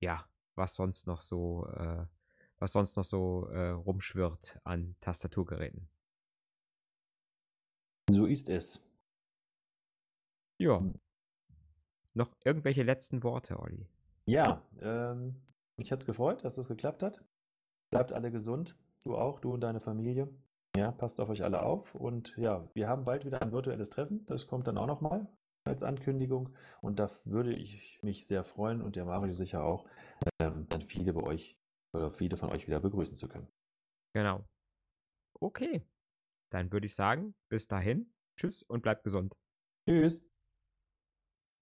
ja, 0.00 0.26
was 0.56 0.74
sonst 0.74 1.06
noch 1.06 1.20
so, 1.20 1.68
äh, 1.76 2.04
was 2.58 2.72
sonst 2.72 2.96
noch 2.96 3.04
so 3.04 3.44
rumschwirrt 3.44 4.60
an 4.64 4.96
Tastaturgeräten. 5.00 5.88
So 8.10 8.26
ist 8.26 8.48
es. 8.48 8.91
Ja. 10.62 10.82
Noch 12.14 12.30
irgendwelche 12.44 12.82
letzten 12.82 13.22
Worte, 13.22 13.58
Olli? 13.58 13.88
Ja, 14.26 14.62
ähm, 14.80 15.42
mich 15.76 15.90
hat 15.90 16.00
es 16.00 16.06
gefreut, 16.06 16.44
dass 16.44 16.56
das 16.56 16.68
geklappt 16.68 17.02
hat. 17.02 17.24
Bleibt 17.90 18.12
alle 18.12 18.30
gesund. 18.30 18.76
Du 19.02 19.16
auch, 19.16 19.40
du 19.40 19.52
und 19.52 19.60
deine 19.60 19.80
Familie. 19.80 20.28
Ja, 20.76 20.92
passt 20.92 21.20
auf 21.20 21.28
euch 21.28 21.42
alle 21.42 21.62
auf. 21.62 21.94
Und 21.94 22.36
ja, 22.36 22.68
wir 22.74 22.88
haben 22.88 23.04
bald 23.04 23.24
wieder 23.24 23.42
ein 23.42 23.52
virtuelles 23.52 23.90
Treffen. 23.90 24.24
Das 24.26 24.46
kommt 24.46 24.66
dann 24.66 24.78
auch 24.78 24.86
nochmal 24.86 25.26
als 25.64 25.82
Ankündigung. 25.82 26.54
Und 26.80 26.98
da 26.98 27.08
würde 27.24 27.54
ich 27.54 28.00
mich 28.02 28.26
sehr 28.26 28.44
freuen 28.44 28.82
und 28.82 28.96
der 28.96 29.04
Mario 29.04 29.34
sicher 29.34 29.64
auch, 29.64 29.86
ähm, 30.40 30.66
dann 30.68 30.82
viele 30.82 31.12
bei 31.12 31.22
euch 31.22 31.58
oder 31.92 32.10
viele 32.10 32.36
von 32.36 32.50
euch 32.50 32.66
wieder 32.66 32.80
begrüßen 32.80 33.16
zu 33.16 33.28
können. 33.28 33.48
Genau. 34.14 34.44
Okay. 35.40 35.84
dann 36.50 36.70
würde 36.70 36.86
ich 36.86 36.94
sagen, 36.94 37.34
bis 37.48 37.66
dahin, 37.66 38.12
tschüss 38.36 38.62
und 38.62 38.82
bleibt 38.82 39.04
gesund. 39.04 39.34
Tschüss. 39.88 40.22